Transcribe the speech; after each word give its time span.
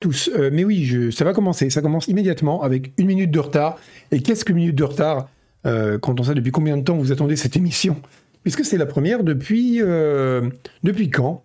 tous. 0.00 0.30
Euh, 0.36 0.50
mais 0.52 0.64
oui, 0.64 1.10
ça 1.12 1.24
va 1.24 1.32
commencer. 1.32 1.70
Ça 1.70 1.82
commence 1.82 2.08
immédiatement 2.08 2.62
avec 2.62 2.92
une 2.98 3.06
minute 3.06 3.30
de 3.30 3.38
retard. 3.40 3.78
Et 4.10 4.20
qu'est-ce 4.20 4.44
que 4.44 4.52
minute 4.52 4.74
de 4.76 4.84
retard 4.84 5.28
euh, 5.66 5.98
quand 5.98 6.20
on 6.20 6.22
sait 6.22 6.34
depuis 6.34 6.52
combien 6.52 6.76
de 6.76 6.82
temps 6.82 6.96
vous 6.96 7.12
attendez 7.12 7.36
cette 7.36 7.56
émission? 7.56 7.96
Puisque 8.42 8.64
c'est 8.64 8.78
la 8.78 8.86
première 8.86 9.24
depuis. 9.24 9.80
euh, 9.82 10.48
depuis 10.82 11.10
quand? 11.10 11.44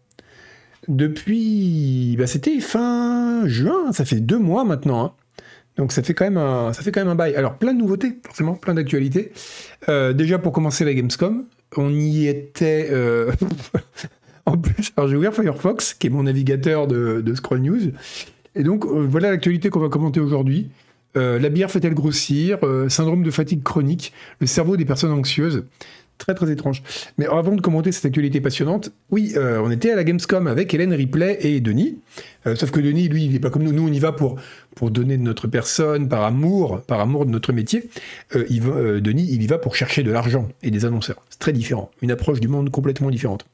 Depuis. 0.87 2.15
Bah, 2.17 2.27
C'était 2.27 2.59
fin 2.59 3.47
juin. 3.47 3.91
Ça 3.91 4.05
fait 4.05 4.19
deux 4.19 4.39
mois 4.39 4.63
maintenant. 4.63 5.03
hein. 5.05 5.13
Donc 5.75 5.91
ça 5.91 6.03
fait 6.03 6.13
quand 6.13 6.25
même 6.25 6.37
un, 6.37 6.71
ça 6.71 6.83
fait 6.83 6.91
quand 6.91 7.01
même 7.01 7.09
un 7.09 7.15
bail. 7.15 7.35
Alors 7.35 7.55
plein 7.57 7.73
de 7.73 7.79
nouveautés, 7.79 8.19
forcément, 8.23 8.53
plein 8.53 8.75
d'actualités. 8.75 9.31
Déjà 9.87 10.37
pour 10.37 10.51
commencer 10.51 10.85
la 10.85 10.93
Gamescom, 10.93 11.45
on 11.75 11.91
y 11.91 12.27
était. 12.27 12.91
en 14.45 14.55
plus, 14.55 14.91
alors 14.95 15.09
j'ai 15.09 15.15
ouvert 15.15 15.33
Firefox, 15.33 15.95
qui 15.95 16.05
est 16.05 16.09
mon 16.11 16.21
navigateur 16.23 16.85
de 16.85 17.33
Scroll 17.33 17.61
News. 17.61 17.91
Et 18.55 18.63
donc 18.63 18.85
euh, 18.85 19.05
voilà 19.09 19.31
l'actualité 19.31 19.69
qu'on 19.69 19.79
va 19.79 19.89
commenter 19.89 20.19
aujourd'hui. 20.19 20.69
Euh, 21.15 21.39
la 21.39 21.49
bière 21.49 21.69
fait-elle 21.69 21.93
grossir? 21.93 22.57
Euh, 22.63 22.89
Syndrome 22.89 23.23
de 23.23 23.31
fatigue 23.31 23.63
chronique, 23.63 24.13
le 24.39 24.47
cerveau 24.47 24.77
des 24.77 24.85
personnes 24.85 25.11
anxieuses. 25.11 25.65
Très 26.19 26.35
très 26.35 26.51
étrange. 26.51 26.83
Mais 27.17 27.25
avant 27.25 27.55
de 27.55 27.61
commenter 27.61 27.91
cette 27.91 28.05
actualité 28.05 28.39
passionnante, 28.39 28.91
oui, 29.09 29.33
on 29.35 29.71
était 29.71 29.91
à 29.91 29.95
la 29.95 30.03
Gamescom 30.03 30.45
avec 30.45 30.71
Hélène 30.71 30.93
Ripley 30.93 31.39
et 31.41 31.59
Denis. 31.59 31.97
Sauf 32.45 32.69
que 32.69 32.79
Denis, 32.79 33.09
lui, 33.09 33.25
il 33.25 33.31
n'est 33.31 33.39
pas 33.39 33.49
comme 33.49 33.63
nous. 33.63 33.73
Nous, 33.73 33.85
on 33.89 33.91
y 33.91 33.97
va 33.97 34.11
pour, 34.11 34.37
donner 34.91 35.17
de 35.17 35.23
notre 35.23 35.47
personne, 35.47 36.07
par 36.07 36.23
amour, 36.23 36.81
par 36.81 36.99
amour 36.99 37.25
de 37.25 37.31
notre 37.31 37.51
métier. 37.51 37.89
Denis, 38.31 39.27
il 39.31 39.41
y 39.41 39.47
va 39.47 39.57
pour 39.57 39.75
chercher 39.75 40.03
de 40.03 40.11
l'argent 40.11 40.47
et 40.61 40.69
des 40.69 40.85
annonceurs. 40.85 41.17
C'est 41.31 41.39
très 41.39 41.51
différent. 41.51 41.89
Une 42.03 42.11
approche 42.11 42.39
du 42.39 42.47
monde 42.47 42.69
complètement 42.69 43.09
différente. 43.09 43.45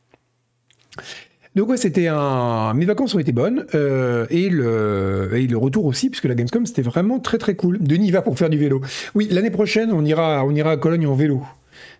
Donc 1.55 1.69
ouais, 1.69 1.77
c'était 1.77 2.07
un... 2.07 2.73
Mes 2.73 2.85
vacances 2.85 3.15
ont 3.15 3.19
été 3.19 3.31
bonnes, 3.31 3.65
euh, 3.73 4.27
et, 4.29 4.49
le... 4.49 5.31
et 5.33 5.47
le 5.47 5.57
retour 5.57 5.85
aussi, 5.85 6.09
puisque 6.09 6.25
la 6.25 6.35
Gamescom, 6.35 6.65
c'était 6.65 6.83
vraiment 6.83 7.19
très 7.19 7.37
très 7.37 7.55
cool. 7.55 7.79
Denis 7.81 8.11
va 8.11 8.21
pour 8.21 8.37
faire 8.37 8.49
du 8.49 8.57
vélo. 8.57 8.81
Oui, 9.15 9.27
l'année 9.31 9.49
prochaine, 9.49 9.91
on 9.91 10.05
ira, 10.05 10.45
on 10.45 10.53
ira 10.53 10.71
à 10.71 10.77
Cologne 10.77 11.07
en 11.07 11.15
vélo. 11.15 11.43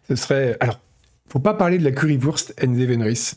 Ce 0.08 0.16
serait... 0.16 0.56
Alors, 0.60 0.80
faut 1.28 1.40
pas 1.40 1.54
parler 1.54 1.78
de 1.78 1.84
la 1.84 1.92
Currywurst 1.92 2.56
and 2.64 2.76
Zevenris, 2.76 3.34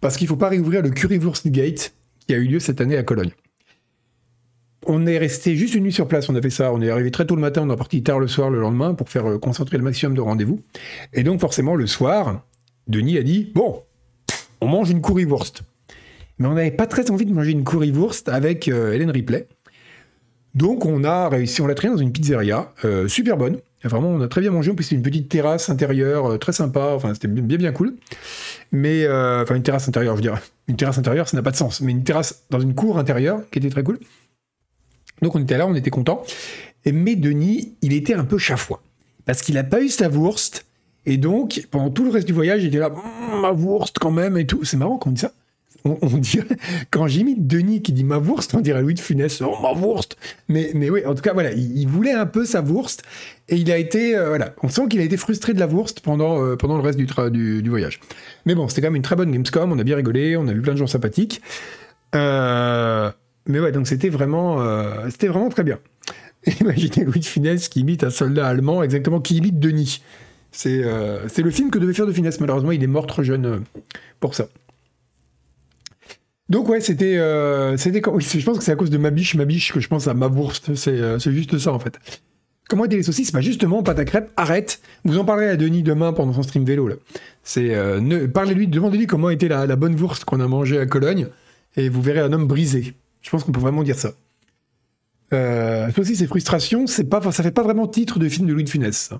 parce 0.00 0.16
qu'il 0.16 0.26
faut 0.26 0.36
pas 0.36 0.48
réouvrir 0.48 0.82
le 0.82 0.90
Currywurst 0.90 1.48
Gate 1.48 1.94
qui 2.26 2.34
a 2.34 2.38
eu 2.38 2.46
lieu 2.46 2.60
cette 2.60 2.80
année 2.80 2.96
à 2.96 3.02
Cologne. 3.02 3.32
On 4.86 5.06
est 5.06 5.18
resté 5.18 5.56
juste 5.56 5.74
une 5.74 5.84
nuit 5.84 5.92
sur 5.92 6.08
place, 6.08 6.28
on 6.30 6.34
a 6.36 6.40
fait 6.40 6.48
ça, 6.48 6.72
on 6.72 6.80
est 6.80 6.88
arrivé 6.88 7.10
très 7.10 7.26
tôt 7.26 7.34
le 7.34 7.42
matin, 7.42 7.62
on 7.68 7.72
est 7.72 7.76
parti 7.76 8.02
tard 8.02 8.18
le 8.18 8.28
soir 8.28 8.48
le 8.48 8.60
lendemain 8.60 8.94
pour 8.94 9.10
faire 9.10 9.26
euh, 9.26 9.38
concentrer 9.38 9.76
le 9.76 9.84
maximum 9.84 10.14
de 10.14 10.22
rendez-vous. 10.22 10.60
Et 11.12 11.22
donc 11.22 11.40
forcément, 11.40 11.74
le 11.74 11.86
soir, 11.86 12.42
Denis 12.88 13.18
a 13.18 13.22
dit, 13.22 13.52
bon, 13.54 13.82
on 14.60 14.68
mange 14.68 14.90
une 14.90 15.02
currywurst. 15.02 15.62
Mais 16.38 16.48
on 16.48 16.54
n'avait 16.54 16.70
pas 16.70 16.86
très 16.86 17.10
envie 17.10 17.26
de 17.26 17.32
manger 17.32 17.52
une 17.52 17.64
currywurst 17.64 18.28
avec 18.28 18.68
euh, 18.68 18.92
Hélène 18.92 19.10
Ripley. 19.10 19.46
Donc 20.54 20.86
on 20.86 21.04
a 21.04 21.28
réussi, 21.28 21.60
on 21.60 21.66
l'a 21.66 21.74
traîné 21.74 21.94
dans 21.94 22.00
une 22.00 22.12
pizzeria, 22.12 22.72
euh, 22.84 23.08
super 23.08 23.36
bonne. 23.36 23.58
Vraiment, 23.84 24.08
on 24.08 24.20
a 24.20 24.28
très 24.28 24.40
bien 24.40 24.50
mangé. 24.50 24.70
En 24.70 24.74
plus, 24.74 24.90
une 24.92 25.02
petite 25.02 25.28
terrasse 25.28 25.70
intérieure, 25.70 26.32
euh, 26.32 26.38
très 26.38 26.52
sympa. 26.52 26.92
Enfin, 26.94 27.14
c'était 27.14 27.28
bien, 27.28 27.56
bien, 27.56 27.72
cool. 27.72 27.94
Mais, 28.72 29.06
enfin, 29.08 29.54
une 29.54 29.62
terrasse 29.62 29.88
intérieure, 29.88 30.16
je 30.16 30.22
dirais. 30.22 30.40
Une 30.68 30.76
terrasse 30.76 30.98
intérieure, 30.98 31.28
ça 31.28 31.36
n'a 31.36 31.42
pas 31.42 31.50
de 31.50 31.56
sens. 31.56 31.80
Mais 31.80 31.92
une 31.92 32.04
terrasse 32.04 32.44
dans 32.50 32.60
une 32.60 32.74
cour 32.74 32.98
intérieure, 32.98 33.40
qui 33.50 33.58
était 33.58 33.70
très 33.70 33.82
cool. 33.82 33.98
Donc 35.22 35.34
on 35.34 35.40
était 35.40 35.56
là, 35.56 35.66
on 35.66 35.74
était 35.74 35.90
content. 35.90 36.22
Mais 36.86 37.16
Denis, 37.16 37.74
il 37.82 37.92
était 37.92 38.14
un 38.14 38.24
peu 38.24 38.38
chafouin. 38.38 38.78
Parce 39.24 39.42
qu'il 39.42 39.54
n'a 39.54 39.64
pas 39.64 39.80
eu 39.80 39.88
sa 39.88 40.08
wurst. 40.08 40.66
Et 41.06 41.16
donc, 41.16 41.66
pendant 41.70 41.90
tout 41.90 42.04
le 42.04 42.10
reste 42.10 42.26
du 42.26 42.32
voyage, 42.32 42.62
il 42.62 42.68
était 42.68 42.78
là, 42.78 42.90
Hum, 42.90 43.40
ma 43.40 43.52
wurst 43.52 43.98
quand 43.98 44.10
même 44.10 44.36
et 44.36 44.46
tout. 44.46 44.64
C'est 44.64 44.76
marrant 44.76 44.98
qu'on 44.98 45.10
dit 45.10 45.20
ça. 45.20 45.32
On, 45.84 45.96
on 46.02 46.18
dirait, 46.18 46.56
quand 46.90 47.06
j'imite 47.06 47.46
Denis 47.46 47.80
qui 47.80 47.92
dit 47.92 48.04
ma 48.04 48.18
wurst, 48.18 48.54
on 48.54 48.60
dirait 48.60 48.82
Louis 48.82 48.94
de 48.94 49.00
Funès, 49.00 49.40
oh 49.40 49.56
ma 49.62 49.72
wurst. 49.72 50.16
Mais, 50.48 50.70
mais 50.74 50.90
oui, 50.90 51.04
en 51.06 51.14
tout 51.14 51.22
cas, 51.22 51.32
voilà, 51.32 51.52
il, 51.52 51.86
voulait 51.86 52.12
un 52.12 52.26
peu 52.26 52.44
sa 52.44 52.60
wurst. 52.60 53.02
Et 53.48 53.56
il 53.56 53.70
a 53.72 53.78
été, 53.78 54.14
euh, 54.16 54.28
voilà, 54.28 54.54
on 54.62 54.68
sent 54.68 54.88
qu'il 54.88 55.00
a 55.00 55.04
été 55.04 55.16
frustré 55.16 55.54
de 55.54 55.60
la 55.60 55.66
wurst 55.66 56.00
pendant, 56.00 56.44
euh, 56.44 56.56
pendant 56.56 56.76
le 56.76 56.82
reste 56.82 56.98
du, 56.98 57.62
du, 57.62 57.70
voyage. 57.70 58.00
Mais 58.44 58.54
bon, 58.54 58.68
c'était 58.68 58.82
quand 58.82 58.88
même 58.88 58.96
une 58.96 59.02
très 59.02 59.16
bonne 59.16 59.32
Gamescom, 59.32 59.72
on 59.72 59.78
a 59.78 59.84
bien 59.84 59.96
rigolé, 59.96 60.36
on 60.36 60.46
a 60.48 60.52
vu 60.52 60.60
plein 60.60 60.74
de 60.74 60.78
gens 60.78 60.86
sympathiques. 60.86 61.40
Euh, 62.14 63.10
mais 63.46 63.58
ouais, 63.58 63.72
donc 63.72 63.86
c'était 63.86 64.10
vraiment, 64.10 64.58
c'était 65.08 65.28
vraiment 65.28 65.48
très 65.48 65.64
bien. 65.64 65.78
Imaginez 66.60 67.04
Louis 67.04 67.20
de 67.20 67.24
Funès 67.24 67.68
qui 67.68 67.80
imite 67.80 68.04
un 68.04 68.10
soldat 68.10 68.46
allemand, 68.46 68.82
exactement, 68.82 69.20
qui 69.20 69.36
imite 69.36 69.58
Denis. 69.58 70.02
C'est 70.52 70.84
euh, 70.84 71.28
c'est 71.28 71.42
le 71.42 71.50
film 71.50 71.70
que 71.70 71.78
devait 71.78 71.92
faire 71.92 72.06
de 72.06 72.12
Funès. 72.12 72.40
Malheureusement, 72.40 72.72
il 72.72 72.82
est 72.82 72.88
mort 72.88 73.06
trop 73.06 73.22
jeune 73.22 73.46
euh, 73.46 73.58
pour 74.18 74.34
ça. 74.34 74.48
Donc 76.48 76.68
ouais, 76.68 76.80
c'était, 76.80 77.16
euh, 77.16 77.76
je 77.76 78.44
pense 78.44 78.58
que 78.58 78.64
c'est 78.64 78.72
à 78.72 78.76
cause 78.76 78.90
de 78.90 78.98
ma 78.98 79.10
biche, 79.10 79.36
ma 79.36 79.44
biche 79.44 79.72
que 79.72 79.78
je 79.78 79.86
pense 79.86 80.08
à 80.08 80.14
ma 80.14 80.26
wurst. 80.26 80.74
C'est, 80.74 81.18
juste 81.30 81.58
ça 81.58 81.72
en 81.72 81.78
fait. 81.78 82.00
Comment 82.68 82.86
étaient 82.86 82.96
les 82.96 83.04
saucisses? 83.04 83.30
Bah 83.30 83.40
justement, 83.40 83.84
pâte 83.84 84.00
à 84.00 84.04
crêpes, 84.04 84.30
arrête. 84.36 84.80
Vous 85.04 85.16
en 85.16 85.24
parlerez 85.24 85.50
à 85.50 85.56
Denis 85.56 85.84
demain 85.84 86.12
pendant 86.12 86.32
son 86.32 86.42
stream 86.42 86.64
vélo 86.64 86.88
là. 86.88 86.96
Parlez-lui, 88.34 88.66
demandez-lui 88.66 89.06
comment 89.06 89.30
était 89.30 89.48
la, 89.48 89.76
bonne 89.76 89.94
wurst 89.94 90.24
qu'on 90.24 90.40
a 90.40 90.48
mangée 90.48 90.80
à 90.80 90.86
Cologne, 90.86 91.28
et 91.76 91.88
vous 91.88 92.02
verrez 92.02 92.20
un 92.20 92.32
homme 92.32 92.48
brisé. 92.48 92.94
Je 93.22 93.30
pense 93.30 93.44
qu'on 93.44 93.52
peut 93.52 93.60
vraiment 93.60 93.84
dire 93.84 93.98
ça. 93.98 94.12
Euh, 95.32 95.90
saucisses 95.92 96.22
et 96.22 96.26
frustration, 96.26 96.86
c'est 96.86 97.08
ça 97.30 97.42
fait 97.42 97.50
pas 97.52 97.62
vraiment 97.62 97.86
titre 97.86 98.18
de 98.18 98.28
film 98.28 98.48
de 98.48 98.52
Louis 98.52 98.64
de 98.64 98.68
Funès. 98.68 99.10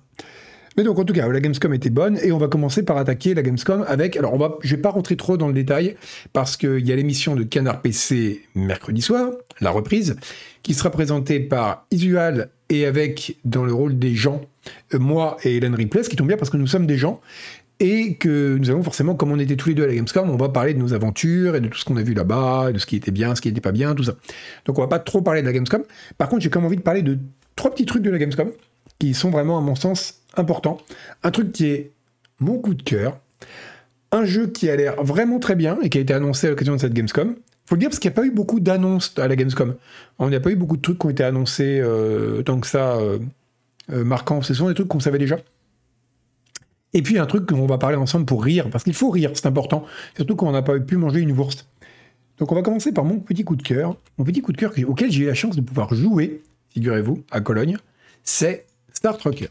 Mais 0.76 0.84
donc 0.84 0.98
en 0.98 1.04
tout 1.04 1.12
cas, 1.12 1.26
la 1.26 1.40
Gamescom 1.40 1.74
était 1.74 1.90
bonne 1.90 2.18
et 2.22 2.32
on 2.32 2.38
va 2.38 2.48
commencer 2.48 2.82
par 2.84 2.96
attaquer 2.96 3.34
la 3.34 3.42
Gamescom 3.42 3.84
avec. 3.86 4.16
Alors 4.16 4.34
on 4.34 4.38
va, 4.38 4.56
je 4.62 4.76
vais 4.76 4.80
pas 4.80 4.90
rentrer 4.90 5.16
trop 5.16 5.36
dans 5.36 5.48
le 5.48 5.54
détail 5.54 5.96
parce 6.32 6.56
qu'il 6.56 6.86
y 6.86 6.92
a 6.92 6.96
l'émission 6.96 7.34
de 7.34 7.42
Canard 7.42 7.82
PC 7.82 8.42
mercredi 8.54 9.02
soir, 9.02 9.30
la 9.60 9.70
reprise, 9.70 10.16
qui 10.62 10.74
sera 10.74 10.90
présentée 10.90 11.40
par 11.40 11.86
Isual 11.90 12.50
et 12.68 12.86
avec 12.86 13.36
dans 13.44 13.64
le 13.64 13.72
rôle 13.72 13.98
des 13.98 14.14
gens, 14.14 14.42
euh, 14.94 14.98
moi 14.98 15.36
et 15.42 15.56
Hélène 15.56 15.74
Ripley, 15.74 16.04
ce 16.04 16.08
qui 16.08 16.16
tombe 16.16 16.28
bien 16.28 16.36
parce 16.36 16.50
que 16.50 16.56
nous 16.56 16.68
sommes 16.68 16.86
des 16.86 16.98
gens 16.98 17.20
et 17.80 18.14
que 18.16 18.58
nous 18.58 18.70
avons 18.70 18.82
forcément, 18.82 19.14
comme 19.14 19.32
on 19.32 19.38
était 19.38 19.56
tous 19.56 19.70
les 19.70 19.74
deux 19.74 19.84
à 19.84 19.86
la 19.86 19.94
Gamescom, 19.94 20.28
on 20.28 20.36
va 20.36 20.50
parler 20.50 20.74
de 20.74 20.78
nos 20.78 20.92
aventures 20.92 21.56
et 21.56 21.60
de 21.60 21.68
tout 21.68 21.78
ce 21.78 21.84
qu'on 21.84 21.96
a 21.96 22.02
vu 22.02 22.12
là-bas, 22.12 22.72
de 22.72 22.78
ce 22.78 22.84
qui 22.84 22.94
était 22.94 23.10
bien, 23.10 23.34
ce 23.34 23.40
qui 23.40 23.48
n'était 23.48 23.62
pas 23.62 23.72
bien, 23.72 23.94
tout 23.94 24.04
ça. 24.04 24.16
Donc 24.66 24.78
on 24.78 24.82
va 24.82 24.88
pas 24.88 24.98
trop 24.98 25.22
parler 25.22 25.40
de 25.40 25.46
la 25.46 25.52
Gamescom. 25.52 25.82
Par 26.18 26.28
contre, 26.28 26.42
j'ai 26.42 26.50
quand 26.50 26.60
même 26.60 26.66
envie 26.66 26.76
de 26.76 26.82
parler 26.82 27.02
de 27.02 27.18
trois 27.56 27.70
petits 27.70 27.86
trucs 27.86 28.02
de 28.02 28.10
la 28.10 28.18
Gamescom 28.18 28.52
qui 28.98 29.14
sont 29.14 29.30
vraiment, 29.30 29.56
à 29.56 29.62
mon 29.62 29.74
sens, 29.74 30.19
importants. 30.36 30.78
Un 31.22 31.30
truc 31.30 31.52
qui 31.52 31.66
est 31.66 31.92
mon 32.38 32.58
coup 32.58 32.74
de 32.74 32.82
cœur, 32.82 33.18
un 34.12 34.24
jeu 34.24 34.46
qui 34.46 34.68
a 34.68 34.76
l'air 34.76 35.02
vraiment 35.02 35.38
très 35.38 35.54
bien 35.54 35.78
et 35.82 35.88
qui 35.88 35.98
a 35.98 36.00
été 36.00 36.14
annoncé 36.14 36.46
à 36.46 36.50
l'occasion 36.50 36.74
de 36.74 36.80
cette 36.80 36.94
Gamescom. 36.94 37.36
Faut 37.66 37.76
le 37.76 37.80
dire 37.80 37.90
parce 37.90 38.00
qu'il 38.00 38.10
n'y 38.10 38.14
a 38.14 38.20
pas 38.20 38.26
eu 38.26 38.32
beaucoup 38.32 38.58
d'annonces 38.58 39.14
à 39.18 39.28
la 39.28 39.36
Gamescom. 39.36 39.76
On 40.18 40.28
n'a 40.28 40.40
pas 40.40 40.50
eu 40.50 40.56
beaucoup 40.56 40.76
de 40.76 40.82
trucs 40.82 40.98
qui 40.98 41.06
ont 41.06 41.10
été 41.10 41.22
annoncés 41.22 41.80
euh, 41.80 42.42
tant 42.42 42.58
que 42.58 42.66
ça 42.66 42.96
euh, 42.96 43.18
euh, 43.92 44.02
marquants. 44.02 44.42
Ce 44.42 44.54
sont 44.54 44.68
des 44.68 44.74
trucs 44.74 44.88
qu'on 44.88 45.00
savait 45.00 45.18
déjà. 45.18 45.38
Et 46.92 47.02
puis 47.02 47.18
un 47.18 47.26
truc 47.26 47.46
qu'on 47.46 47.66
va 47.66 47.78
parler 47.78 47.96
ensemble 47.96 48.26
pour 48.26 48.42
rire, 48.42 48.68
parce 48.70 48.82
qu'il 48.82 48.94
faut 48.94 49.10
rire, 49.10 49.30
c'est 49.34 49.46
important, 49.46 49.84
surtout 50.16 50.34
quand 50.34 50.48
on 50.48 50.52
n'a 50.52 50.62
pas 50.62 50.78
pu 50.80 50.96
manger 50.96 51.20
une 51.20 51.30
wurst. 51.30 51.68
Donc 52.38 52.50
on 52.50 52.56
va 52.56 52.62
commencer 52.62 52.90
par 52.90 53.04
mon 53.04 53.20
petit 53.20 53.44
coup 53.44 53.54
de 53.54 53.62
cœur. 53.62 53.96
Mon 54.18 54.24
petit 54.24 54.40
coup 54.40 54.50
de 54.50 54.56
cœur 54.56 54.72
auquel 54.88 55.12
j'ai 55.12 55.22
eu 55.22 55.26
la 55.26 55.34
chance 55.34 55.54
de 55.54 55.60
pouvoir 55.60 55.94
jouer, 55.94 56.42
figurez-vous, 56.70 57.22
à 57.30 57.40
Cologne, 57.40 57.76
c'est 58.24 58.66
Star 58.92 59.16
Trucker. 59.18 59.50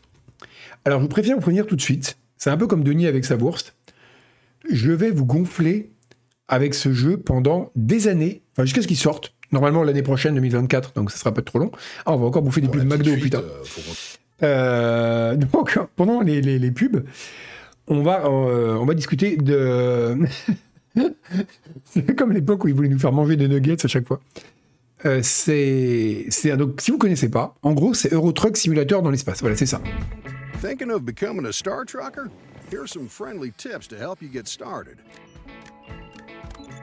Alors 0.85 1.01
je 1.01 1.07
préfère 1.07 1.35
vous 1.35 1.41
prévenir 1.41 1.65
tout 1.67 1.75
de 1.75 1.81
suite, 1.81 2.17
c'est 2.37 2.49
un 2.49 2.57
peu 2.57 2.67
comme 2.67 2.83
Denis 2.83 3.07
avec 3.07 3.25
sa 3.25 3.35
wurst. 3.35 3.75
Je 4.71 4.91
vais 4.91 5.11
vous 5.11 5.25
gonfler 5.25 5.91
avec 6.47 6.73
ce 6.73 6.91
jeu 6.93 7.17
pendant 7.17 7.71
des 7.75 8.07
années, 8.07 8.41
enfin 8.53 8.65
jusqu'à 8.65 8.81
ce 8.81 8.87
qu'il 8.87 8.97
sorte. 8.97 9.33
Normalement 9.51 9.83
l'année 9.83 10.03
prochaine, 10.03 10.35
2024, 10.35 10.93
donc 10.93 11.11
ça 11.11 11.17
sera 11.17 11.33
pas 11.33 11.41
trop 11.41 11.59
long. 11.59 11.71
Ah, 12.05 12.13
on 12.13 12.17
va 12.17 12.25
encore 12.27 12.41
bouffer 12.43 12.61
des 12.61 12.67
pubs 12.67 12.83
McDo, 12.85 13.15
putain. 13.15 13.41
Euh, 14.43 15.35
donc, 15.53 15.77
pendant 15.95 16.21
les, 16.21 16.41
les- 16.41 16.59
les 16.59 16.71
pubs, 16.71 17.03
on 17.87 18.01
va, 18.03 18.25
euh, 18.25 18.75
on 18.75 18.85
va 18.85 18.93
discuter 18.93 19.37
de. 19.37 20.17
c'est 21.85 22.15
comme 22.15 22.31
l'époque 22.31 22.63
où 22.63 22.67
ils 22.67 22.73
voulaient 22.75 22.89
nous 22.89 22.99
faire 22.99 23.11
manger 23.11 23.35
des 23.37 23.47
nuggets 23.47 23.83
à 23.83 23.87
chaque 23.87 24.07
fois. 24.07 24.19
Euh, 25.05 25.21
c'est, 25.23 26.25
c'est 26.29 26.55
donc 26.57 26.81
si 26.81 26.91
vous 26.91 26.97
connaissez 26.97 27.29
pas, 27.29 27.55
en 27.63 27.73
gros 27.73 27.93
c'est 27.93 28.11
Euro 28.13 28.31
Truck 28.33 28.57
Simulator 28.57 29.01
dans 29.01 29.11
l'espace. 29.11 29.39
Voilà, 29.41 29.55
c'est 29.55 29.65
ça. 29.65 29.81
Thinking 30.59 30.91
of 30.91 31.05
becoming 31.05 31.45
a 31.45 31.53
Star 31.53 31.85
Trucker? 31.85 32.29
Here's 32.69 32.91
some 32.91 33.07
friendly 33.07 33.53
tips 33.57 33.87
to 33.87 33.97
help 33.97 34.21
you 34.21 34.27
get 34.27 34.45
started. 34.45 34.97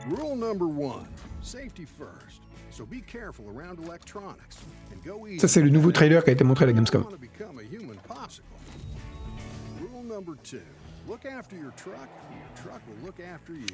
Rule 0.07 0.35
number 0.35 0.67
one 0.67 1.07
safety 1.43 1.85
first. 1.85 2.41
So 2.71 2.87
be 2.87 3.03
careful 3.03 3.51
around 3.51 3.79
electronics 3.79 4.65
and 4.91 5.05
go 5.05 5.27
easy. 5.27 5.41
Ça 5.41 5.49
c'est 5.49 5.61
le 5.61 5.69
nouveau 5.69 5.93
trailer 5.93 6.23
qui 6.23 6.31
a 6.31 6.33
été 6.33 6.43
montré 6.43 6.65
à 6.65 6.69
la 6.69 6.73
Gamescom. 6.73 7.03
You 7.03 7.05
wanna 7.05 7.19
become 7.19 7.59
a 7.59 7.65
human 7.65 7.99
popsicle. 8.09 8.45
Rule 9.79 10.03
number 10.05 10.37
two 10.43 10.63
look 11.07 11.27
after 11.27 11.55
your 11.55 11.73
truck, 11.73 12.09
and 12.31 12.39
your 12.39 12.65
truck 12.65 12.81
will 12.89 13.05
look 13.05 13.21
after 13.21 13.53
you. 13.53 13.67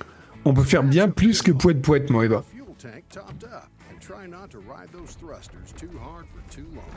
On 0.45 0.53
peut 0.53 0.65
faire 0.65 0.83
bien 0.83 1.11
plus 1.11 1.43
que 1.43 1.53
poète 1.53 1.81
poète, 1.81 2.11
moi 2.11 2.25
Eva. 2.25 2.43
Fuel 2.51 2.75
tank 2.77 3.05
topped 3.09 3.45
up 3.45 3.69
and 3.89 4.01
try 4.01 4.27
not 4.27 4.51
to 4.51 4.59
ride 4.59 4.89
those 4.93 5.15
thrusters 5.15 5.73
too 5.77 5.97
hard 6.03 6.27
for 6.27 6.43
too 6.53 6.67
long. 6.75 6.91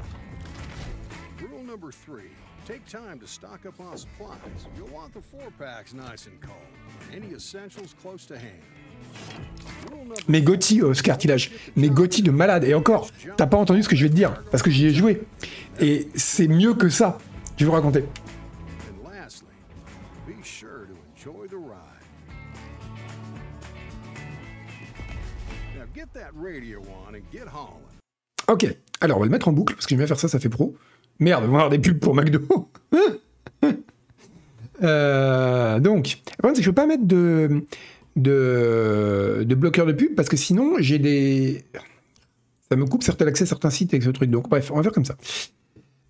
Rule 1.39 1.63
number 1.63 1.91
three 1.91 2.31
take 2.65 2.85
time 2.88 3.19
to 3.19 3.27
stock 3.27 3.65
up 3.67 3.79
on 3.79 3.95
supplies. 3.95 4.38
You'll 4.75 4.89
want 4.89 5.13
the 5.13 5.21
four 5.21 5.51
packs 5.59 5.94
nice 5.94 6.25
and 6.25 6.39
cold, 6.41 6.57
and 7.12 7.23
any 7.23 7.33
essentials 7.35 7.95
close 8.01 8.25
to 8.27 8.35
hand. 8.35 8.63
Rule 9.91 10.13
Mais 10.27 10.41
Gotti, 10.41 10.81
euh, 10.81 10.94
ce 10.94 11.03
cartilage, 11.03 11.51
mais 11.75 11.89
Gotti 11.89 12.23
de 12.23 12.31
malade. 12.31 12.63
Et 12.63 12.73
encore, 12.73 13.09
t'as 13.38 13.45
pas 13.45 13.57
entendu 13.57 13.83
ce 13.83 13.89
que 13.89 13.95
je 13.95 14.03
vais 14.03 14.09
te 14.09 14.15
dire, 14.15 14.44
parce 14.50 14.63
que 14.63 14.71
j'y 14.71 14.88
ai 14.88 14.94
joué. 14.94 15.21
Et 15.79 16.09
c'est 16.15 16.47
mieux 16.47 16.73
que 16.73 16.89
ça. 16.89 17.19
Je 17.57 17.65
vais 17.65 17.69
vous 17.69 17.75
raconter. 17.75 18.03
Ok, 28.47 28.67
alors 29.01 29.17
on 29.17 29.19
va 29.21 29.25
le 29.25 29.31
mettre 29.31 29.47
en 29.47 29.51
boucle, 29.51 29.73
parce 29.73 29.85
que 29.85 29.91
j'aime 29.91 30.00
bien 30.00 30.07
faire 30.07 30.19
ça, 30.19 30.27
ça 30.27 30.39
fait 30.39 30.50
pro. 30.50 30.75
Merde, 31.19 31.45
on 31.45 31.51
va 31.51 31.57
avoir 31.57 31.69
des 31.69 31.79
pubs 31.79 32.00
pour 32.00 32.15
McDo. 32.15 32.41
Euh, 34.83 35.79
donc, 35.79 36.17
le 36.27 36.38
problème, 36.38 36.56
c'est 36.56 36.62
que 36.62 36.65
je 36.65 36.69
peux 36.69 36.75
pas 36.75 36.85
mettre 36.85 37.06
de, 37.06 37.65
de, 38.17 39.56
bloqueur 39.56 39.85
de 39.85 39.94
pub, 39.94 40.15
parce 40.15 40.27
que 40.27 40.35
sinon, 40.35 40.75
j'ai 40.79 41.00
des... 41.00 41.63
Ça 42.69 42.75
me 42.75 42.85
coupe 42.85 43.01
certains 43.01 43.25
accès 43.25 43.44
à 43.44 43.47
certains 43.47 43.69
sites 43.69 43.94
avec 43.94 44.03
ce 44.03 44.09
truc. 44.09 44.29
Donc, 44.29 44.50
bref, 44.50 44.71
on 44.71 44.75
va 44.75 44.83
faire 44.83 44.91
comme 44.91 45.06
ça. 45.06 45.15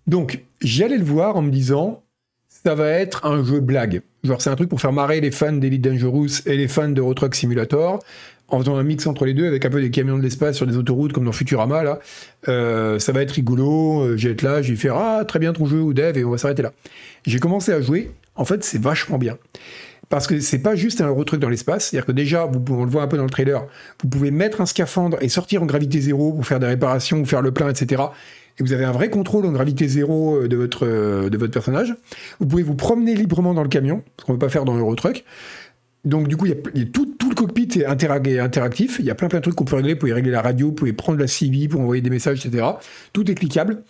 Donc, 0.08 0.44
j'allais 0.60 0.98
le 0.98 1.04
voir 1.04 1.36
en 1.36 1.42
me 1.42 1.50
disant, 1.50 2.02
ça 2.48 2.74
va 2.74 2.88
être 2.88 3.24
un 3.24 3.44
jeu 3.44 3.60
blague. 3.60 4.02
Genre, 4.24 4.40
c'est 4.40 4.50
un 4.50 4.56
truc 4.56 4.68
pour 4.68 4.80
faire 4.80 4.92
marrer 4.92 5.20
les 5.20 5.30
fans 5.30 5.52
d'Elite 5.52 5.82
Dangerous 5.82 6.46
et 6.46 6.56
les 6.56 6.66
fans 6.68 6.88
de 6.88 7.00
Euro 7.00 7.14
Truck 7.14 7.34
Simulator, 7.34 8.00
en 8.48 8.60
faisant 8.60 8.76
un 8.76 8.82
mix 8.82 9.06
entre 9.06 9.24
les 9.24 9.34
deux 9.34 9.46
avec 9.46 9.64
un 9.64 9.70
peu 9.70 9.80
des 9.80 9.90
camions 9.90 10.16
de 10.16 10.22
l'espace 10.22 10.56
sur 10.56 10.66
des 10.66 10.76
autoroutes 10.76 11.12
comme 11.12 11.24
dans 11.24 11.32
Futurama, 11.32 11.82
là. 11.82 11.98
Euh, 12.48 12.98
ça 12.98 13.12
va 13.12 13.22
être 13.22 13.32
rigolo, 13.32 14.02
euh, 14.02 14.16
j'ai 14.16 14.30
être 14.30 14.42
là, 14.42 14.62
j'ai 14.62 14.76
fait 14.76 14.90
Ah, 14.92 15.24
très 15.26 15.38
bien 15.38 15.52
ton 15.52 15.66
jeu 15.66 15.80
ou 15.80 15.92
dev, 15.92 16.16
et 16.16 16.24
on 16.24 16.30
va 16.30 16.38
s'arrêter 16.38 16.62
là. 16.62 16.72
J'ai 17.24 17.38
commencé 17.38 17.72
à 17.72 17.80
jouer, 17.80 18.10
en 18.36 18.44
fait, 18.44 18.62
c'est 18.62 18.80
vachement 18.80 19.18
bien. 19.18 19.36
Parce 20.08 20.28
que 20.28 20.38
c'est 20.38 20.60
pas 20.60 20.76
juste 20.76 21.00
un 21.00 21.12
Truck 21.24 21.40
dans 21.40 21.48
l'espace, 21.48 21.86
c'est-à-dire 21.86 22.06
que 22.06 22.12
déjà, 22.12 22.46
vous, 22.46 22.62
on 22.70 22.84
le 22.84 22.90
voit 22.90 23.02
un 23.02 23.08
peu 23.08 23.16
dans 23.16 23.24
le 23.24 23.30
trailer, 23.30 23.66
vous 24.02 24.08
pouvez 24.08 24.30
mettre 24.30 24.60
un 24.60 24.66
scaphandre 24.66 25.18
et 25.20 25.28
sortir 25.28 25.64
en 25.64 25.66
gravité 25.66 26.00
zéro 26.00 26.32
pour 26.32 26.46
faire 26.46 26.60
des 26.60 26.68
réparations 26.68 27.18
ou 27.18 27.24
faire 27.24 27.42
le 27.42 27.50
plein, 27.50 27.68
etc. 27.68 28.04
Et 28.58 28.62
vous 28.62 28.72
avez 28.72 28.84
un 28.84 28.92
vrai 28.92 29.10
contrôle 29.10 29.44
en 29.46 29.50
gravité 29.50 29.88
zéro 29.88 30.36
euh, 30.36 30.48
de 30.48 30.56
votre, 30.56 30.86
de 30.86 31.36
votre 31.36 31.52
personnage. 31.52 31.96
Vous 32.38 32.46
pouvez 32.46 32.62
vous 32.62 32.76
promener 32.76 33.16
librement 33.16 33.52
dans 33.52 33.64
le 33.64 33.68
camion, 33.68 34.04
ce 34.20 34.24
qu'on 34.24 34.34
ne 34.34 34.38
peut 34.38 34.46
pas 34.46 34.52
faire 34.52 34.64
dans 34.64 34.76
Euro 34.76 34.94
Truck. 34.94 35.24
Donc 36.06 36.28
du 36.28 36.36
coup, 36.36 36.46
tout, 36.92 37.14
le 37.28 37.34
cockpit 37.34 37.68
est 37.80 37.84
intera- 37.84 38.24
est 38.26 38.38
interactif. 38.38 38.96
Il 39.00 39.04
y 39.04 39.10
a 39.10 39.14
plein 39.14 39.28
plein 39.28 39.40
de 39.40 39.42
trucs 39.42 39.56
qu'on 39.56 39.64
peut 39.64 39.76
régler. 39.76 39.94
Vous 39.94 39.98
pouvez 39.98 40.12
régler 40.12 40.30
la 40.30 40.40
radio, 40.40 40.68
vous 40.68 40.72
pouvez 40.72 40.92
prendre 40.92 41.18
la 41.18 41.26
CB 41.26 41.68
pour 41.68 41.80
envoyer 41.82 42.00
des 42.00 42.10
messages, 42.10 42.46
etc. 42.46 42.64
Tout 43.12 43.30
est 43.30 43.34
cliquable. 43.34 43.82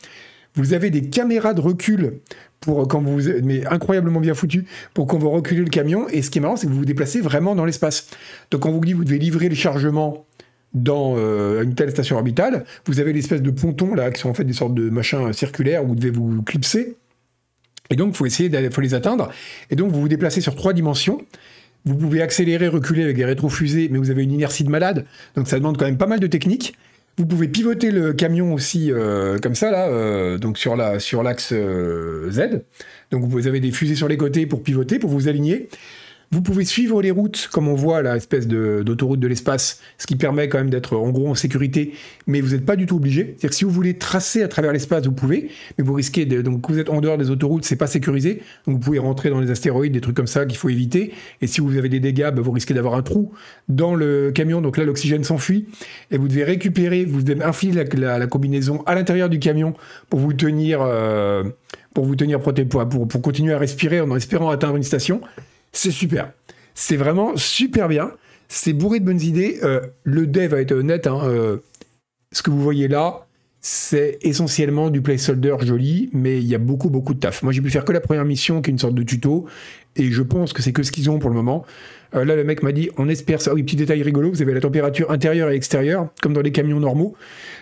Vous 0.55 0.73
avez 0.73 0.89
des 0.89 1.03
caméras 1.11 1.53
de 1.53 1.61
recul 1.61 2.15
pour 2.61 2.89
quand 2.89 3.03
vous, 3.03 3.21
mais 3.45 3.67
incroyablement 3.67 4.21
bien 4.21 4.33
foutues 4.35 4.65
pour 4.95 5.07
quand 5.07 5.19
vous 5.19 5.29
reculez 5.29 5.61
le 5.61 5.69
camion. 5.69 6.09
Et 6.09 6.23
ce 6.23 6.31
qui 6.31 6.39
est 6.39 6.41
marrant, 6.41 6.57
c'est 6.57 6.67
que 6.67 6.73
vous 6.73 6.79
vous 6.79 6.85
déplacez 6.87 7.21
vraiment 7.21 7.55
dans 7.55 7.67
l'espace. 7.67 8.09
Donc 8.51 8.63
quand 8.63 8.73
vous 8.73 8.81
dit 8.81 8.93
que 8.93 8.97
vous 8.97 9.05
devez 9.05 9.19
livrer 9.19 9.51
les 9.51 9.55
chargements 9.55 10.25
dans 10.73 11.15
euh, 11.19 11.63
une 11.63 11.75
telle 11.75 11.91
station 11.91 12.17
orbitale, 12.17 12.65
vous 12.87 12.99
avez 13.01 13.13
l'espèce 13.13 13.43
de 13.43 13.51
pontons 13.51 13.95
là 13.95 14.11
qui 14.11 14.21
sont 14.21 14.31
en 14.31 14.35
fait 14.35 14.45
des 14.45 14.55
sortes 14.55 14.75
de 14.75 14.89
machins 14.89 15.33
circulaires 15.35 15.85
où 15.85 15.89
vous 15.89 15.95
devez 15.95 16.11
vous 16.11 16.43
clipser. 16.43 16.97
Et 17.91 17.97
donc, 17.97 18.15
il 18.15 18.17
faut 18.17 18.27
essayer 18.27 18.49
d'aller, 18.49 18.71
faut 18.71 18.81
les 18.81 18.95
atteindre. 18.95 19.31
Et 19.71 19.77
donc, 19.77 19.93
vous 19.93 20.01
vous 20.01 20.09
déplacez 20.09 20.41
sur 20.41 20.55
trois 20.55 20.73
dimensions. 20.73 21.21
Vous 21.87 21.95
pouvez 21.95 22.21
accélérer, 22.21 22.67
reculer 22.67 23.05
avec 23.05 23.17
des 23.17 23.25
rétrofusées, 23.25 23.89
mais 23.91 23.99
vous 23.99 24.11
avez 24.11 24.25
une 24.25 24.33
inertie 24.33 24.65
de 24.65 24.71
malade. 24.71 25.07
Donc, 25.37 25.47
ça 25.47 25.57
demande 25.57 25.79
quand 25.79 25.85
même 25.85 25.97
pas 25.97 26.09
mal 26.09 26.19
de 26.19 26.27
technique. 26.27 26.75
Vous 27.17 27.25
pouvez 27.25 27.49
pivoter 27.49 27.93
le 27.93 28.13
camion 28.13 28.53
aussi 28.53 28.93
euh, 28.93 29.39
comme 29.39 29.55
ça, 29.55 29.71
là, 29.71 29.89
euh, 29.89 30.37
donc 30.37 30.59
sur 30.59 30.77
la 30.77 30.99
sur 30.99 31.23
l'axe 31.23 31.51
euh, 31.53 32.31
Z. 32.31 32.63
Donc, 33.11 33.25
vous 33.25 33.47
avez 33.47 33.61
des 33.61 33.71
fusées 33.71 33.95
sur 33.95 34.09
les 34.09 34.17
côtés 34.17 34.47
pour 34.47 34.63
pivoter, 34.63 34.99
pour 34.99 35.11
vous 35.11 35.29
aligner. 35.29 35.69
Vous 36.33 36.43
pouvez 36.43 36.65
suivre 36.65 37.01
les 37.03 37.13
routes, 37.13 37.49
comme 37.53 37.69
on 37.69 37.75
voit, 37.75 38.03
la 38.03 38.17
espèce 38.17 38.49
de- 38.49 38.83
d'autoroute 38.85 39.21
de, 39.21 39.29
l'espace, 39.29 39.81
ce 39.97 40.07
qui 40.07 40.17
permet 40.17 40.49
quand 40.49 40.59
même 40.59 40.71
d'être 40.71 40.97
en 40.97 41.11
gros 41.11 41.29
en 41.29 41.35
sécurité, 41.35 41.93
mais 42.27 42.41
vous 42.41 42.51
n'êtes 42.51 42.67
pas 42.67 42.75
du 42.77 42.87
tout 42.87 42.97
obligé. 42.97 43.23
C'est-à-dire 43.27 43.51
que 43.51 43.57
si 43.57 43.65
vous 43.65 43.71
voulez 43.71 43.97
tracer 43.97 44.43
à 44.43 44.49
travers 44.49 44.73
l'espace, 44.73 45.07
vous 45.07 45.13
pouvez, 45.13 45.51
mais 45.79 45.85
vous 45.85 45.95
risquez, 45.95 46.27
de, 46.27 46.43
donc 46.43 46.69
vous 46.69 46.79
êtes 46.79 46.91
en 46.91 47.01
dehors 47.01 47.17
des 47.17 47.31
autoroutes, 47.31 47.65
c'est 47.65 47.77
pas 47.77 47.87
sécurisé, 47.87 48.43
donc 48.67 48.77
vous 48.77 48.81
pouvez 48.81 48.99
rentrer 48.99 49.31
dans 49.31 49.41
les 49.41 49.51
astéroïdes, 49.51 49.93
des 49.93 50.01
trucs 50.01 50.17
comme 50.17 50.27
ça 50.27 50.47
qu'il 50.47 50.59
faut 50.59 50.69
éviter. 50.69 51.13
Et 51.43 51.47
si 51.47 51.61
vous 51.61 51.77
avez 51.77 51.89
des 51.89 52.01
dégâts, 52.01 52.31
bah, 52.35 52.43
vous 52.43 52.51
risquez 52.53 52.75
d'avoir 52.75 52.95
un 52.95 53.03
trou 53.03 53.33
dans 53.69 53.95
le 53.95 54.33
camion, 54.33 54.61
donc 54.61 54.79
là 54.79 54.85
l'oxygène 54.85 55.23
s'enfuit, 55.23 55.67
et 56.11 56.19
vous 56.19 56.27
devez 56.29 56.45
récupérer, 56.45 57.05
vous 57.05 57.23
devez 57.23 57.43
infiler 57.43 57.85
la, 57.95 58.27
combinaison 58.27 58.83
à 58.87 58.95
l'intérieur 58.95 59.29
du 59.29 59.39
camion 59.39 59.75
pour 60.11 60.19
vous 60.19 60.33
tenir, 60.33 60.81
euh, 60.83 61.45
pour 61.95 62.05
vous 62.05 62.17
tenir 62.17 62.41
proté- 62.41 62.65
pour, 62.67 62.87
pour, 62.89 63.07
pour 63.07 63.23
continuer 63.23 63.55
à 63.55 63.59
respirer 63.59 64.01
en 64.01 64.17
espérant 64.17 64.51
atteindre 64.51 64.77
une 64.77 64.83
station. 64.83 65.21
C'est 65.77 65.91
super. 65.91 66.33
C'est 66.75 66.97
vraiment 66.97 67.37
super 67.37 67.89
bien. 67.89 68.13
C'est 68.49 68.73
bourré 68.73 69.01
de 69.01 69.05
bonnes 69.05 69.21
idées. 69.21 69.59
Euh, 69.63 69.81
le 70.05 70.27
dev 70.27 70.55
a 70.55 70.61
été 70.61 70.75
honnête. 70.75 71.07
hein, 71.07 71.21
euh, 71.25 71.59
ce 72.33 72.43
que 72.43 72.51
vous 72.51 72.63
voyez 72.63 72.89
là, 72.89 73.27
c'est 73.61 74.19
essentiellement 74.23 74.91
du 74.91 75.03
placeholder 75.03 75.57
joli, 75.63 76.09
mais 76.13 76.39
il 76.39 76.47
y 76.47 76.55
a 76.55 76.59
beaucoup, 76.59 76.89
beaucoup 76.89 77.13
de 77.15 77.21
taf. 77.21 77.43
Moi, 77.43 77.53
j'ai 77.53 77.61
pu 77.61 77.71
faire 77.71 77.85
que 77.85 77.93
la 77.93 78.01
première 78.01 78.25
mission, 78.25 78.63
qui 78.63 78.71
est 78.71 78.73
une 78.73 78.79
sorte 78.79 78.95
de 78.95 79.03
tuto, 79.03 79.47
et 79.97 80.11
je 80.11 80.23
pense 80.23 80.53
que 80.53 80.63
c'est 80.63 80.73
que 80.73 80.83
ce 80.83 80.93
qu'ils 80.93 81.11
ont 81.11 81.19
pour 81.19 81.31
le 81.31 81.37
moment. 81.37 81.65
Euh, 82.15 82.25
là, 82.25 82.37
le 82.37 82.45
mec 82.45 82.63
m'a 82.63 82.73
dit, 82.73 82.91
on 82.97 83.09
espère 83.09 83.43
ça. 83.43 83.53
Oui, 83.53 83.63
petit 83.63 83.77
détail 83.77 84.03
rigolo, 84.03 84.31
vous 84.31 84.43
avez 84.43 84.55
la 84.55 84.61
température 84.61 85.11
intérieure 85.11 85.51
et 85.51 85.57
extérieure, 85.57 86.09
comme 86.23 86.33
dans 86.33 86.41
les 86.41 86.53
camions 86.53 86.79
normaux. 86.79 87.15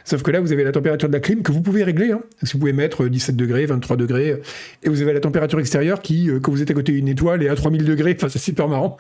Sauf 0.04 0.22
que 0.22 0.30
là, 0.30 0.40
vous 0.40 0.52
avez 0.52 0.64
la 0.64 0.72
température 0.72 1.08
de 1.08 1.14
la 1.14 1.20
clim 1.20 1.42
que 1.42 1.50
vous 1.50 1.62
pouvez 1.62 1.82
régler. 1.82 2.12
Hein. 2.12 2.20
Vous 2.42 2.58
pouvez 2.58 2.72
mettre 2.74 3.04
euh, 3.04 3.10
17 3.10 3.36
degrés, 3.36 3.66
23 3.66 3.96
degrés, 3.96 4.32
euh, 4.32 4.42
et 4.82 4.88
vous 4.88 5.00
avez 5.00 5.12
la 5.12 5.20
température 5.20 5.58
extérieure 5.58 6.02
qui, 6.02 6.30
euh, 6.30 6.40
quand 6.40 6.52
vous 6.52 6.62
êtes 6.62 6.70
à 6.70 6.74
côté 6.74 6.92
d'une 6.92 7.08
étoile, 7.08 7.42
est 7.42 7.48
à 7.48 7.54
3000 7.54 7.84
degrés. 7.84 8.16
Enfin, 8.18 8.28
c'est 8.28 8.38
super 8.38 8.68
marrant. 8.68 8.98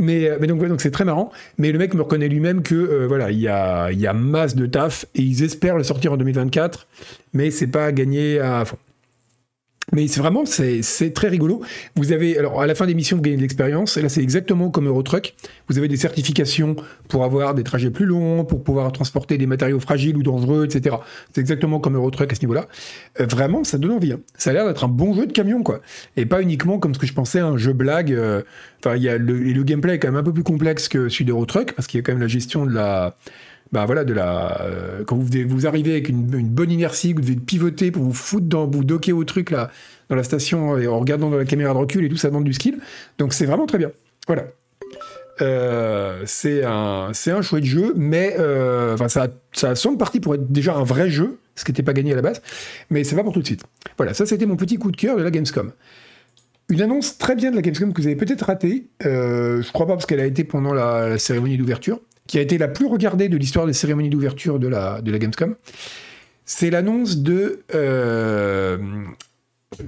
Mais, 0.00 0.30
euh, 0.30 0.38
donc, 0.38 0.60
ouais, 0.60 0.68
donc 0.68 0.80
c'est 0.80 0.90
très 0.90 1.04
marrant. 1.04 1.30
Mais 1.58 1.70
le 1.70 1.78
mec 1.78 1.94
me 1.94 2.02
reconnaît 2.02 2.28
lui-même 2.28 2.62
que 2.62 2.74
euh, 2.74 3.06
voilà, 3.06 3.30
il 3.30 3.38
y 3.38 3.48
a, 3.48 3.92
y 3.92 4.06
a 4.06 4.12
masse 4.12 4.56
de 4.56 4.66
taf 4.66 5.04
et 5.14 5.22
ils 5.22 5.44
espèrent 5.44 5.76
le 5.76 5.84
sortir 5.84 6.12
en 6.12 6.16
2024, 6.16 6.88
mais 7.34 7.50
c'est 7.50 7.66
pas 7.66 7.92
gagné 7.92 8.40
à 8.40 8.64
fond. 8.64 8.78
Mais 9.92 10.06
c'est 10.08 10.20
vraiment, 10.20 10.44
c'est 10.46 11.12
très 11.14 11.28
rigolo. 11.28 11.62
Vous 11.96 12.12
avez, 12.12 12.38
alors 12.38 12.60
à 12.60 12.66
la 12.66 12.74
fin 12.74 12.86
des 12.86 12.94
missions, 12.94 13.16
vous 13.16 13.22
gagnez 13.22 13.36
de 13.36 13.42
l'expérience. 13.42 13.96
Et 13.96 14.02
là, 14.02 14.08
c'est 14.08 14.22
exactement 14.22 14.70
comme 14.70 14.86
Eurotruck. 14.86 15.34
Vous 15.68 15.78
avez 15.78 15.88
des 15.88 15.96
certifications 15.96 16.76
pour 17.08 17.24
avoir 17.24 17.54
des 17.54 17.64
trajets 17.64 17.90
plus 17.90 18.06
longs, 18.06 18.44
pour 18.44 18.62
pouvoir 18.62 18.90
transporter 18.92 19.36
des 19.38 19.46
matériaux 19.46 19.80
fragiles 19.80 20.16
ou 20.16 20.22
dangereux, 20.22 20.64
etc. 20.64 20.96
C'est 21.34 21.40
exactement 21.40 21.80
comme 21.80 21.96
Eurotruck 21.96 22.30
à 22.32 22.34
ce 22.34 22.40
niveau-là. 22.42 22.66
Euh, 23.20 23.26
vraiment, 23.26 23.64
ça 23.64 23.78
donne 23.78 23.92
envie. 23.92 24.12
hein. 24.12 24.20
Ça 24.36 24.50
a 24.50 24.52
l'air 24.52 24.66
d'être 24.66 24.84
un 24.84 24.88
bon 24.88 25.14
jeu 25.14 25.26
de 25.26 25.32
camion, 25.32 25.62
quoi. 25.62 25.80
Et 26.16 26.26
pas 26.26 26.40
uniquement 26.40 26.78
comme 26.78 26.94
ce 26.94 26.98
que 26.98 27.06
je 27.06 27.12
pensais, 27.14 27.40
un 27.40 27.56
jeu 27.56 27.72
blague. 27.72 28.12
euh, 28.12 28.42
Enfin, 28.82 28.96
il 28.96 29.02
y 29.02 29.10
a 29.10 29.18
le, 29.18 29.34
le 29.34 29.62
gameplay 29.62 29.94
est 29.94 29.98
quand 29.98 30.08
même 30.08 30.16
un 30.16 30.22
peu 30.22 30.32
plus 30.32 30.42
complexe 30.42 30.88
que 30.88 31.10
celui 31.10 31.26
d'Eurotruck, 31.26 31.72
parce 31.74 31.86
qu'il 31.86 31.98
y 31.98 32.00
a 32.00 32.02
quand 32.02 32.12
même 32.12 32.22
la 32.22 32.28
gestion 32.28 32.64
de 32.64 32.72
la. 32.72 33.14
Bah 33.72 33.86
voilà, 33.86 34.04
de 34.04 34.14
euh, 34.16 35.04
quand 35.04 35.16
vous, 35.16 35.28
vous 35.46 35.66
arrivez 35.66 35.92
avec 35.92 36.08
une, 36.08 36.24
bonne 36.24 36.72
inertie, 36.72 37.12
vous 37.12 37.20
devez 37.20 37.36
pivoter 37.36 37.92
pour 37.92 38.02
vous 38.02 38.12
foutre 38.12 38.46
dans. 38.46 38.66
vous 38.66 38.82
docker 38.82 39.16
au 39.16 39.24
truc 39.24 39.50
là, 39.50 39.70
dans 40.08 40.16
la 40.16 40.24
station, 40.24 40.76
et 40.76 40.88
en 40.88 40.98
regardant 40.98 41.30
dans 41.30 41.36
la 41.36 41.44
caméra 41.44 41.72
de 41.72 41.78
recul 41.78 42.04
et 42.04 42.08
tout, 42.08 42.16
ça 42.16 42.28
demande 42.28 42.44
du 42.44 42.52
skill. 42.52 42.80
Donc 43.18 43.32
c'est 43.32 43.46
vraiment 43.46 43.66
très 43.66 43.78
bien. 43.78 43.92
Voilà. 44.26 44.44
Euh, 45.40 46.22
c'est 46.26 46.64
un, 46.64 47.12
un 47.26 47.42
chouette 47.42 47.64
jeu, 47.64 47.94
mais 47.96 48.36
euh, 48.38 48.96
ça, 49.08 49.28
ça 49.52 49.74
semble 49.74 49.98
parti 49.98 50.20
pour 50.20 50.34
être 50.34 50.50
déjà 50.50 50.74
un 50.74 50.84
vrai 50.84 51.08
jeu, 51.08 51.38
ce 51.54 51.64
qui 51.64 51.70
n'était 51.70 51.82
pas 51.82 51.92
gagné 51.92 52.12
à 52.12 52.16
la 52.16 52.22
base, 52.22 52.42
mais 52.90 53.04
c'est 53.04 53.16
pas 53.16 53.22
pour 53.24 53.32
tout 53.32 53.40
de 53.40 53.46
suite. 53.46 53.62
Voilà, 53.96 54.14
ça 54.14 54.26
c'était 54.26 54.46
mon 54.46 54.56
petit 54.56 54.76
coup 54.76 54.90
de 54.90 54.96
cœur 54.96 55.16
de 55.16 55.22
la 55.22 55.30
Gamescom. 55.30 55.72
Une 56.68 56.82
annonce 56.82 57.18
très 57.18 57.34
bien 57.34 57.50
de 57.50 57.56
la 57.56 57.62
Gamescom 57.62 57.92
que 57.92 58.00
vous 58.00 58.06
avez 58.06 58.16
peut-être 58.16 58.42
ratée, 58.42 58.88
euh, 59.06 59.62
je 59.62 59.72
crois 59.72 59.86
pas 59.86 59.94
parce 59.94 60.06
qu'elle 60.06 60.20
a 60.20 60.26
été 60.26 60.44
pendant 60.44 60.74
la 60.74 61.18
cérémonie 61.18 61.56
d'ouverture, 61.56 62.00
qui 62.30 62.38
a 62.38 62.42
été 62.42 62.58
la 62.58 62.68
plus 62.68 62.86
regardée 62.86 63.28
de 63.28 63.36
l'histoire 63.36 63.66
des 63.66 63.72
cérémonies 63.72 64.08
d'ouverture 64.08 64.60
de 64.60 64.68
la, 64.68 65.00
de 65.02 65.10
la 65.10 65.18
Gamescom. 65.18 65.56
C'est 66.44 66.70
l'annonce 66.70 67.16
de 67.18 67.62
euh, 67.74 68.78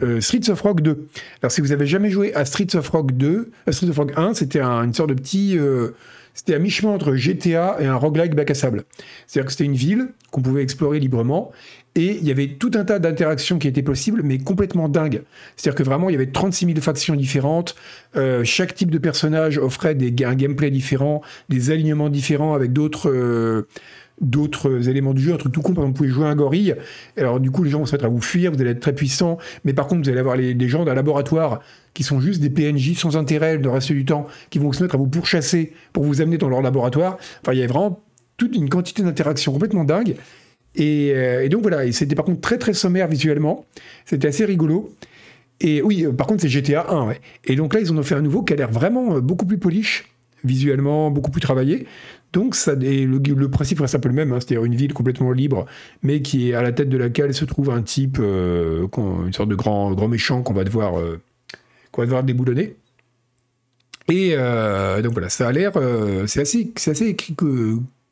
euh, 0.02 0.20
Streets 0.20 0.50
of 0.50 0.60
Rock 0.60 0.80
2. 0.80 1.06
Alors 1.40 1.52
si 1.52 1.60
vous 1.60 1.70
avez 1.70 1.86
jamais 1.86 2.10
joué 2.10 2.34
à 2.34 2.44
Streets 2.44 2.74
of 2.74 2.88
Rock 2.88 3.12
2, 3.12 3.52
euh, 3.68 3.72
Streets 3.72 3.90
of 3.90 3.96
Rock 3.96 4.12
1, 4.16 4.34
c'était 4.34 4.58
un- 4.60 4.82
une 4.82 4.92
sorte 4.92 5.10
de 5.10 5.14
petit... 5.14 5.56
euh, 5.56 5.90
c'était 6.34 6.54
à 6.54 6.58
mi-chemin 6.58 6.92
entre 6.92 7.14
GTA 7.14 7.76
et 7.80 7.86
un 7.86 7.96
roguelike 7.96 8.34
bac 8.34 8.50
à 8.50 8.54
sable. 8.54 8.84
C'est-à-dire 9.26 9.46
que 9.46 9.52
c'était 9.52 9.64
une 9.64 9.74
ville 9.74 10.08
qu'on 10.30 10.42
pouvait 10.42 10.62
explorer 10.62 10.98
librement, 10.98 11.52
et 11.94 12.16
il 12.16 12.26
y 12.26 12.30
avait 12.30 12.48
tout 12.48 12.70
un 12.74 12.84
tas 12.84 12.98
d'interactions 12.98 13.58
qui 13.58 13.68
étaient 13.68 13.82
possibles, 13.82 14.22
mais 14.24 14.38
complètement 14.38 14.88
dingues. 14.88 15.22
C'est-à-dire 15.56 15.76
que 15.76 15.82
vraiment, 15.82 16.08
il 16.08 16.12
y 16.12 16.16
avait 16.16 16.30
36 16.30 16.66
000 16.66 16.80
factions 16.80 17.14
différentes, 17.14 17.74
euh, 18.16 18.44
chaque 18.44 18.74
type 18.74 18.90
de 18.90 18.98
personnage 18.98 19.58
offrait 19.58 19.96
un 20.24 20.34
gameplay 20.34 20.70
différent, 20.70 21.20
des 21.48 21.70
alignements 21.70 22.08
différents 22.08 22.54
avec 22.54 22.72
d'autres... 22.72 23.10
euh, 23.10 23.68
d'autres 24.20 24.88
éléments 24.88 25.14
du 25.14 25.22
jeu, 25.22 25.34
un 25.34 25.36
truc 25.36 25.52
tout 25.52 25.62
con, 25.62 25.74
par 25.74 25.84
exemple, 25.84 25.96
vous 25.96 26.04
pouvez 26.04 26.08
jouer 26.08 26.26
un 26.26 26.36
gorille, 26.36 26.76
alors 27.16 27.40
du 27.40 27.50
coup 27.50 27.64
les 27.64 27.70
gens 27.70 27.80
vont 27.80 27.86
se 27.86 27.92
mettre 27.92 28.04
à 28.04 28.08
vous 28.08 28.20
fuir, 28.20 28.52
vous 28.52 28.60
allez 28.60 28.70
être 28.70 28.80
très 28.80 28.94
puissant, 28.94 29.38
mais 29.64 29.72
par 29.72 29.86
contre 29.88 30.02
vous 30.02 30.10
allez 30.10 30.20
avoir 30.20 30.36
les, 30.36 30.54
des 30.54 30.68
gens 30.68 30.84
d'un 30.84 30.94
laboratoire 30.94 31.60
qui 31.94 32.02
sont 32.02 32.20
juste 32.20 32.40
des 32.40 32.50
PNJ 32.50 32.94
sans 32.94 33.16
intérêt 33.16 33.58
le 33.58 33.70
reste 33.70 33.92
du 33.92 34.04
temps, 34.04 34.26
qui 34.50 34.58
vont 34.58 34.72
se 34.72 34.82
mettre 34.82 34.94
à 34.94 34.98
vous 34.98 35.08
pourchasser 35.08 35.72
pour 35.92 36.04
vous 36.04 36.20
amener 36.20 36.38
dans 36.38 36.48
leur 36.48 36.62
laboratoire. 36.62 37.18
Enfin, 37.42 37.52
il 37.52 37.58
y 37.58 37.62
a 37.62 37.66
vraiment 37.66 38.00
toute 38.36 38.56
une 38.56 38.68
quantité 38.68 39.02
d'interactions 39.02 39.52
complètement 39.52 39.84
dingue. 39.84 40.16
Et, 40.74 41.12
euh, 41.14 41.44
et 41.44 41.48
donc 41.48 41.62
voilà, 41.62 41.90
c'était 41.92 42.14
par 42.14 42.24
contre 42.24 42.40
très 42.40 42.58
très 42.58 42.72
sommaire 42.72 43.08
visuellement, 43.08 43.66
c'était 44.06 44.28
assez 44.28 44.44
rigolo. 44.44 44.94
Et 45.60 45.82
oui, 45.82 46.04
euh, 46.04 46.12
par 46.12 46.26
contre 46.26 46.42
c'est 46.42 46.48
GTA 46.48 46.90
1, 46.90 47.08
ouais. 47.08 47.20
Et 47.44 47.56
donc 47.56 47.74
là 47.74 47.80
ils 47.80 47.92
en 47.92 47.98
ont 47.98 48.02
fait 48.02 48.14
un 48.14 48.22
nouveau 48.22 48.42
qui 48.42 48.52
a 48.52 48.56
l'air 48.56 48.70
vraiment 48.70 49.16
euh, 49.16 49.20
beaucoup 49.20 49.44
plus 49.44 49.58
polish, 49.58 50.06
visuellement 50.44 51.10
beaucoup 51.10 51.30
plus 51.30 51.42
travaillé. 51.42 51.86
Donc, 52.32 52.54
ça, 52.54 52.74
le, 52.74 53.46
principe 53.48 53.80
reste 53.80 53.94
un 53.94 53.98
peu 53.98 54.08
le 54.08 54.14
même, 54.14 54.32
hein, 54.32 54.38
c'est-à-dire 54.40 54.64
une 54.64 54.74
ville 54.74 54.94
complètement 54.94 55.32
libre, 55.32 55.66
mais 56.02 56.22
qui 56.22 56.50
est 56.50 56.54
à 56.54 56.62
la 56.62 56.72
tête 56.72 56.88
de 56.88 56.96
laquelle 56.96 57.34
se 57.34 57.44
trouve 57.44 57.70
un 57.70 57.82
type, 57.82 58.18
euh, 58.20 58.86
une 59.26 59.32
sorte 59.32 59.50
de 59.50 59.54
grand, 59.54 59.92
grand 59.92 60.08
méchant 60.08 60.42
qu'on 60.42 60.54
va 60.54 60.64
devoir, 60.64 60.98
euh, 60.98 61.20
devoir 61.98 62.24
déboulonner. 62.24 62.76
Et 64.08 64.30
euh, 64.32 65.02
donc 65.02 65.12
voilà, 65.12 65.28
ça 65.28 65.46
a 65.48 65.52
l'air, 65.52 65.72
c'est 66.26 66.40
assez, 66.40 66.72
c'est 66.76 66.90
assez 66.90 67.14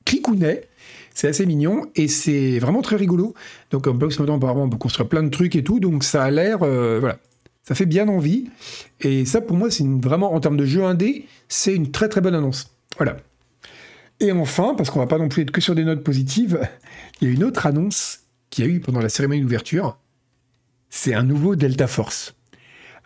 cricounet, 0.04 0.68
c'est 1.14 1.28
assez 1.28 1.46
mignon 1.46 1.86
et 1.96 2.06
c'est 2.06 2.58
vraiment 2.58 2.80
très 2.80 2.96
rigolo. 2.96 3.34
Donc 3.70 3.86
en 3.86 3.94
maintenant 3.94 4.36
apparemment 4.36 4.64
on 4.64 4.70
peut 4.70 4.76
construire 4.76 5.08
plein 5.08 5.22
de 5.22 5.30
trucs 5.30 5.56
et 5.56 5.64
tout, 5.64 5.80
donc 5.80 6.04
ça 6.04 6.22
a 6.22 6.30
l'air, 6.30 6.58
voilà, 6.58 7.18
ça 7.64 7.74
fait 7.74 7.86
bien 7.86 8.06
envie. 8.06 8.48
Et 9.00 9.24
ça 9.24 9.40
pour 9.40 9.56
moi 9.56 9.68
c'est 9.70 9.84
vraiment 9.84 10.32
en 10.32 10.38
termes 10.38 10.56
de 10.56 10.64
jeu 10.64 10.84
indé, 10.84 11.26
c'est 11.48 11.74
une 11.74 11.90
très 11.90 12.08
très 12.08 12.20
bonne 12.20 12.36
annonce. 12.36 12.70
Voilà. 12.96 13.16
Et 14.20 14.32
enfin, 14.32 14.74
parce 14.76 14.90
qu'on 14.90 14.98
va 14.98 15.06
pas 15.06 15.18
non 15.18 15.28
plus 15.28 15.42
être 15.42 15.50
que 15.50 15.62
sur 15.62 15.74
des 15.74 15.84
notes 15.84 16.04
positives, 16.04 16.68
il 17.20 17.28
y 17.28 17.30
a 17.30 17.34
une 17.34 17.42
autre 17.42 17.66
annonce 17.66 18.20
qu'il 18.50 18.64
y 18.64 18.68
a 18.68 18.70
eu 18.70 18.80
pendant 18.80 19.00
la 19.00 19.08
cérémonie 19.08 19.40
d'ouverture. 19.40 19.98
C'est 20.90 21.14
un 21.14 21.22
nouveau 21.22 21.56
Delta 21.56 21.86
Force. 21.86 22.34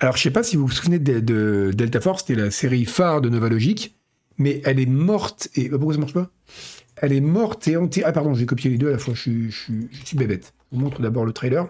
Alors, 0.00 0.16
je 0.16 0.22
sais 0.22 0.32
pas 0.32 0.42
si 0.42 0.56
vous 0.56 0.66
vous 0.66 0.72
souvenez 0.72 0.98
de, 0.98 1.70
Delta 1.72 2.00
Force, 2.00 2.24
c'était 2.26 2.40
la 2.40 2.50
série 2.50 2.84
phare 2.84 3.20
de 3.20 3.28
Nova 3.28 3.48
Logic, 3.48 3.96
mais 4.38 4.60
elle 4.64 4.80
est 4.80 4.86
morte 4.86 5.48
et. 5.54 5.68
Euh, 5.68 5.78
pourquoi 5.78 5.94
ça 5.94 6.00
marche 6.00 6.14
pas? 6.14 6.30
Elle 6.96 7.12
est 7.12 7.20
morte 7.20 7.68
et 7.68 7.76
entière. 7.76 8.06
Ah, 8.08 8.12
pardon, 8.12 8.34
j'ai 8.34 8.46
copié 8.46 8.70
les 8.70 8.78
deux 8.78 8.88
à 8.88 8.92
la 8.92 8.98
fois, 8.98 9.14
je 9.14 9.50
suis 9.50 10.16
bébête. 10.16 10.52
Je 10.72 10.76
vous 10.76 10.82
montre 10.82 11.00
d'abord 11.00 11.24
le 11.24 11.32
trailer. 11.32 11.68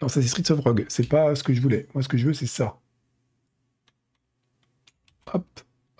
Non, 0.00 0.08
ça 0.08 0.22
c'est 0.22 0.28
Streets 0.28 0.52
of 0.52 0.60
Rogue, 0.60 0.86
c'est 0.88 1.08
pas 1.08 1.34
ce 1.34 1.42
que 1.42 1.52
je 1.52 1.60
voulais. 1.60 1.88
Moi, 1.94 2.02
ce 2.04 2.08
que 2.08 2.16
je 2.16 2.26
veux, 2.26 2.34
c'est 2.34 2.46
ça. 2.46 2.78
Hop. 5.32 5.44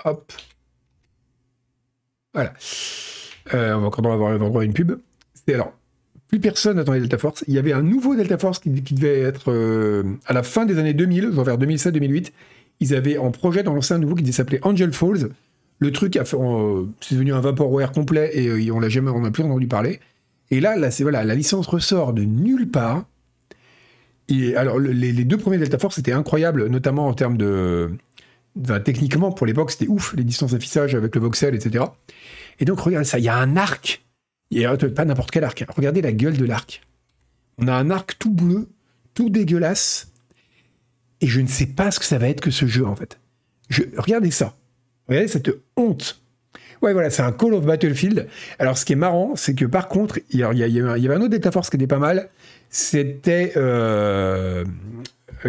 Hop. 0.05 0.33
Voilà. 2.35 2.53
Euh, 3.55 3.75
on 3.75 3.81
va 3.81 3.87
encore 3.87 4.13
avoir 4.13 4.31
à 4.31 4.65
une 4.65 4.73
pub. 4.73 4.93
C'est 5.35 5.55
alors, 5.55 5.73
plus 6.29 6.41
personne 6.41 6.77
n'attendait 6.77 7.01
Delta 7.01 7.19
Force. 7.19 7.45
Il 7.49 7.55
y 7.55 7.59
avait 7.59 7.73
un 7.73 7.83
nouveau 7.83 8.15
Delta 8.15 8.39
Force 8.39 8.59
qui, 8.59 8.71
devait 8.71 9.21
être 9.21 9.51
euh, 9.51 10.05
à 10.27 10.33
la 10.33 10.43
fin 10.43 10.67
des 10.67 10.79
années 10.79 10.95
2000, 10.95 11.33
genre 11.33 11.45
vers 11.45 11.59
2007-2008. 11.59 12.33
Ils 12.81 12.95
avaient 12.95 13.19
en 13.19 13.31
projet 13.31 13.63
d'en 13.63 13.75
lancer 13.75 13.95
un 13.95 13.99
nouveau 13.99 14.15
qui 14.15 14.33
s'appelait 14.33 14.61
Angel 14.63 14.93
Falls. 14.93 15.31
Le 15.81 15.93
truc 15.93 16.17
a 16.17 16.25
fait, 16.25 16.37
euh, 16.37 16.85
c'est 17.01 17.15
devenu 17.15 17.33
un 17.33 17.41
vaporware 17.41 17.93
complet 17.93 18.31
et 18.35 18.71
on 18.71 18.81
l'a 18.81 18.89
jamais, 18.89 19.11
on 19.11 19.21
n'a 19.21 19.31
plus 19.31 19.43
entendu 19.43 19.67
parler. 19.67 20.01
Et 20.51 20.61
là, 20.61 20.77
là, 20.77 20.91
c'est 20.91 21.03
voilà, 21.03 21.25
la 21.25 21.35
licence 21.35 21.67
ressort 21.67 22.13
de 22.13 22.23
nulle 22.23 22.69
part. 22.69 23.05
Alors, 24.57 24.79
les, 24.79 25.13
les 25.13 25.25
deux 25.25 25.39
premiers 25.39 25.57
Delta 25.57 25.79
Force 25.79 25.99
étaient 25.99 26.13
incroyables, 26.13 26.67
notamment 26.67 27.07
en 27.07 27.15
termes 27.15 27.39
de, 27.39 27.91
techniquement, 28.85 29.33
pour 29.33 29.47
l'époque, 29.47 29.71
c'était 29.71 29.89
ouf, 29.89 30.15
les 30.15 30.25
distances 30.25 30.53
d'affichage 30.53 30.95
avec 30.95 31.15
le 31.15 31.21
voxel, 31.21 31.55
etc. 31.55 31.85
Et 32.59 32.65
donc, 32.65 32.81
regardez 32.81 33.07
ça, 33.07 33.19
il 33.19 33.25
y 33.25 33.29
a 33.29 33.37
un 33.37 33.57
arc. 33.57 34.05
Et 34.51 34.65
pas 34.95 35.05
n'importe 35.05 35.31
quel 35.31 35.45
arc. 35.45 35.65
Regardez 35.77 36.01
la 36.01 36.13
gueule 36.13 36.37
de 36.37 36.45
l'arc. 36.45 36.81
On 37.59 37.69
a 37.69 37.75
un 37.75 37.91
arc 37.91 38.17
tout 38.19 38.31
bleu, 38.31 38.69
tout 39.15 39.31
dégueulasse. 39.31 40.13
Et 41.21 41.27
je 41.27 41.41
ne 41.41 41.49
sais 41.49 41.67
pas 41.67 41.91
ce 41.91 41.99
que 41.99 42.05
ça 42.05 42.19
va 42.19 42.29
être 42.29 42.41
que 42.41 42.51
ce 42.51 42.67
jeu, 42.67 42.87
en 42.87 42.97
fait. 42.97 43.19
Regardez 43.97 44.31
ça. 44.31 44.57
Regardez 45.09 45.29
cette 45.29 45.51
honte. 45.77 46.23
Ouais, 46.81 46.93
voilà, 46.93 47.11
c'est 47.11 47.23
un 47.23 47.33
Call 47.33 47.55
of 47.55 47.65
Battlefield. 47.65 48.29
Alors, 48.59 48.79
ce 48.79 48.85
qui 48.85 48.93
est 48.93 48.97
marrant, 48.97 49.35
c'est 49.35 49.55
que 49.55 49.65
par 49.65 49.89
contre, 49.89 50.21
il 50.31 50.39
y, 50.39 50.45
avait 50.45 51.15
un 51.15 51.21
autre 51.21 51.29
Delta 51.29 51.51
Force 51.51 51.71
qui 51.71 51.77
était 51.77 51.89
pas 51.89 51.99
mal. 51.99 52.29
C'était 52.71 53.53
euh, 53.57 54.63
euh, 54.63 54.65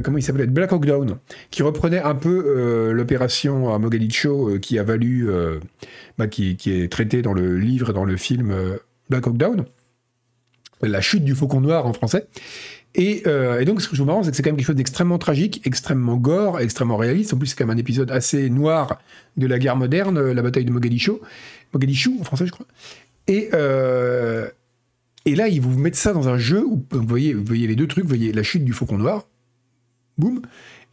comment 0.04 0.18
il 0.18 0.22
s'appelait 0.22 0.48
Black 0.48 0.72
Hawk 0.72 0.86
Down, 0.86 1.18
qui 1.52 1.64
reprenait 1.64 2.02
un 2.02 2.16
peu 2.16 2.44
euh, 2.46 2.94
l'opération 2.94 3.74
à 3.74 3.80
Mogadiscio 3.80 4.50
euh, 4.50 4.60
qui 4.60 4.80
a 4.80 4.84
valu, 4.84 5.28
bah, 6.18 6.28
qui, 6.28 6.58
est 6.66 6.92
traité 6.92 7.22
dans 7.22 7.34
le 7.34 7.58
livre 7.58 7.92
et 7.92 7.94
dans 7.94 8.06
le 8.06 8.18
film 8.18 8.54
Black 9.10 9.28
Hawk 9.28 9.38
Down, 9.38 9.66
la 10.82 11.02
chute 11.02 11.24
du 11.24 11.36
faucon 11.36 11.62
noir 11.62 11.86
en 11.86 11.94
français. 11.94 12.28
Et, 12.96 13.24
donc, 13.66 13.82
ce 13.82 13.88
que 13.88 13.92
je 13.92 13.98
trouve 13.98 14.08
marrant, 14.08 14.24
c'est 14.24 14.32
que 14.32 14.38
c'est 14.38 14.44
quand 14.44 14.50
même 14.50 14.58
quelque 14.58 14.68
chose 14.68 14.76
d'extrêmement 14.76 15.18
tragique, 15.18 15.62
extrêmement 15.66 16.18
gore, 16.18 16.60
extrêmement 16.60 16.98
réaliste. 16.98 17.34
En 17.34 17.38
plus, 17.38 17.48
c'est 17.48 17.56
quand 17.56 17.66
même 17.66 17.76
un 17.76 17.80
épisode 17.80 18.12
assez 18.12 18.50
noir 18.50 19.00
de 19.38 19.48
la 19.48 19.60
guerre 19.60 19.76
moderne, 19.76 20.32
la 20.32 20.42
bataille 20.42 20.66
de 20.66 20.72
Mogadiscio. 20.72 21.22
Mogadiscio, 21.74 22.14
en 22.20 22.24
français, 22.24 22.48
je 22.48 22.52
crois. 22.52 22.66
Et, 23.28 23.50
et 25.26 25.36
là, 25.36 25.48
ils 25.48 25.62
vous 25.62 25.78
mettent 25.78 25.96
ça 25.96 26.14
dans 26.14 26.28
un 26.30 26.38
jeu 26.38 26.66
où 26.66 26.84
vous 26.90 27.08
voyez, 27.08 27.34
vous 27.34 27.44
voyez 27.46 27.68
les 27.68 27.76
deux 27.76 27.88
trucs, 27.88 28.04
vous 28.04 28.10
voyez 28.10 28.32
la 28.32 28.44
chute 28.44 28.64
du 28.64 28.74
faucon 28.74 28.98
noir, 28.98 29.28
boum. 30.20 30.42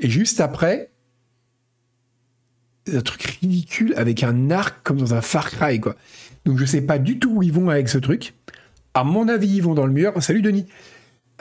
Et 0.00 0.08
juste 0.08 0.40
après, 0.40 0.90
un 2.92 3.00
truc 3.00 3.22
ridicule 3.40 3.94
avec 3.96 4.22
un 4.22 4.50
arc 4.50 4.82
comme 4.82 4.98
dans 4.98 5.14
un 5.14 5.20
Far 5.20 5.50
Cry, 5.50 5.80
quoi. 5.80 5.96
Donc 6.44 6.58
je 6.58 6.64
sais 6.64 6.80
pas 6.80 6.98
du 6.98 7.18
tout 7.18 7.36
où 7.36 7.42
ils 7.42 7.52
vont 7.52 7.68
avec 7.68 7.88
ce 7.88 7.98
truc. 7.98 8.34
À 8.94 9.04
mon 9.04 9.28
avis, 9.28 9.48
ils 9.48 9.62
vont 9.62 9.74
dans 9.74 9.86
le 9.86 9.92
mur. 9.92 10.12
Salut 10.22 10.42
Denis. 10.42 10.66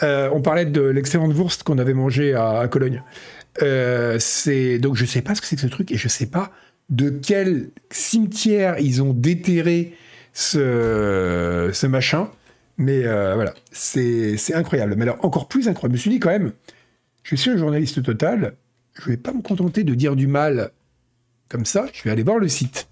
Euh, 0.04 0.30
on 0.34 0.42
parlait 0.42 0.66
de 0.66 0.82
l'excellente 0.82 1.34
wurst 1.34 1.64
qu'on 1.64 1.78
avait 1.78 1.94
mangé 1.94 2.34
à, 2.34 2.68
Cologne. 2.70 3.02
Euh, 3.62 4.18
c'est 4.20 4.80
donc 4.80 4.96
je 4.96 5.06
sais 5.06 5.22
pas 5.22 5.36
ce 5.36 5.42
que 5.42 5.48
c'est 5.48 5.56
que 5.56 5.62
ce 5.62 5.68
truc 5.68 5.92
et 5.92 5.96
je 5.96 6.10
sais 6.10 6.26
pas 6.26 6.52
de 6.90 7.10
quel 7.10 7.70
cimetière 7.90 8.78
ils 8.80 9.02
ont 9.02 9.14
déterré 9.14 9.94
ce, 10.34 11.70
ce 11.72 11.88
machin. 11.88 12.30
Mais 12.78 13.06
euh, 13.06 13.36
voilà, 13.36 13.54
c'est 13.72 14.38
incroyable. 14.54 14.96
Mais 14.98 15.04
alors 15.04 15.24
encore 15.24 15.48
plus 15.48 15.70
incroyable. 15.70 15.94
Je 15.94 15.98
me 15.98 16.02
suis 16.02 16.12
dit 16.12 16.20
quand 16.20 16.32
même, 16.32 16.52
je 17.26 17.36
suis 17.36 17.50
un 17.50 17.58
journaliste 17.58 18.04
total, 18.04 18.56
je 18.94 19.02
ne 19.02 19.16
vais 19.16 19.18
pas 19.18 19.34
me 19.34 19.42
contenter 19.42 19.84
de 19.84 19.96
dire 19.96 20.16
du 20.16 20.28
mal 20.28 20.72
comme 21.50 21.66
ça, 21.66 21.88
je 21.92 22.04
vais 22.04 22.12
aller 22.12 22.24
voir 22.24 22.38
le 22.38 22.48
site. 22.48 22.88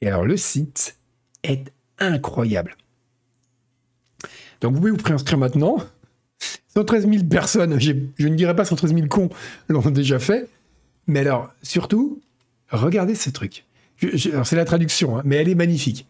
Et 0.00 0.06
alors 0.06 0.24
le 0.24 0.36
site 0.36 0.96
est 1.42 1.72
incroyable. 1.98 2.76
Donc 4.60 4.74
vous 4.74 4.78
pouvez 4.78 4.92
vous 4.92 4.96
préinscrire 4.96 5.38
maintenant. 5.38 5.78
113 6.74 7.08
000 7.08 7.24
personnes, 7.24 7.80
je 7.80 8.28
ne 8.28 8.34
dirais 8.34 8.54
pas 8.54 8.64
113 8.64 8.94
000 8.94 9.06
cons 9.08 9.30
l'ont 9.68 9.90
déjà 9.90 10.18
fait, 10.18 10.48
mais 11.06 11.20
alors 11.20 11.52
surtout, 11.62 12.20
regardez 12.70 13.16
ce 13.16 13.30
truc. 13.30 13.64
c'est 14.00 14.56
la 14.56 14.64
traduction, 14.64 15.18
hein, 15.18 15.22
mais 15.24 15.36
elle 15.36 15.48
est 15.48 15.54
magnifique. 15.54 16.08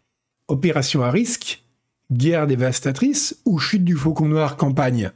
Opération 0.49 1.03
à 1.03 1.11
risque, 1.11 1.65
guerre 2.13 2.47
dévastatrice 2.47 3.41
ou 3.47 3.59
chute 3.59 3.85
du 3.85 3.97
faucon 3.97 4.27
noir 4.27 4.57
campagne 4.57 5.13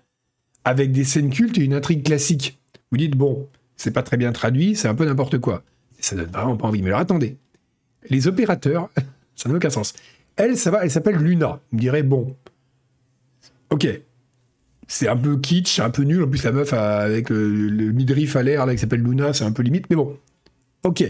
avec 0.65 0.93
des 0.93 1.05
scènes 1.05 1.31
cultes 1.31 1.59
et 1.59 1.65
une 1.65 1.75
intrigue 1.75 2.05
classique. 2.05 2.59
Vous 2.91 2.99
dites, 2.99 3.17
bon, 3.17 3.49
c'est 3.77 3.93
pas 3.93 4.03
très 4.03 4.17
bien 4.17 4.33
traduit, 4.33 4.75
c'est 4.77 4.89
un 4.89 4.95
peu 4.95 5.05
n'importe 5.05 5.39
quoi. 5.39 5.63
Ça 6.01 6.17
donne 6.17 6.31
vraiment 6.31 6.57
pas 6.57 6.69
envie. 6.69 6.83
Mais 6.83 6.89
alors 6.89 7.01
attendez, 7.01 7.37
les 8.09 8.29
opérateurs, 8.29 8.91
ça 9.37 9.49
n'a 9.49 9.57
aucun 9.57 9.71
sens. 9.71 9.95
Elle, 10.37 10.57
ça 10.57 10.71
va, 10.71 10.85
elle 10.85 10.91
s'appelle 10.91 11.17
Luna. 11.17 11.61
Vous 11.71 11.77
me 11.77 11.81
direz, 11.81 12.03
bon, 12.03 12.37
ok, 13.71 13.89
c'est 14.87 15.09
un 15.09 15.17
peu 15.17 15.39
kitsch, 15.39 15.81
un 15.81 15.91
peu 15.91 16.03
nul. 16.03 16.23
En 16.23 16.29
plus, 16.29 16.43
la 16.43 16.53
meuf 16.53 16.73
avec 16.73 17.31
le, 17.31 17.93
midriff 17.93 18.37
à 18.37 18.43
l'air, 18.43 18.67
là, 18.67 18.75
qui 18.75 18.81
s'appelle 18.81 19.03
Luna, 19.03 19.33
c'est 19.33 19.45
un 19.45 19.53
peu 19.53 19.63
limite, 19.63 19.87
mais 19.91 19.97
bon, 19.97 20.17
ok. 20.85 21.05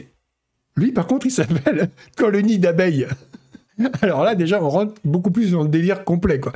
Lui, 0.77 0.93
par 0.93 1.07
contre, 1.07 1.27
il 1.27 1.31
s'appelle 1.31 1.89
Colonie 2.17 2.59
d'abeilles. 2.59 3.07
Alors 4.03 4.25
là, 4.25 4.35
déjà, 4.35 4.63
on 4.63 4.69
rentre 4.69 4.95
beaucoup 5.05 5.31
plus 5.31 5.53
dans 5.53 5.63
le 5.63 5.69
délire 5.69 6.05
complet, 6.05 6.41
quoi. 6.41 6.53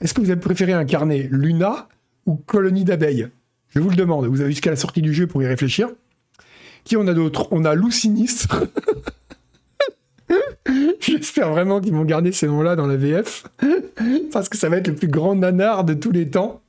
Est-ce 0.00 0.12
que 0.12 0.20
vous 0.20 0.30
avez 0.30 0.40
préféré 0.40 0.74
incarner 0.74 1.28
Luna 1.30 1.88
ou 2.26 2.34
colonie 2.34 2.84
d'abeilles 2.84 3.28
Je 3.68 3.80
vous 3.80 3.90
le 3.90 3.96
demande. 3.96 4.26
Vous 4.26 4.40
avez 4.40 4.50
jusqu'à 4.50 4.70
la 4.70 4.76
sortie 4.76 5.02
du 5.02 5.14
jeu 5.14 5.26
pour 5.26 5.42
y 5.42 5.46
réfléchir. 5.46 5.88
Qui 6.84 6.96
on 6.96 7.06
a 7.08 7.14
d'autres? 7.14 7.48
On 7.50 7.64
a 7.64 7.74
Loup 7.74 7.90
Sinistre. 7.90 8.64
J'espère 11.00 11.50
vraiment 11.50 11.80
qu'ils 11.80 11.92
vont 11.92 12.04
garder 12.04 12.32
ces 12.32 12.46
noms-là 12.46 12.76
dans 12.76 12.86
la 12.86 12.96
VF. 12.96 13.44
Parce 14.32 14.48
que 14.48 14.56
ça 14.56 14.68
va 14.68 14.76
être 14.78 14.88
le 14.88 14.94
plus 14.94 15.08
grand 15.08 15.34
nanar 15.34 15.84
de 15.84 15.94
tous 15.94 16.10
les 16.10 16.28
temps. 16.28 16.62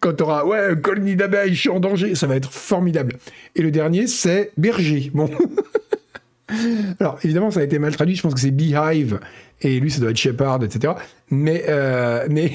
Quand 0.00 0.20
aura, 0.20 0.46
ouais, 0.46 0.74
colonie 0.80 1.16
d'abeilles, 1.16 1.54
je 1.54 1.60
suis 1.60 1.68
en 1.70 1.80
danger. 1.80 2.14
Ça 2.14 2.26
va 2.26 2.36
être 2.36 2.52
formidable. 2.52 3.16
Et 3.54 3.62
le 3.62 3.70
dernier, 3.70 4.06
c'est 4.06 4.52
Berger. 4.56 5.10
Bon. 5.14 5.30
Alors, 7.00 7.18
évidemment, 7.24 7.50
ça 7.50 7.60
a 7.60 7.62
été 7.62 7.78
mal 7.78 7.94
traduit. 7.94 8.16
Je 8.16 8.22
pense 8.22 8.34
que 8.34 8.40
c'est 8.40 8.50
Beehive. 8.50 9.20
Et 9.62 9.80
lui, 9.80 9.90
ça 9.90 10.00
doit 10.00 10.10
être 10.10 10.16
Shepard, 10.16 10.62
etc. 10.62 10.94
Mais, 11.30 11.64
euh, 11.68 12.26
mais 12.30 12.52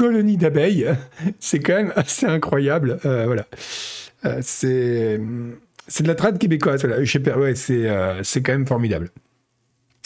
colonie 0.00 0.38
d'abeilles. 0.38 0.86
C'est 1.40 1.60
quand 1.60 1.74
même 1.74 1.92
assez 1.94 2.24
incroyable. 2.24 2.98
Euh, 3.04 3.26
voilà. 3.26 3.46
Euh, 4.24 4.38
c'est, 4.42 5.20
c'est 5.88 6.02
de 6.02 6.08
la 6.08 6.14
trad 6.14 6.38
québécoise. 6.38 6.84
Voilà. 6.84 7.38
Ouais, 7.38 7.54
c'est, 7.54 7.88
euh, 7.88 8.22
c'est 8.22 8.42
quand 8.42 8.52
même 8.52 8.66
formidable. 8.66 9.10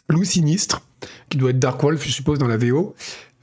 Loup 0.09 0.25
sinistre, 0.25 0.83
qui 1.29 1.39
doit 1.39 1.51
être 1.51 1.59
Dark 1.59 1.83
Wolf, 1.83 2.05
je 2.05 2.13
suppose, 2.13 2.39
dans 2.39 2.47
la 2.47 2.57
VO. 2.57 2.95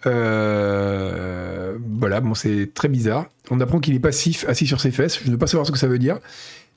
voilà, 0.03 2.21
bon, 2.21 2.33
c'est 2.33 2.73
très 2.73 2.87
bizarre. 2.87 3.29
On 3.49 3.59
apprend 3.59 3.79
qu'il 3.79 3.95
est 3.95 3.99
passif, 3.99 4.45
assis 4.47 4.67
sur 4.67 4.79
ses 4.79 4.91
fesses. 4.91 5.19
Je 5.21 5.27
ne 5.27 5.31
veux 5.31 5.37
pas 5.37 5.47
savoir 5.47 5.67
ce 5.67 5.71
que 5.71 5.77
ça 5.77 5.87
veut 5.87 5.99
dire. 5.99 6.19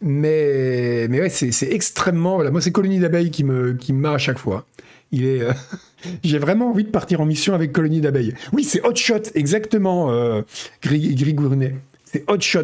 Mais, 0.01 1.07
mais 1.09 1.21
ouais, 1.21 1.31
c'est, 1.31 1.53
c'est 1.53 1.73
extrêmement. 1.73 2.35
Voilà, 2.35 2.51
moi, 2.51 2.61
c'est 2.61 2.73
Colonie 2.73 2.99
d'abeilles 2.99 3.31
qui 3.31 3.45
me, 3.45 3.75
qui 3.75 3.93
m'a 3.93 4.13
à 4.13 4.19
chaque 4.19 4.39
fois. 4.39 4.67
Il 5.13 5.25
est. 5.25 5.43
J'ai 6.23 6.39
vraiment 6.39 6.71
envie 6.71 6.85
de 6.85 6.91
partir 6.91 7.21
en 7.21 7.27
mission 7.27 7.55
avec 7.55 7.73
Colonie 7.73 8.01
d'abeilles. 8.01 8.35
Oui, 8.53 8.65
c'est 8.65 8.85
Hot 8.87 8.95
Shot, 8.95 9.23
exactement, 9.35 10.11
euh, 10.11 10.43
C'est 10.83 12.25
Hot 12.29 12.41
Shot. 12.41 12.61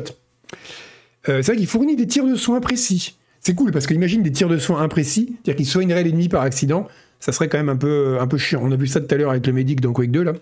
Euh, 1.29 1.43
c'est 1.43 1.53
vrai 1.53 1.57
qu'il 1.57 1.67
fournit 1.67 1.97
des 1.97 2.07
tirs 2.07 2.27
de 2.27 2.35
soins 2.35 2.61
précis, 2.61 3.19
c'est 3.41 3.55
cool 3.55 3.73
parce 3.73 3.87
que 3.87 3.95
imagine 3.95 4.23
des 4.23 4.33
tirs 4.33 4.49
de 4.49 4.59
soins 4.59 4.81
imprécis, 4.81 5.37
c'est-à-dire 5.37 5.57
qu'ils 5.57 5.67
soigneraient 5.67 6.05
l'ennemi 6.05 6.29
par 6.29 6.43
accident, 6.43 6.89
ça 7.21 7.33
serait 7.33 7.49
quand 7.49 7.59
même 7.59 7.69
un 7.69 7.77
peu, 7.77 8.19
un 8.21 8.27
peu 8.27 8.39
chiant. 8.39 8.61
On 8.63 8.73
a 8.73 8.77
vu 8.77 8.87
ça 8.87 9.01
tout 9.01 9.15
à 9.15 9.19
l'heure 9.19 9.31
avec 9.31 9.47
le 9.47 9.53
médic 9.53 9.81
dans 9.81 9.93
Quake 9.93 10.11
2 10.11 10.23
là. 10.23 10.33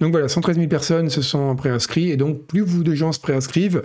Donc 0.00 0.10
voilà, 0.10 0.28
113 0.28 0.56
000 0.56 0.68
personnes 0.68 1.08
se 1.08 1.22
sont 1.22 1.54
préinscrits 1.54 2.10
et 2.10 2.16
donc 2.16 2.42
plus 2.46 2.62
vous 2.62 2.82
de 2.82 2.94
gens 2.94 3.12
se 3.12 3.20
préinscrivent, 3.20 3.84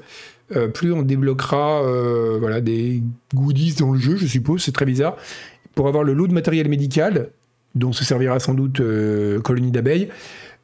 euh, 0.55 0.67
plus 0.67 0.91
on 0.91 1.03
débloquera 1.03 1.83
euh, 1.83 2.37
voilà, 2.39 2.61
des 2.61 3.03
goodies 3.33 3.75
dans 3.75 3.91
le 3.91 3.99
jeu, 3.99 4.15
je 4.15 4.25
suppose, 4.25 4.63
c'est 4.63 4.71
très 4.71 4.85
bizarre, 4.85 5.17
pour 5.75 5.87
avoir 5.87 6.03
le 6.03 6.13
lot 6.13 6.27
de 6.27 6.33
matériel 6.33 6.67
médical, 6.67 7.29
dont 7.75 7.91
se 7.91 8.03
servira 8.03 8.39
sans 8.39 8.53
doute 8.53 8.79
euh, 8.79 9.39
Colonie 9.41 9.71
d'abeilles. 9.71 10.09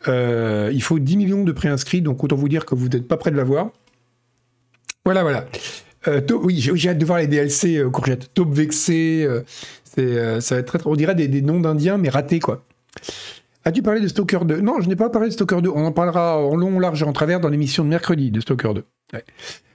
il 0.07 0.81
faut 0.81 1.00
10 1.00 1.17
millions 1.17 1.43
de 1.43 1.51
préinscrits, 1.51 2.01
donc 2.01 2.24
autant 2.24 2.35
vous 2.35 2.50
dire 2.50 2.65
que 2.65 2.75
vous 2.75 2.88
n'êtes 2.88 3.07
pas 3.07 3.17
près 3.17 3.31
de 3.31 3.38
l'avoir. 3.38 3.69
Voilà, 5.05 5.21
voilà. 5.21 5.45
oui, 6.41 6.59
j'ai 6.59 6.89
hâte 6.89 6.97
de 6.97 7.05
voir 7.05 7.19
les 7.19 7.27
DLC 7.27 7.83
courgettes. 7.91 8.33
Taupe 8.33 8.53
vexé, 8.53 9.27
c'est, 9.83 10.41
ça 10.41 10.55
va 10.55 10.62
être 10.62 10.67
très, 10.67 10.79
on 10.88 10.95
dirait 10.95 11.15
des, 11.15 11.41
noms 11.41 11.59
d'indiens, 11.59 11.97
mais 11.97 12.09
ratés, 12.09 12.39
quoi. 12.39 12.65
As-tu 13.67 13.81
parlé 13.81 14.00
de 14.00 14.07
Stalker 14.07 14.45
2 14.45 14.62
Non, 14.62 14.79
je 14.79 14.88
n'ai 14.88 14.95
pas 14.95 15.09
parlé 15.09 15.29
de 15.29 15.33
Stalker 15.33 15.62
2. 15.62 15.69
On 15.69 15.85
en 15.85 15.91
parlera 15.91 16.38
en 16.38 16.55
long, 16.55 16.79
large 16.79 17.01
et 17.01 17.05
en 17.05 17.13
travers 17.13 17.39
dans 17.39 17.50
l'émission 17.50 17.83
de 17.83 17.89
mercredi 17.89 18.29
de 18.29 18.39
Stalker 18.39 18.74
2. 18.75 18.83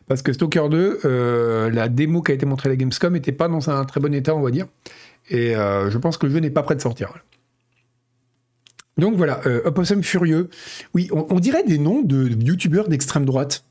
Parce 0.06 0.22
que 0.22 0.32
Stalker 0.32 0.68
2, 0.68 1.00
euh, 1.04 1.70
la 1.70 1.88
démo 1.88 2.22
qui 2.22 2.32
a 2.32 2.34
été 2.34 2.46
montrée 2.46 2.68
à 2.68 2.70
la 2.70 2.76
Gamescom 2.76 3.12
n'était 3.12 3.32
pas 3.32 3.48
dans 3.48 3.68
un 3.68 3.84
très 3.84 4.00
bon 4.00 4.14
état, 4.14 4.34
on 4.34 4.42
va 4.42 4.50
dire. 4.50 4.66
Et 5.28 5.54
euh, 5.56 5.90
je 5.90 5.98
pense 5.98 6.18
que 6.18 6.26
le 6.26 6.32
jeu 6.32 6.40
n'est 6.40 6.50
pas 6.50 6.62
prêt 6.62 6.74
de 6.74 6.80
sortir. 6.80 7.12
Donc 8.96 9.16
voilà, 9.16 9.40
euh, 9.46 9.62
Opossum 9.64 10.02
Furieux. 10.02 10.50
Oui, 10.94 11.08
on, 11.12 11.38
dirait 11.40 11.62
des 11.62 11.78
noms 11.78 12.02
de, 12.02 12.28
youtubeurs 12.28 12.88
d'extrême 12.88 13.24
droite. 13.24 13.64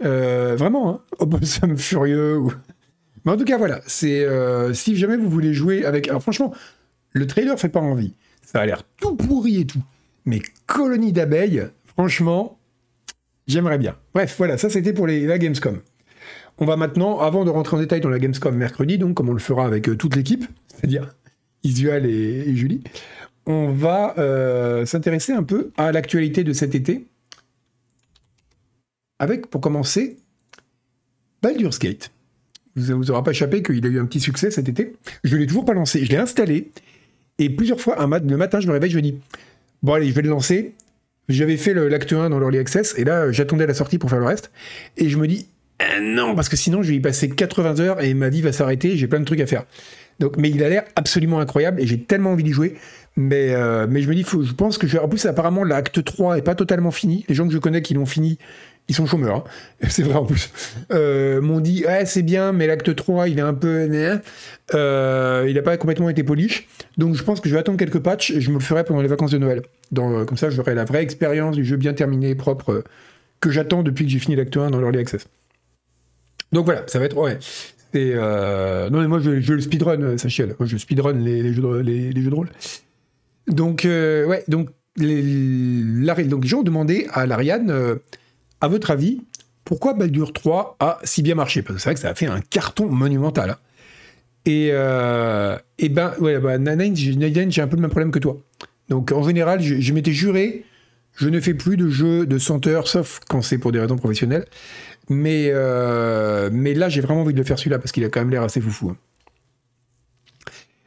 vraiment, 0.00 0.90
hein 0.90 1.00
Opossum 1.18 1.76
Furieux. 1.76 2.42
Mais 3.24 3.32
en 3.32 3.36
tout 3.36 3.44
cas, 3.44 3.58
voilà. 3.58 3.80
Si 3.86 4.96
jamais 4.96 5.16
vous 5.16 5.30
voulez 5.30 5.54
jouer 5.54 5.84
avec. 5.84 6.08
Alors 6.08 6.22
franchement, 6.22 6.54
le 7.12 7.26
trailer 7.26 7.58
fait 7.58 7.68
pas 7.68 7.80
envie. 7.80 8.14
Ça 8.42 8.60
a 8.60 8.66
l'air 8.66 8.82
tout 9.00 9.16
pourri 9.16 9.62
et 9.62 9.66
tout. 9.66 9.82
Mais 10.26 10.40
colonie 10.66 11.12
d'abeilles, 11.12 11.66
franchement, 11.86 12.58
j'aimerais 13.46 13.78
bien. 13.78 13.96
Bref, 14.14 14.34
voilà, 14.38 14.58
ça 14.58 14.68
c'était 14.68 14.92
pour 14.92 15.06
la 15.06 15.38
Gamescom. 15.38 15.80
On 16.58 16.64
va 16.64 16.76
maintenant, 16.76 17.20
avant 17.20 17.44
de 17.44 17.50
rentrer 17.50 17.76
en 17.76 17.80
détail 17.80 18.00
dans 18.00 18.08
la 18.08 18.18
Gamescom 18.18 18.54
mercredi, 18.54 18.96
donc 18.98 19.14
comme 19.14 19.28
on 19.28 19.34
le 19.34 19.38
fera 19.38 19.66
avec 19.66 19.88
euh, 19.88 19.96
toute 19.96 20.16
l'équipe, 20.16 20.46
c'est-à-dire 20.68 21.14
Isual 21.62 22.06
et, 22.06 22.54
Julie, 22.56 22.82
on 23.46 23.70
va 23.70 24.14
euh, 24.18 24.86
s'intéresser 24.86 25.32
un 25.32 25.42
peu 25.42 25.70
à 25.76 25.92
l'actualité 25.92 26.44
de 26.44 26.52
cet 26.52 26.74
été. 26.74 27.06
Avec, 29.18 29.48
pour 29.48 29.60
commencer, 29.60 30.18
Baldur's 31.42 31.78
Gate. 31.78 32.10
Vous 32.74 32.96
vous 32.96 33.10
aura 33.10 33.24
pas 33.24 33.30
échappé 33.30 33.62
qu'il 33.62 33.84
a 33.86 33.88
eu 33.88 33.98
un 33.98 34.04
petit 34.04 34.20
succès 34.20 34.50
cet 34.50 34.68
été. 34.68 34.94
Je 35.24 35.34
ne 35.34 35.40
l'ai 35.40 35.46
toujours 35.46 35.64
pas 35.64 35.72
lancé. 35.72 36.04
Je 36.04 36.10
l'ai 36.10 36.18
installé. 36.18 36.70
Et 37.38 37.48
plusieurs 37.48 37.80
fois, 37.80 37.96
le 37.98 38.36
matin, 38.36 38.60
je 38.60 38.66
me 38.66 38.72
réveille, 38.72 38.90
je 38.90 38.96
me 38.96 39.02
dis 39.02 39.18
Bon, 39.82 39.94
allez, 39.94 40.08
je 40.08 40.12
vais 40.12 40.22
le 40.22 40.28
lancer. 40.28 40.74
J'avais 41.28 41.56
fait 41.56 41.72
l'acte 41.72 42.12
1 42.12 42.30
dans 42.30 42.38
l'Early 42.38 42.58
Access, 42.58 42.94
et 42.98 43.04
là, 43.04 43.32
j'attendais 43.32 43.66
la 43.66 43.74
sortie 43.74 43.98
pour 43.98 44.10
faire 44.10 44.20
le 44.20 44.26
reste. 44.26 44.50
Et 44.96 45.08
je 45.08 45.16
me 45.18 45.26
dis 45.26 45.48
eh 45.80 46.00
Non, 46.00 46.34
parce 46.34 46.48
que 46.48 46.56
sinon, 46.56 46.82
je 46.82 46.90
vais 46.90 46.96
y 46.96 47.00
passer 47.00 47.28
80 47.28 47.80
heures 47.80 48.00
et 48.02 48.14
ma 48.14 48.28
vie 48.28 48.42
va 48.42 48.52
s'arrêter, 48.52 48.96
j'ai 48.96 49.06
plein 49.08 49.20
de 49.20 49.24
trucs 49.24 49.40
à 49.40 49.46
faire. 49.46 49.64
Mais 50.38 50.48
il 50.48 50.62
a 50.62 50.68
l'air 50.68 50.84
absolument 50.96 51.40
incroyable 51.40 51.80
et 51.80 51.86
j'ai 51.86 52.00
tellement 52.00 52.32
envie 52.32 52.44
d'y 52.44 52.52
jouer. 52.52 52.76
Mais, 53.16 53.54
euh, 53.54 53.86
je 53.86 54.08
me 54.08 54.14
dis, 54.14 54.24
je 54.24 54.52
pense 54.52 54.78
que 54.78 54.86
je, 54.86 54.98
en 54.98 55.08
plus, 55.08 55.24
apparemment, 55.26 55.64
l'acte 55.64 56.02
3 56.02 56.38
est 56.38 56.42
pas 56.42 56.54
totalement 56.54 56.90
fini. 56.90 57.24
Les 57.28 57.34
gens 57.34 57.46
que 57.46 57.52
je 57.52 57.58
connais 57.58 57.82
qui 57.82 57.94
l'ont 57.94 58.06
fini, 58.06 58.38
ils 58.88 58.94
sont 58.94 59.06
chômeurs, 59.06 59.36
hein. 59.36 59.44
c'est 59.88 60.02
vrai 60.02 60.14
en 60.14 60.24
plus. 60.24 60.50
Euh, 60.92 61.40
m'ont 61.40 61.60
dit, 61.60 61.84
ouais, 61.86 62.06
c'est 62.06 62.22
bien, 62.22 62.52
mais 62.52 62.66
l'acte 62.66 62.94
3, 62.94 63.28
il 63.28 63.38
est 63.38 63.42
un 63.42 63.54
peu. 63.54 63.88
Euh, 64.74 65.44
il 65.48 65.54
n'a 65.54 65.62
pas 65.62 65.76
complètement 65.76 66.08
été 66.08 66.22
polish. 66.22 66.68
Donc 66.96 67.14
je 67.14 67.22
pense 67.22 67.40
que 67.40 67.48
je 67.48 67.54
vais 67.54 67.60
attendre 67.60 67.78
quelques 67.78 67.98
patchs 67.98 68.30
et 68.30 68.40
je 68.40 68.50
me 68.50 68.54
le 68.54 68.60
ferai 68.60 68.84
pendant 68.84 69.02
les 69.02 69.08
vacances 69.08 69.32
de 69.32 69.38
Noël. 69.38 69.62
Euh, 69.98 70.24
comme 70.24 70.36
ça, 70.36 70.50
j'aurai 70.50 70.74
la 70.74 70.84
vraie 70.84 71.02
expérience 71.02 71.56
du 71.56 71.64
jeu 71.64 71.76
bien 71.76 71.94
terminé, 71.94 72.34
propre, 72.34 72.72
euh, 72.72 72.84
que 73.40 73.50
j'attends 73.50 73.82
depuis 73.82 74.04
que 74.04 74.10
j'ai 74.10 74.18
fini 74.18 74.36
l'acte 74.36 74.56
1 74.56 74.70
dans 74.70 74.80
l'Early 74.80 74.98
Access. 74.98 75.26
Donc 76.52 76.64
voilà, 76.64 76.84
ça 76.86 76.98
va 76.98 77.06
être. 77.06 77.16
Ouais. 77.16 77.38
non, 77.94 79.00
mais 79.00 79.08
moi, 79.08 79.20
je, 79.20 79.40
je 79.40 79.52
le 79.54 79.60
speedrun, 79.60 80.18
Sachiel. 80.18 80.54
Moi, 80.58 80.66
je 80.66 80.76
speedrun 80.76 81.12
les, 81.14 81.52
jeux, 81.52 81.62
de, 81.62 81.78
les, 81.78 82.22
jeux 82.22 82.30
de 82.30 82.34
rôle. 82.34 82.48
Donc, 83.48 83.82
ouais, 83.84 84.44
donc 84.48 84.70
les, 84.96 85.22
donc 86.24 86.42
les 86.42 86.48
gens 86.48 86.60
ont 86.60 86.62
demandé 86.62 87.06
à 87.12 87.26
l'Ariane 87.26 87.98
à 88.60 88.68
votre 88.68 88.90
avis, 88.90 89.20
pourquoi 89.64 89.94
Baldur 89.94 90.32
3 90.32 90.76
a 90.80 90.98
si 91.02 91.22
bien 91.22 91.34
marché? 91.34 91.62
Parce 91.62 91.76
que 91.76 91.82
c'est 91.82 91.88
vrai 91.88 91.94
que 91.94 92.00
ça 92.00 92.10
a 92.10 92.14
fait 92.14 92.26
un 92.26 92.40
carton 92.40 92.86
monumental. 92.86 93.50
Hein. 93.50 93.58
Et, 94.46 94.68
euh, 94.70 95.58
et 95.78 95.88
ben, 95.88 96.14
ouais, 96.20 96.38
bah, 96.38 96.56
j'ai 96.94 97.62
un 97.62 97.66
peu 97.66 97.76
le 97.76 97.82
même 97.82 97.90
problème 97.90 98.12
que 98.12 98.20
toi. 98.20 98.38
Donc 98.88 99.10
en 99.10 99.24
général, 99.24 99.60
je, 99.60 99.92
m'étais 99.92 100.12
juré, 100.12 100.64
je 101.16 101.28
ne 101.28 101.40
fais 101.40 101.54
plus 101.54 101.76
de 101.76 101.88
jeux 101.88 102.26
de 102.26 102.38
senteur, 102.38 102.86
sauf 102.86 103.20
quand 103.28 103.42
c'est 103.42 103.58
pour 103.58 103.72
des 103.72 103.80
raisons 103.80 103.96
professionnelles. 103.96 104.46
Mais, 105.08 105.50
euh, 105.52 106.50
mais 106.52 106.74
là, 106.74 106.88
j'ai 106.88 107.00
vraiment 107.00 107.22
envie 107.22 107.32
de 107.32 107.38
le 107.38 107.44
faire 107.44 107.58
celui-là 107.58 107.78
parce 107.78 107.92
qu'il 107.92 108.04
a 108.04 108.08
quand 108.08 108.20
même 108.20 108.30
l'air 108.30 108.42
assez 108.42 108.60
foufou. 108.60 108.90
Hein. 108.90 108.96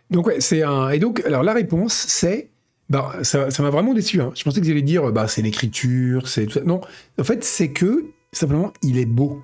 Donc 0.09 0.27
ouais, 0.27 0.41
c'est 0.41 0.63
un. 0.63 0.89
Et 0.89 0.99
donc, 0.99 1.23
alors 1.25 1.43
la 1.43 1.53
réponse, 1.53 1.93
c'est 1.93 2.49
bah, 2.89 3.13
ça, 3.21 3.47
m'a 3.59 3.69
vraiment 3.69 3.93
déçu. 3.93 4.19
Hein. 4.19 4.31
Je 4.35 4.43
pensais 4.43 4.61
qu'ils 4.61 4.71
allaient 4.71 4.81
dire, 4.81 5.11
bah, 5.11 5.27
c'est 5.27 5.41
l'écriture, 5.41 6.27
c'est 6.27 6.47
tout 6.47 6.53
ça. 6.53 6.61
Non, 6.61 6.81
en 7.19 7.23
fait, 7.23 7.43
c'est 7.43 7.71
que, 7.71 8.05
simplement, 8.31 8.73
il 8.81 8.97
est 8.97 9.05
beau. 9.05 9.43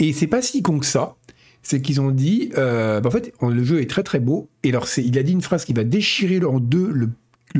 Et 0.00 0.12
c'est 0.12 0.26
pas 0.26 0.42
si 0.42 0.62
con 0.62 0.80
que 0.80 0.86
ça. 0.86 1.16
C'est 1.62 1.80
qu'ils 1.80 2.00
ont 2.00 2.10
dit, 2.10 2.50
euh, 2.58 3.00
bah, 3.00 3.08
en 3.08 3.12
fait, 3.12 3.32
le 3.40 3.62
jeu 3.62 3.80
est 3.80 3.88
très 3.88 4.02
très 4.02 4.18
beau. 4.18 4.48
Et 4.64 4.70
alors, 4.70 4.88
il 4.96 5.16
a 5.16 5.22
dit 5.22 5.32
une 5.32 5.42
phrase 5.42 5.64
qui 5.64 5.72
va 5.72 5.84
déchirer 5.84 6.44
en 6.44 6.58
deux 6.58 6.90
le, 6.90 7.10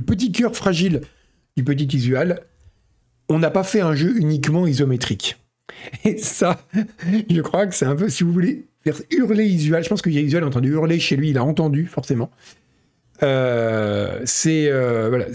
petit 0.03 0.33
cœur 0.33 0.57
fragile 0.57 1.03
du 1.57 1.62
petit 1.62 1.87
visual. 1.87 2.40
On 3.29 3.38
n'a 3.38 3.51
pas 3.51 3.62
fait 3.62 3.81
un 3.81 3.94
jeu 3.94 4.16
uniquement 4.18 4.66
isométrique. 4.66 5.42
Et 6.05 6.17
ça, 6.19 6.61
je 7.31 7.41
crois 7.41 7.67
que 7.67 7.75
c'est 7.75 7.87
un 7.87 7.97
peu, 7.97 8.09
si 8.09 8.25
vous 8.25 8.33
voulez, 8.33 8.67
faire 8.85 9.01
hurler 9.11 9.47
Isual. 9.47 9.83
Je 9.83 9.89
pense 9.89 10.03
que 10.03 10.11
Isual 10.11 10.43
a 10.43 10.47
entendu 10.47 10.71
hurler 10.71 10.99
chez 11.01 11.17
lui, 11.17 11.31
il 11.31 11.39
a 11.39 11.45
entendu, 11.45 11.87
forcément. 11.87 12.31
Euh, 13.23 14.21
c'est 14.25 14.69
euh, 14.69 15.09
voilà, 15.09 15.27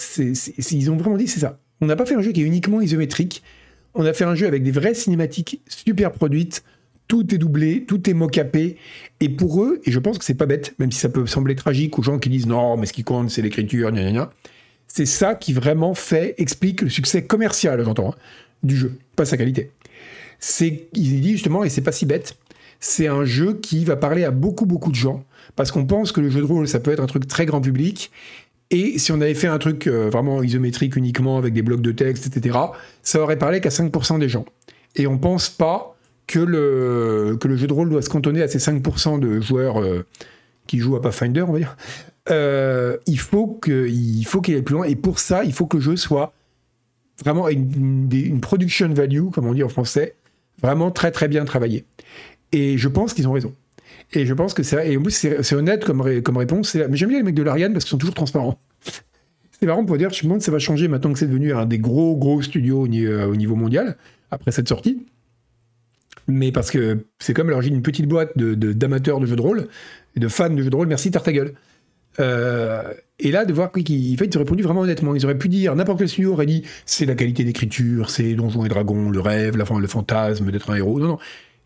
ils 0.71 0.91
ont 0.91 0.97
vraiment 0.97 1.17
dit 1.17 1.28
c'est 1.28 1.39
ça. 1.39 1.60
On 1.80 1.86
n'a 1.86 1.95
pas 1.95 2.06
fait 2.06 2.15
un 2.15 2.21
jeu 2.21 2.32
qui 2.32 2.41
est 2.41 2.45
uniquement 2.45 2.82
isométrique. 2.82 3.43
On 3.93 4.06
a 4.06 4.13
fait 4.13 4.26
un 4.26 4.36
jeu 4.36 4.47
avec 4.47 4.63
des 4.63 4.71
vraies 4.71 4.93
cinématiques 4.93 5.62
super 5.67 6.12
produites. 6.12 6.63
Tout 7.08 7.34
est 7.34 7.38
doublé, 7.38 7.86
tout 7.86 8.10
est 8.10 8.13
mocapé. 8.13 8.78
Et 9.21 9.30
pour 9.30 9.63
eux, 9.63 9.80
et 9.86 9.91
je 9.91 10.00
pense 10.00 10.17
que 10.17 10.26
c'est 10.26 10.36
pas 10.36 10.45
bête, 10.45 10.76
même 10.80 10.91
si 10.91 11.00
ça 11.00 11.10
peut 11.10 11.26
sembler 11.26 11.56
tragique 11.56 11.97
aux 11.97 12.04
gens 12.04 12.19
qui 12.19 12.30
disent 12.30 12.47
non, 12.47 12.76
mais 12.76 12.86
ce 12.86 12.93
qui 12.93 13.04
compte, 13.04 13.30
c'est 13.30 13.41
l'écriture, 13.41 13.91
gna 13.91 14.32
C'est 14.88 15.06
ça 15.06 15.36
qui 15.36 15.54
vraiment 15.54 15.93
fait, 15.93 16.36
explique 16.38 16.82
le 16.82 16.89
succès 16.89 17.23
commercial, 17.23 17.82
j'entends, 17.84 18.10
hein, 18.10 18.15
du 18.63 18.76
jeu, 18.76 18.97
pas 19.15 19.23
sa 19.23 19.38
qualité. 19.38 19.71
Il 20.60 21.21
dit 21.21 21.32
justement, 21.32 21.63
et 21.63 21.69
c'est 21.69 21.82
pas 21.82 21.91
si 21.91 22.06
bête, 22.06 22.38
c'est 22.80 23.08
un 23.08 23.26
jeu 23.26 23.54
qui 23.54 23.86
va 23.86 23.95
parler 23.95 24.23
à 24.23 24.32
beaucoup, 24.32 24.65
beaucoup 24.65 24.91
de 24.91 24.95
gens 24.95 25.23
parce 25.56 25.71
qu'on 25.71 25.86
pense 25.86 26.12
que 26.12 26.21
le 26.21 26.30
jeu 26.30 26.41
de 26.41 26.45
rôle, 26.45 26.67
ça 26.67 26.80
peut 26.80 26.91
être 26.91 27.02
un 27.02 27.08
truc 27.08 27.28
très 27.28 27.45
grand 27.45 27.62
public. 27.62 28.12
Et 28.69 29.00
si 29.00 29.12
on 29.12 29.21
avait 29.21 29.34
fait 29.34 29.47
un 29.47 29.58
truc 29.58 29.88
euh, 29.88 30.10
vraiment 30.10 30.43
isométrique 30.43 30.95
uniquement 30.95 31.38
avec 31.38 31.54
des 31.54 31.62
blocs 31.62 31.82
de 31.82 31.91
texte, 31.91 32.28
etc., 32.28 32.58
ça 33.02 33.21
aurait 33.21 33.38
parlé 33.38 33.62
qu'à 33.62 33.69
5% 33.69 34.19
des 34.19 34.30
gens. 34.30 34.45
Et 34.95 35.08
on 35.08 35.17
pense 35.17 35.50
pas 35.50 35.97
que 36.28 36.39
le, 36.39 37.38
que 37.39 37.47
le 37.47 37.56
jeu 37.56 37.67
de 37.67 37.73
rôle 37.73 37.89
doit 37.89 38.02
se 38.02 38.10
cantonner 38.10 38.41
à 38.41 38.47
ces 38.47 38.60
5% 38.60 39.19
de 39.19 39.39
joueurs 39.39 39.82
euh, 39.82 40.06
qui 40.67 40.80
jouent 40.80 40.97
à 40.97 41.02
Pathfinder, 41.02 41.43
on 41.43 41.54
va 41.54 41.60
dire. 41.60 41.78
Euh, 42.30 42.97
il 43.08 43.19
faut 43.19 43.47
qu'il 43.63 44.26
qu'il 44.43 44.56
aille 44.56 44.62
plus 44.62 44.76
loin. 44.76 44.86
Et 44.86 44.97
pour 44.97 45.19
ça, 45.19 45.45
il 45.45 45.54
faut 45.54 45.65
que 45.65 45.78
le 45.78 45.84
jeu 45.84 45.95
soit 45.95 46.34
vraiment 47.23 47.47
une 47.47 48.39
production 48.41 48.89
value, 48.89 49.30
comme 49.34 49.47
on 49.47 49.54
dit 49.54 49.63
en 49.63 49.69
français, 49.69 50.15
vraiment 50.62 50.91
très 50.91 51.12
très 51.12 51.28
bien 51.28 51.46
travaillé. 51.46 51.86
Et 52.52 52.78
je 52.78 52.88
pense 52.88 53.13
qu'ils 53.13 53.28
ont 53.28 53.34
raison. 53.34 53.54
Et 54.13 54.26
je 54.26 54.34
pense 54.34 54.54
que 54.54 54.63
c'est 54.63 54.91
et 54.91 54.98
en 54.98 55.02
plus 55.02 55.12
c'est 55.12 55.56
honnête 55.56 55.84
comme, 55.84 56.02
réponse. 56.02 56.76
Mais 56.76 56.96
j'aime 56.96 57.10
bien 57.10 57.17
les 57.17 57.24
mecs 57.24 57.36
de 57.36 57.43
l'Ariane 57.43 57.74
parce 57.74 57.86
qu'ils 57.86 57.91
sont 57.91 57.98
toujours 57.98 58.15
transparents. 58.15 58.60
c'est 59.60 59.65
marrant 59.65 59.86
pour 59.86 59.98
dire, 59.98 60.12
je 60.12 60.24
me 60.24 60.30
demande 60.30 60.41
ça 60.41 60.52
va 60.52 60.60
changer 60.60 60.88
maintenant 60.88 61.13
que 61.13 61.20
c'est 61.20 61.28
devenu 61.28 61.54
un 61.54 61.65
des 61.65 61.80
gros 61.80 62.15
gros 62.15 62.41
studios 62.41 62.82
au, 62.82 62.88
niveau 62.88 63.56
mondial 63.56 63.98
après 64.32 64.52
cette 64.52 64.70
sortie. 64.70 65.06
Mais 66.30 66.52
parce 66.52 66.72
que 66.72 67.06
c'est 67.20 67.34
comme 67.34 67.50
l'origine 67.50 67.74
d'une 67.74 67.84
petite 67.84 68.08
boîte 68.08 68.38
d'amateurs 68.38 69.20
de, 69.20 69.26
de, 69.26 69.30
jeux 69.30 69.36
de 69.38 69.41
rôle, 69.41 69.67
de 70.15 70.28
fans 70.28 70.50
de 70.50 70.62
jeux 70.62 70.70
de 70.70 70.76
rôle, 70.76 70.88
merci 70.88 71.12
Tartagueule. 71.12 71.54
Euh, 72.19 72.93
et 73.19 73.32
là, 73.32 73.45
de 73.45 73.53
voir 73.53 73.71
qu'ils 73.71 74.17
fait, 74.17 74.36
ont 74.36 74.39
répondu 74.39 74.63
vraiment 74.63 74.82
honnêtement. 74.82 75.15
Ils 75.15 75.25
auraient 75.25 75.38
pu 75.38 75.49
dire, 75.49 75.75
n'importe 75.75 75.99
quel 75.99 76.10
studio 76.10 76.34
aurait 76.34 76.45
dit, 76.45 76.63
c'est 76.86 77.06
la 77.06 77.15
qualité 77.15 77.43
d'écriture, 77.43 78.10
c'est 78.10 78.34
Donjons 78.34 78.65
et 78.65 78.69
Dragons, 78.69 79.10
le 79.10 79.19
rêve, 79.19 79.58
la, 79.58 79.65
le 79.80 79.88
fantasme 79.88 80.51
d'être 80.51 80.69
un 80.69 80.75
héros. 80.75 80.99
Non, 80.99 81.08
non. 81.08 81.19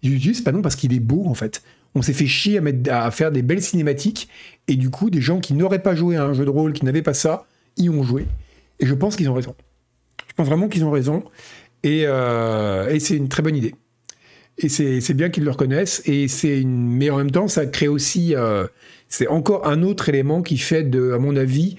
Juste 0.03 0.43
pas 0.43 0.51
non 0.51 0.61
parce 0.61 0.75
qu'il 0.75 0.93
est 0.93 0.99
beau, 0.99 1.25
en 1.27 1.35
fait 1.35 1.61
on 1.95 2.01
s'est 2.01 2.13
fait 2.13 2.27
chier 2.27 2.61
à, 2.89 3.11
faire 3.11 3.31
des 3.31 3.41
belles 3.41 3.61
cinématiques, 3.61 4.29
et 4.67 4.75
du 4.75 4.89
coup, 4.89 5.09
des 5.09 5.21
gens 5.21 5.39
qui 5.39 5.53
n'auraient 5.53 5.83
pas 5.83 5.95
joué 5.95 6.15
à 6.15 6.23
un 6.23 6.33
jeu 6.33 6.45
de 6.45 6.49
rôle, 6.49 6.73
qui 6.73 6.85
n'avaient 6.85 7.01
pas 7.01 7.13
ça, 7.13 7.45
y 7.77 7.89
ont 7.89 8.03
joué. 8.03 8.27
Et 8.79 8.85
je 8.85 8.93
pense 8.93 9.15
qu'ils 9.15 9.29
ont 9.29 9.33
raison. 9.33 9.55
Je 10.27 10.33
pense 10.35 10.47
vraiment 10.47 10.69
qu'ils 10.69 10.85
ont 10.85 10.91
raison, 10.91 11.23
et, 11.83 12.05
euh, 12.05 12.97
c'est 12.99 13.17
une 13.17 13.27
très 13.27 13.43
bonne 13.43 13.55
idée. 13.55 13.75
Et 14.57 14.69
c'est 14.69 15.13
bien 15.13 15.29
qu'ils 15.29 15.43
le 15.43 15.51
reconnaissent. 15.51 16.03
Et. 16.05 16.27
Mais 16.65 17.09
en 17.09 17.17
même 17.17 17.31
temps, 17.31 17.47
ça 17.47 17.65
crée 17.65 17.87
aussi. 17.87 18.35
Euh, 18.35 18.67
c'est 19.11 19.27
encore 19.27 19.67
un 19.67 19.83
autre 19.83 20.09
élément 20.09 20.41
qui 20.41 20.57
fait, 20.57 20.83
de, 20.83 21.11
à 21.11 21.19
mon 21.19 21.35
avis, 21.35 21.75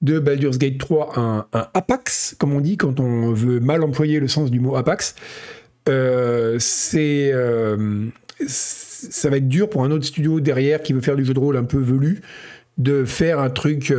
de 0.00 0.18
Baldur's 0.18 0.56
Gate 0.56 0.78
3 0.78 1.18
un, 1.18 1.46
apax, 1.52 2.34
comme 2.38 2.54
on 2.54 2.60
dit 2.60 2.78
quand 2.78 3.00
on 3.00 3.32
veut 3.32 3.60
mal 3.60 3.82
employer 3.82 4.20
le 4.20 4.28
sens 4.28 4.50
du 4.50 4.60
mot 4.60 4.76
apax. 4.76 5.14
Euh, 5.88 6.56
c'est. 6.58 7.30
Euh, 7.34 8.06
ça 8.46 9.28
va 9.28 9.36
être 9.36 9.48
dur 9.48 9.68
pour 9.68 9.84
un 9.84 9.90
autre 9.90 10.04
studio 10.04 10.40
derrière 10.40 10.80
qui 10.80 10.92
veut 10.94 11.00
faire 11.00 11.16
du 11.16 11.24
jeu 11.24 11.34
de 11.34 11.38
rôle 11.38 11.56
un 11.56 11.64
peu 11.64 11.78
velu 11.78 12.22
de 12.78 13.04
faire 13.04 13.40
un 13.40 13.50
truc 13.50 13.92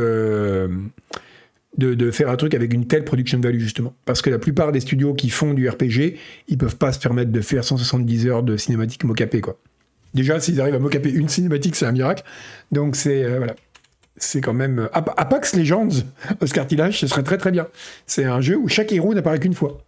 de, 1.78 2.10
faire 2.10 2.28
un 2.28 2.36
truc 2.36 2.54
avec 2.54 2.72
une 2.72 2.86
telle 2.86 3.04
production 3.04 3.40
value 3.40 3.58
justement. 3.58 3.94
Parce 4.04 4.22
que 4.22 4.30
la 4.30 4.38
plupart 4.38 4.72
des 4.72 4.80
studios 4.80 5.14
qui 5.14 5.30
font 5.30 5.54
du 5.54 5.68
RPG, 5.68 6.16
ils 6.48 6.58
peuvent 6.58 6.76
pas 6.76 6.92
se 6.92 6.98
permettre 6.98 7.30
de 7.30 7.40
faire 7.40 7.64
170 7.64 8.26
heures 8.26 8.42
de 8.42 8.56
cinématique 8.56 9.04
mocapée 9.04 9.40
quoi. 9.40 9.58
Déjà, 10.14 10.40
s'ils 10.40 10.60
arrivent 10.60 10.74
à 10.74 10.78
mocaper 10.78 11.10
une 11.10 11.28
cinématique, 11.28 11.76
c'est 11.76 11.86
un 11.86 11.92
miracle. 11.92 12.22
Donc 12.70 12.96
c'est 12.96 13.24
euh, 13.24 13.46
quand 14.42 14.52
même 14.52 14.88
Apax 14.92 15.54
Legends, 15.54 16.04
Oscar 16.40 16.66
Tillage, 16.66 17.00
ce 17.00 17.06
serait 17.06 17.22
très 17.22 17.38
très 17.38 17.50
bien. 17.50 17.68
C'est 18.06 18.24
un 18.24 18.40
jeu 18.40 18.56
où 18.56 18.68
chaque 18.68 18.92
héros 18.92 19.14
n'apparaît 19.14 19.38
qu'une 19.38 19.54
fois. 19.54 19.78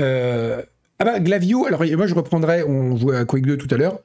Euh, 0.00 0.62
ah 0.98 1.04
bah 1.04 1.20
Glavio, 1.20 1.66
alors 1.66 1.84
moi 1.96 2.06
je 2.06 2.14
reprendrai, 2.14 2.62
on 2.62 2.96
jouait 2.96 3.16
à 3.16 3.24
Quake 3.24 3.46
2 3.46 3.56
tout 3.56 3.72
à 3.74 3.76
l'heure. 3.76 4.00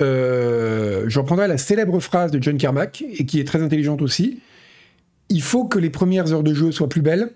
Euh, 0.00 1.04
je 1.08 1.18
reprendrai 1.18 1.48
la 1.48 1.58
célèbre 1.58 1.98
phrase 2.00 2.30
de 2.30 2.42
John 2.42 2.58
Carmack, 2.58 3.02
et 3.02 3.24
qui 3.26 3.40
est 3.40 3.44
très 3.44 3.62
intelligente 3.62 4.02
aussi 4.02 4.40
il 5.28 5.42
faut 5.42 5.64
que 5.64 5.78
les 5.78 5.90
premières 5.90 6.32
heures 6.32 6.42
de 6.42 6.54
jeu 6.54 6.72
soient 6.72 6.88
plus 6.88 7.02
belles, 7.02 7.30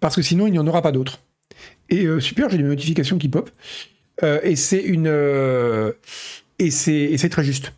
parce 0.00 0.16
que 0.16 0.22
sinon 0.22 0.46
il 0.46 0.52
n'y 0.52 0.58
en 0.58 0.66
aura 0.66 0.82
pas 0.82 0.92
d'autres. 0.92 1.20
Et 1.88 2.04
euh, 2.04 2.20
super, 2.20 2.48
j'ai 2.50 2.58
des 2.58 2.64
notifications 2.64 3.18
qui 3.18 3.28
pop. 3.28 3.50
Euh, 4.22 4.40
et 4.42 4.56
c'est 4.56 4.80
une 4.80 5.06
euh, 5.06 5.92
et 6.58 6.70
c'est 6.70 7.28
très 7.30 7.44
juste. 7.44 7.72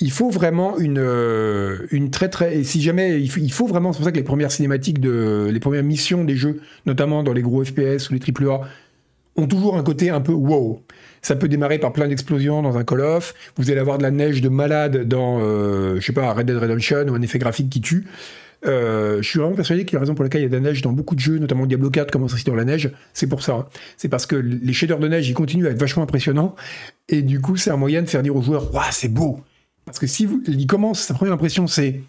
Il 0.00 0.10
faut 0.10 0.30
vraiment 0.30 0.78
une 0.78 0.98
une 1.90 2.10
très 2.10 2.28
très 2.28 2.56
et 2.56 2.64
si 2.64 2.82
jamais 2.82 3.20
il 3.20 3.52
faut, 3.52 3.66
vraiment 3.66 3.92
c'est 3.92 3.98
pour 3.98 4.06
ça 4.06 4.12
que 4.12 4.16
les 4.16 4.24
premières 4.24 4.50
cinématiques 4.50 4.98
de 4.98 5.48
les 5.52 5.60
premières 5.60 5.84
missions 5.84 6.24
des 6.24 6.36
jeux, 6.36 6.60
notamment 6.84 7.22
dans 7.22 7.32
les 7.32 7.42
gros 7.42 7.64
FPS 7.64 8.10
ou 8.10 8.14
les 8.14 8.20
AAA, 8.20 8.62
ont 9.36 9.46
toujours 9.46 9.76
un 9.76 9.82
côté 9.82 10.10
un 10.10 10.20
peu 10.20 10.32
wow. 10.32 10.82
Ça 11.22 11.36
peut 11.36 11.48
démarrer 11.48 11.78
par 11.78 11.92
plein 11.92 12.08
d'explosions 12.08 12.60
dans 12.60 12.76
un 12.76 12.84
Call 12.84 13.00
of. 13.00 13.34
Vous 13.56 13.70
allez 13.70 13.80
avoir 13.80 13.98
de 13.98 14.02
la 14.02 14.10
neige 14.10 14.42
de 14.42 14.48
malade 14.48 15.08
dans, 15.08 15.38
je 15.40 16.00
sais 16.00 16.12
pas, 16.12 16.32
Red 16.34 16.46
Dead 16.46 16.56
Redemption 16.56 17.06
ou 17.08 17.14
un 17.14 17.22
effet 17.22 17.38
graphique 17.38 17.70
qui 17.70 17.80
tue. 17.80 18.04
Euh, 18.66 19.20
je 19.20 19.28
suis 19.28 19.38
vraiment 19.38 19.54
persuadé 19.54 19.84
qu'il 19.84 19.94
y 19.94 19.96
a 19.96 20.00
raison 20.00 20.14
pour 20.14 20.22
laquelle 20.22 20.40
il 20.40 20.44
y 20.44 20.46
a 20.46 20.50
de 20.50 20.54
la 20.54 20.60
neige 20.60 20.80
dans 20.82 20.92
beaucoup 20.92 21.14
de 21.14 21.20
jeux, 21.20 21.38
notamment 21.38 21.66
Diablo 21.66 21.90
4 21.90 22.10
commence 22.10 22.32
aussi 22.32 22.44
dans 22.44 22.54
la 22.54 22.64
neige. 22.64 22.90
C'est 23.12 23.26
pour 23.26 23.42
ça. 23.42 23.52
Hein. 23.52 23.66
C'est 23.96 24.08
parce 24.08 24.26
que 24.26 24.36
les 24.36 24.72
shaders 24.72 24.98
de 24.98 25.08
neige, 25.08 25.28
ils 25.28 25.34
continuent 25.34 25.66
à 25.66 25.70
être 25.70 25.80
vachement 25.80 26.02
impressionnants. 26.02 26.54
Et 27.08 27.22
du 27.22 27.40
coup, 27.40 27.56
c'est 27.56 27.70
un 27.70 27.76
moyen 27.76 28.02
de 28.02 28.08
faire 28.08 28.22
dire 28.22 28.34
aux 28.34 28.42
joueurs, 28.42 28.72
waouh, 28.74 28.84
c'est 28.90 29.08
beau. 29.08 29.40
Parce 29.84 29.98
que 29.98 30.06
si 30.06 30.24
vous, 30.24 30.42
il 30.46 30.66
commence, 30.66 31.00
sa 31.00 31.14
première 31.14 31.34
impression, 31.34 31.66
c'est 31.66 32.00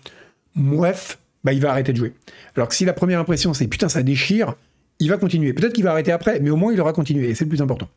bref, 0.56 1.20
bah, 1.44 1.52
il 1.52 1.62
va 1.62 1.72
arrêter 1.72 1.92
de 1.92 1.98
jouer. 1.98 2.14
Alors 2.56 2.70
que 2.70 2.76
si 2.76 2.86
la 2.86 2.94
première 2.94 3.20
impression, 3.20 3.54
c'est 3.54 3.68
putain, 3.68 3.90
ça 3.90 4.02
déchire, 4.02 4.56
il 5.00 5.10
va 5.10 5.18
continuer. 5.18 5.52
Peut-être 5.52 5.74
qu'il 5.74 5.84
va 5.84 5.92
arrêter 5.92 6.14
après, 6.14 6.40
mais 6.40 6.50
au 6.50 6.56
moins, 6.56 6.72
il 6.72 6.80
aura 6.80 6.94
continué. 6.94 7.30
Et 7.30 7.36
c'est 7.36 7.44
le 7.44 7.50
plus 7.50 7.62
important. 7.62 7.90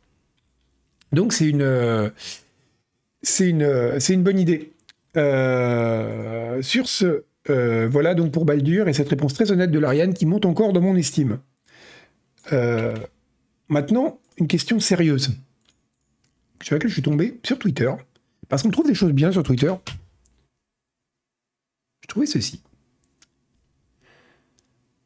Donc, 1.12 1.32
c'est 1.32 1.46
une, 1.46 1.62
euh, 1.62 2.10
c'est 3.22 3.48
une, 3.48 3.62
euh, 3.62 4.00
c'est 4.00 4.14
une 4.14 4.24
bonne 4.24 4.38
idée. 4.38 4.72
sur 6.60 6.88
ce, 6.88 7.22
euh, 7.50 7.88
voilà 7.90 8.14
donc 8.14 8.32
pour 8.32 8.44
Baldur 8.44 8.88
et 8.88 8.92
cette 8.92 9.08
réponse 9.08 9.34
très 9.34 9.50
honnête 9.50 9.70
de 9.70 9.78
l'Ariane 9.78 10.14
qui 10.14 10.26
monte 10.26 10.46
encore 10.46 10.72
dans 10.72 10.80
mon 10.80 10.96
estime. 10.96 11.38
Euh, 12.52 12.96
maintenant, 13.68 14.20
une 14.38 14.46
question 14.46 14.80
sérieuse 14.80 15.32
sur 16.62 16.74
laquelle 16.74 16.88
je 16.88 16.94
suis 16.94 17.02
tombé 17.02 17.38
sur 17.44 17.58
Twitter, 17.58 17.90
parce 18.48 18.62
qu'on 18.62 18.70
trouve 18.70 18.86
des 18.86 18.94
choses 18.94 19.12
bien 19.12 19.30
sur 19.30 19.42
Twitter. 19.42 19.72
Je 22.02 22.08
trouvais 22.08 22.26
ceci. 22.26 22.62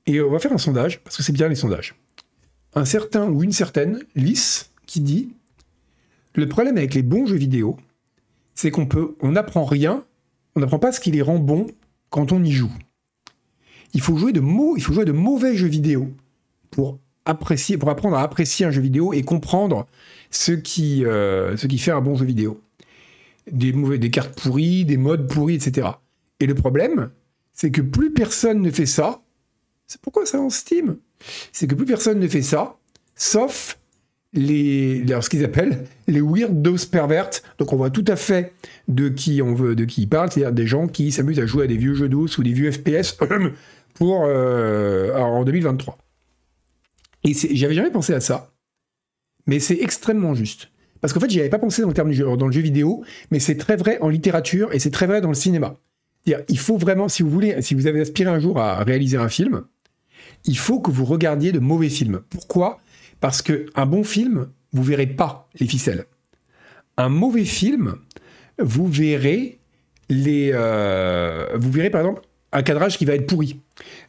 Et 0.07 0.21
on 0.21 0.31
va 0.31 0.39
faire 0.39 0.53
un 0.53 0.59
sondage, 0.59 1.03
parce 1.05 1.17
que 1.17 1.23
c'est 1.23 1.33
bien 1.33 1.49
les 1.49 1.55
sondages. 1.55 1.95
Un 2.75 2.85
certain 2.85 3.29
ou 3.29 3.43
une 3.43 3.53
certaine, 3.53 4.03
Lys, 4.15 4.71
qui 4.87 5.01
dit 5.01 5.35
Le 6.35 6.49
problème 6.49 6.79
avec 6.79 6.95
les 6.95 7.03
bons 7.03 7.27
jeux 7.27 7.37
vidéo, 7.37 7.79
c'est 8.55 8.71
qu'on 8.71 8.87
peut, 8.87 9.17
on 9.21 9.33
n'apprend 9.33 9.65
rien, 9.65 10.05
on 10.57 10.61
n'apprend 10.61 10.79
pas 10.79 10.93
ce 10.93 11.01
qui 11.01 11.11
les 11.11 11.23
rend 11.23 11.39
bons 11.39 11.67
quand 12.13 12.31
on 12.31 12.45
y 12.45 12.53
joue. 12.53 12.71
Il 13.95 14.01
faut 14.01 14.17
jouer 14.17 14.33
de, 14.33 14.41
mauvais 14.41 15.57
jeux 15.57 15.67
vidéo 15.67 16.13
pour 16.71 16.99
apprendre 17.25 18.17
à 18.17 18.23
apprécier 18.23 18.67
un 18.67 18.71
jeu 18.71 18.81
vidéo 18.81 19.13
et 19.13 19.23
comprendre 19.23 19.87
ce 20.31 20.53
qui, 20.53 21.05
euh, 21.05 21.57
fait 21.57 21.91
un 21.91 22.01
bon 22.01 22.15
jeu 22.15 22.25
vidéo. 22.25 22.61
Des, 23.51 23.73
des 23.73 24.11
cartes 24.11 24.41
pourries, 24.41 24.85
des 24.85 24.97
modes 24.97 25.27
pourris, 25.27 25.55
etc. 25.55 25.89
Et 26.39 26.47
le 26.47 26.55
problème, 26.55 27.11
c'est 27.53 27.71
que 27.71 27.81
plus 27.81 28.13
personne 28.13 28.61
ne 28.61 28.71
fait 28.71 28.87
ça, 28.87 29.23
c'est 29.87 30.01
pourquoi 30.01 30.27
ça 30.27 30.41
en 30.41 30.51
Steam, 30.51 30.99
c'est 31.51 31.67
que 31.67 31.75
plus 31.75 31.87
personne 31.87 32.21
ne 32.21 32.29
fait 32.29 32.43
ça, 32.43 32.77
sauf 33.17 33.79
les, 34.35 35.05
ce 35.21 35.29
qu'ils 35.29 35.45
appellent 35.45 35.85
les 36.09 36.21
weirdos 36.21 36.87
pervertes. 36.91 37.43
Donc 37.59 37.73
on 37.73 37.77
voit 37.77 37.91
tout 37.91 38.05
à 38.09 38.17
fait 38.17 38.53
de 38.89 39.09
qui 39.09 39.43
on 39.43 39.55
veut, 39.55 39.75
de 39.75 39.85
qui 39.85 40.03
ils 40.03 40.09
parlent, 40.09 40.31
c'est-à-dire 40.31 40.53
des 40.53 40.67
gens 40.67 40.89
qui 40.89 41.13
s'amusent 41.13 41.41
à 41.41 41.47
jouer 41.47 41.65
à 41.65 41.67
des 41.67 41.77
vieux 41.77 41.95
jeux 41.95 42.09
d'os 42.09 42.39
ou 42.39 42.43
des 42.43 42.53
vieux 42.53 42.71
FPS 42.71 43.13
pour 43.95 44.25
euh, 44.25 45.15
en 45.15 45.45
2023. 45.45 45.99
Et 47.25 47.35
j'avais 47.35 47.75
jamais 47.75 47.91
pensé 47.91 48.15
à 48.15 48.21
ça, 48.21 48.53
mais 49.47 49.61
c'est 49.61 49.79
extrêmement 49.81 50.35
juste. 50.35 50.69
Parce 51.01 51.13
qu'en 51.13 51.21
fait, 51.21 51.31
j'y 51.31 51.41
avais 51.41 51.49
pas 51.49 51.59
pensé 51.59 51.83
dans 51.83 51.89
le 51.89 51.95
terme 51.95 52.13
dans 52.37 52.47
le 52.47 52.53
jeu 52.53 52.61
vidéo, 52.61 53.05
mais 53.31 53.41
c'est 53.41 53.57
très 53.57 53.77
vrai 53.77 53.99
en 54.01 54.09
littérature 54.09 54.73
et 54.73 54.79
c'est 54.79 54.91
très 54.91 55.07
vrai 55.07 55.21
dans 55.21 55.29
le 55.29 55.35
cinéma. 55.35 55.77
Il 56.49 56.59
faut 56.59 56.79
vraiment, 56.79 57.09
si 57.09 57.25
vous 57.25 57.31
voulez, 57.31 57.61
si 57.63 57.75
vous 57.75 57.89
avez 57.89 58.01
aspiré 58.01 58.31
un 58.31 58.39
jour 58.39 58.61
à 58.61 58.83
réaliser 58.85 59.17
un 59.17 59.29
film, 59.29 59.65
il 60.45 60.57
faut 60.57 60.81
que 60.81 60.93
vous 60.93 61.05
regardiez 61.05 61.51
de 61.51 61.59
mauvais 61.59 61.89
films. 61.89 62.21
Pourquoi? 62.31 62.81
Parce 63.23 63.41
qu'un 63.41 63.87
bon 63.87 64.03
film, 64.03 64.49
vous 64.73 64.83
verrez 64.83 65.07
pas 65.07 65.49
les 65.61 65.69
ficelles. 65.69 66.07
Un 66.97 67.09
mauvais 67.09 67.45
film, 67.45 67.95
vous 68.59 68.89
verrez 68.89 69.61
les, 70.09 70.51
euh, 70.53 71.47
vous 71.55 71.71
verrez 71.71 71.89
par 71.89 72.01
exemple 72.01 72.23
un 72.53 72.63
cadrage 72.63 72.99
qui 72.99 73.05
va 73.05 73.15
être 73.15 73.27
pourri. 73.27 73.61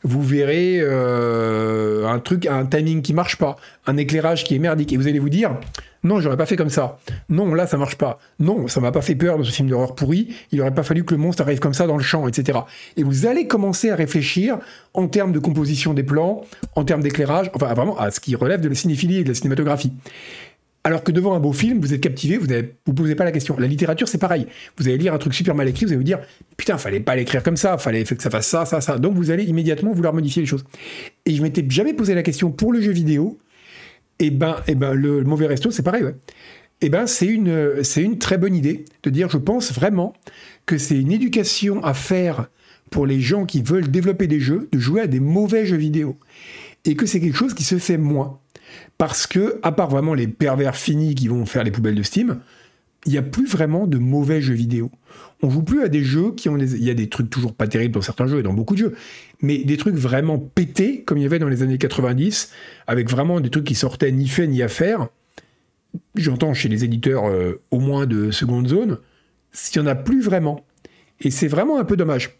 Vous 0.04 0.22
verrez 0.22 0.80
euh, 0.80 2.08
un 2.08 2.20
truc, 2.20 2.46
un 2.46 2.66
timing 2.66 3.02
qui 3.02 3.14
marche 3.14 3.38
pas, 3.38 3.56
un 3.88 3.98
éclairage 3.98 4.44
qui 4.44 4.56
est 4.56 4.60
merdique, 4.60 4.92
et 4.94 4.98
vous 4.98 5.08
allez 5.08 5.20
vous 5.20 5.30
dire 5.30 5.58
non, 6.06 6.20
j'aurais 6.20 6.36
pas 6.36 6.46
fait 6.46 6.58
comme 6.58 6.70
ça. 6.70 7.00
Non, 7.30 7.54
là 7.54 7.66
ça 7.66 7.78
marche 7.78 7.96
pas. 7.96 8.20
Non, 8.38 8.68
ça 8.68 8.82
m'a 8.82 8.92
pas 8.92 9.02
fait 9.02 9.16
peur 9.16 9.38
dans 9.38 9.44
ce 9.46 9.52
film 9.52 9.70
d'horreur 9.70 9.96
pourri. 9.96 10.36
Il 10.52 10.60
aurait 10.60 10.74
pas 10.74 10.84
fallu 10.84 11.06
que 11.06 11.14
le 11.14 11.20
monstre 11.20 11.44
arrive 11.44 11.60
comme 11.60 11.74
ça 11.74 11.88
dans 11.88 11.96
le 11.96 12.04
champ, 12.04 12.28
etc. 12.28 12.60
Et 12.98 13.04
vous 13.04 13.26
allez 13.26 13.48
commencer 13.48 13.90
à 13.90 13.96
réfléchir 13.96 14.58
en 14.94 15.08
termes 15.08 15.32
de 15.32 15.40
composition 15.40 15.94
des 15.94 16.04
plans, 16.04 16.42
en 16.76 16.84
termes 16.84 17.02
d'éclairage, 17.02 17.50
enfin 17.54 17.74
vraiment 17.74 17.98
à 17.98 18.12
ce 18.12 18.20
qui 18.20 18.36
relève 18.36 18.60
de 18.60 18.68
la 18.68 18.76
cinéphilie 18.76 19.20
et 19.20 19.24
de 19.24 19.30
la 19.30 19.34
cinématographie. 19.34 19.94
Alors 20.86 21.04
que 21.04 21.14
devant 21.14 21.34
un 21.34 21.40
beau 21.40 21.54
film, 21.54 21.80
vous 21.80 21.94
êtes 21.94 22.02
captivé, 22.02 22.38
vous 22.38 22.48
ne 22.48 22.62
vous 22.86 22.94
posez 22.94 23.16
pas 23.16 23.24
la 23.24 23.32
question. 23.32 23.56
La 23.58 23.68
littérature, 23.68 24.10
c'est 24.10 24.18
pareil. 24.18 24.48
Vous 24.78 24.88
allez 24.88 24.98
lire 24.98 25.14
un 25.14 25.18
truc 25.18 25.34
super 25.34 25.56
mal 25.56 25.68
écrit, 25.70 25.86
vous 25.86 25.92
allez 25.92 25.98
vous 25.98 26.04
dire 26.04 26.20
Putain, 26.58 26.78
fallait 26.78 27.00
pas 27.00 27.16
l'écrire 27.16 27.42
comme 27.42 27.56
ça, 27.56 27.78
fallait 27.78 28.04
que 28.04 28.22
ça 28.22 28.30
fasse 28.30 28.48
ça, 28.48 28.66
ça, 28.66 28.82
ça. 28.82 28.98
Donc 28.98 29.16
vous 29.16 29.32
allez 29.32 29.46
immédiatement 29.46 29.94
vouloir 29.94 30.14
modifier 30.14 30.42
les 30.42 30.46
choses. 30.46 30.66
Et 31.26 31.36
je 31.36 31.42
m'étais 31.42 31.66
jamais 31.70 31.94
posé 31.94 32.14
la 32.16 32.24
question 32.24 32.52
pour 32.52 32.74
le 32.74 32.82
jeu 32.82 32.92
vidéo. 32.92 33.38
Et 34.20 34.26
eh 34.26 34.30
ben, 34.30 34.58
et 34.68 34.74
eh 34.74 34.76
ben 34.76 34.94
le, 34.94 35.24
mauvais 35.24 35.48
resto, 35.48 35.72
c'est 35.72 35.84
pareil, 35.84 36.04
ouais. 36.04 36.16
Et 36.82 36.88
eh 36.88 36.90
ben 36.90 37.08
c'est 37.08 37.28
une, 37.28 37.82
c'est 37.84 38.02
une 38.02 38.20
très 38.20 38.38
bonne 38.38 38.56
idée 38.56 38.84
de 39.04 39.10
dire 39.10 39.30
Je 39.30 39.38
pense 39.38 39.72
vraiment 39.72 40.14
que 40.66 40.78
c'est 40.78 41.00
une 41.00 41.14
éducation 41.14 41.82
à 41.84 41.94
faire 41.94 42.50
pour 42.92 43.08
les 43.08 43.22
gens 43.22 43.46
qui 43.46 43.62
veulent 43.62 43.90
développer 43.90 44.28
des 44.28 44.42
jeux, 44.42 44.68
de 44.72 44.80
jouer 44.80 45.02
à 45.02 45.08
des 45.08 45.22
mauvais 45.22 45.66
jeux 45.66 45.78
vidéo. 45.78 46.18
Et 46.86 46.96
que 46.96 47.06
c'est 47.06 47.20
quelque 47.20 47.38
chose 47.38 47.54
qui 47.54 47.64
se 47.64 47.78
fait 47.80 47.98
moins 47.98 48.40
parce 48.98 49.28
que, 49.28 49.60
à 49.64 49.72
part 49.72 49.90
vraiment 49.90 50.14
les 50.14 50.28
pervers 50.28 50.76
finis 50.76 51.16
qui 51.16 51.28
vont 51.28 51.46
faire 51.46 51.64
les 51.64 51.72
poubelles 51.72 51.96
de 51.96 52.04
Steam, 52.04 52.40
il 53.06 53.12
n'y 53.12 53.18
a 53.18 53.22
plus 53.22 53.46
vraiment 53.46 53.86
de 53.86 53.98
mauvais 53.98 54.42
jeux 54.42 54.54
vidéo. 54.54 54.90
On 55.42 55.50
joue 55.50 55.64
plus 55.64 55.84
à 55.84 55.90
des 55.90 56.04
jeux 56.04 56.32
qui 56.32 56.48
ont 56.48 56.58
des... 56.58 56.76
Il 56.76 56.84
y 56.84 56.90
a 56.90 56.94
des 56.94 57.10
trucs 57.10 57.30
toujours 57.30 57.54
pas 57.54 57.68
terribles 57.68 57.94
dans 57.94 58.02
certains 58.02 58.28
jeux 58.28 58.40
et 58.40 58.44
dans 58.44 58.54
beaucoup 58.54 58.76
de 58.76 58.80
jeux, 58.80 58.96
mais 59.42 59.58
des 59.64 59.76
trucs 59.76 59.96
vraiment 59.96 60.40
pétés, 60.40 61.04
comme 61.04 61.18
il 61.18 61.24
y 61.24 61.26
avait 61.26 61.40
dans 61.40 61.50
les 61.50 61.64
années 61.64 61.78
90, 61.78 62.52
avec 62.88 63.10
vraiment 63.10 63.42
des 63.42 63.50
trucs 63.50 63.66
qui 63.66 63.76
sortaient 63.76 64.12
ni 64.12 64.28
fait 64.28 64.48
ni 64.48 64.62
à 64.62 64.70
faire. 64.70 65.10
J'entends 66.16 66.54
chez 66.54 66.70
les 66.70 66.86
éditeurs 66.86 67.26
euh, 67.28 67.62
au 67.72 67.80
moins 67.80 68.06
de 68.06 68.32
seconde 68.32 68.70
zone, 68.70 69.00
s'il 69.52 69.82
n'y 69.82 69.88
en 69.88 69.92
a 69.92 69.96
plus 69.96 70.22
vraiment. 70.22 70.66
Et 71.20 71.30
c'est 71.30 71.48
vraiment 71.48 71.80
un 71.80 71.84
peu 71.86 71.98
dommage. 71.98 72.40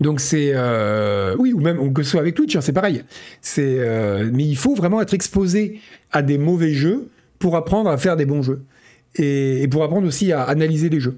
Donc 0.00 0.20
c'est 0.20 0.52
euh, 0.54 1.34
oui 1.38 1.52
ou 1.52 1.60
même 1.60 1.92
que 1.92 2.02
ce 2.02 2.10
soit 2.10 2.20
avec 2.20 2.34
Twitch, 2.34 2.56
hein, 2.56 2.60
c'est 2.60 2.72
pareil. 2.72 3.02
C'est 3.40 3.78
euh, 3.78 4.30
mais 4.32 4.44
il 4.44 4.56
faut 4.56 4.74
vraiment 4.74 5.00
être 5.00 5.14
exposé 5.14 5.80
à 6.12 6.22
des 6.22 6.38
mauvais 6.38 6.72
jeux 6.72 7.08
pour 7.38 7.56
apprendre 7.56 7.90
à 7.90 7.96
faire 7.96 8.16
des 8.16 8.26
bons 8.26 8.42
jeux 8.42 8.62
et, 9.14 9.66
pour 9.70 9.82
apprendre 9.82 10.06
aussi 10.06 10.32
à 10.32 10.42
analyser 10.42 10.88
les 10.88 11.00
jeux. 11.00 11.16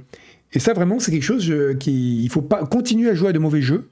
Et 0.53 0.61
ça 0.61 0.73
vraiment 0.73 1.01
c'est 1.01 1.11
quelque 1.11 1.23
chose 1.23 1.53
qui 1.81 2.23
il 2.23 2.29
faut 2.31 2.43
pas 2.43 2.65
continuer 2.67 3.11
à 3.11 3.15
jouer 3.15 3.31
à 3.31 3.33
de 3.33 3.39
mauvais 3.39 3.63
jeux 3.63 3.89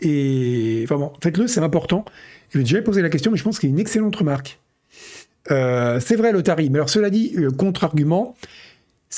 et 0.00 0.84
vraiment 0.86 1.12
faites-le, 1.22 1.46
c'est 1.46 1.60
important. 1.60 2.04
Je 2.50 2.58
vais 2.58 2.64
déjà 2.64 2.80
poser 2.82 3.02
la 3.02 3.08
question, 3.08 3.30
mais 3.30 3.36
je 3.38 3.44
pense 3.44 3.58
qu'il 3.58 3.70
y 3.70 3.72
a 3.72 3.74
une 3.74 3.80
excellente 3.80 4.16
remarque. 4.16 4.60
Euh, 5.50 6.00
c'est 6.00 6.16
vrai, 6.16 6.32
l'Otari. 6.32 6.70
Mais 6.70 6.78
alors, 6.78 6.90
cela 6.90 7.10
dit, 7.10 7.34
contre-argument, 7.56 8.34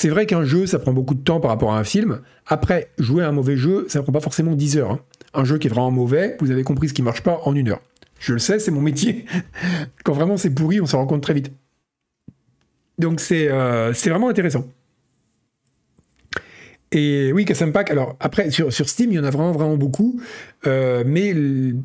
c'est 0.01 0.07
vrai 0.07 0.25
qu'un 0.25 0.45
jeu, 0.45 0.65
ça 0.65 0.79
prend 0.79 0.93
beaucoup 0.93 1.13
de 1.13 1.19
temps 1.19 1.41
par 1.41 1.51
rapport 1.51 1.73
à 1.73 1.77
un 1.77 1.83
film. 1.83 2.21
Après, 2.47 2.89
jouer 2.99 3.21
à 3.21 3.27
un 3.27 3.33
mauvais 3.33 3.57
jeu, 3.57 3.85
ça 3.89 4.01
prend 4.01 4.13
pas 4.13 4.21
forcément 4.21 4.55
10 4.55 4.77
heures. 4.77 4.91
hein. 4.91 4.99
Un 5.33 5.43
jeu 5.43 5.57
qui 5.57 5.67
est 5.67 5.69
vraiment 5.69 5.91
mauvais, 5.91 6.37
vous 6.39 6.51
avez 6.51 6.63
compris 6.63 6.87
ce 6.87 6.93
qui 6.93 7.01
marche 7.01 7.21
pas 7.21 7.41
en 7.43 7.53
une 7.53 7.67
heure. 7.67 7.81
Je 8.17 8.31
le 8.31 8.39
sais, 8.39 8.59
c'est 8.59 8.71
mon 8.71 8.79
métier. 8.79 9.25
Quand 10.05 10.13
vraiment 10.13 10.37
c'est 10.37 10.51
pourri, 10.51 10.79
on 10.79 10.85
s'en 10.85 10.99
rend 10.99 11.05
compte 11.05 11.21
très 11.21 11.33
vite. 11.33 11.51
Donc 12.97 13.19
c'est 13.19 13.49
euh, 13.51 13.91
vraiment 14.05 14.29
intéressant. 14.29 14.65
Et 16.93 17.33
oui, 17.33 17.43
Custom 17.43 17.73
Pack, 17.73 17.91
alors 17.91 18.15
après, 18.21 18.51
sur, 18.51 18.71
Steam, 18.71 19.11
il 19.11 19.15
y 19.15 19.19
en 19.19 19.25
a 19.25 19.31
vraiment, 19.31 19.51
vraiment 19.51 19.75
beaucoup, 19.75 20.21
euh, 20.65 21.03
mais 21.05 21.33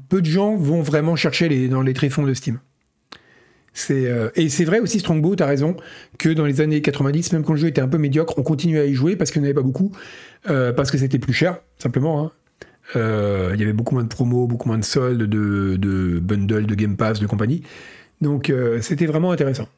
peu 0.09 0.21
de 0.21 0.27
gens 0.27 0.55
vont 0.55 0.83
vraiment 0.83 1.17
chercher 1.17 1.67
dans 1.67 1.83
les 1.83 1.95
tréfonds 1.95 2.23
de 2.23 2.33
Steam. 2.33 2.61
Euh, 3.91 4.31
et 4.37 4.49
c'est 4.49 4.65
vrai 4.65 4.79
aussi, 4.81 5.01
Strongbow, 5.01 5.35
t'as 5.37 5.47
raison, 5.47 5.77
que 6.19 6.29
dans 6.29 6.47
les 6.47 6.61
années 6.61 6.81
90, 6.81 7.33
même 7.33 7.43
quand 7.45 7.55
le 7.55 7.59
jeu 7.59 7.69
était 7.69 7.81
un 7.81 7.89
peu 7.89 7.99
médiocre, 7.99 8.35
on 8.39 8.43
continuait 8.43 8.81
à 8.81 8.87
y 8.87 8.95
jouer 8.95 9.17
parce 9.17 9.31
qu'il 9.31 9.43
n'y 9.43 9.47
en 9.47 9.51
avait 9.51 9.55
pas 9.55 9.63
beaucoup, 9.63 9.93
euh, 10.49 10.73
parce 10.73 10.91
que 10.91 10.99
c'était 10.99 11.19
plus 11.19 11.33
cher, 11.33 11.59
simplement. 11.79 12.25
hein. 12.25 12.33
Euh, 12.97 13.51
Il 13.55 13.61
y 13.61 13.63
avait 13.63 13.73
beaucoup 13.73 13.95
moins 13.95 14.05
de 14.05 14.09
promos, 14.09 14.47
beaucoup 14.47 14.69
moins 14.69 14.79
de 14.79 14.85
soldes, 14.85 15.23
de, 15.23 16.19
bundles, 16.21 16.67
de 16.67 16.75
Game 16.75 16.97
Pass, 16.97 17.19
de 17.19 17.27
compagnie. 17.27 17.63
Donc 18.21 18.53
c'était 18.81 19.07
vraiment 19.07 19.33
intéressant. 19.33 19.69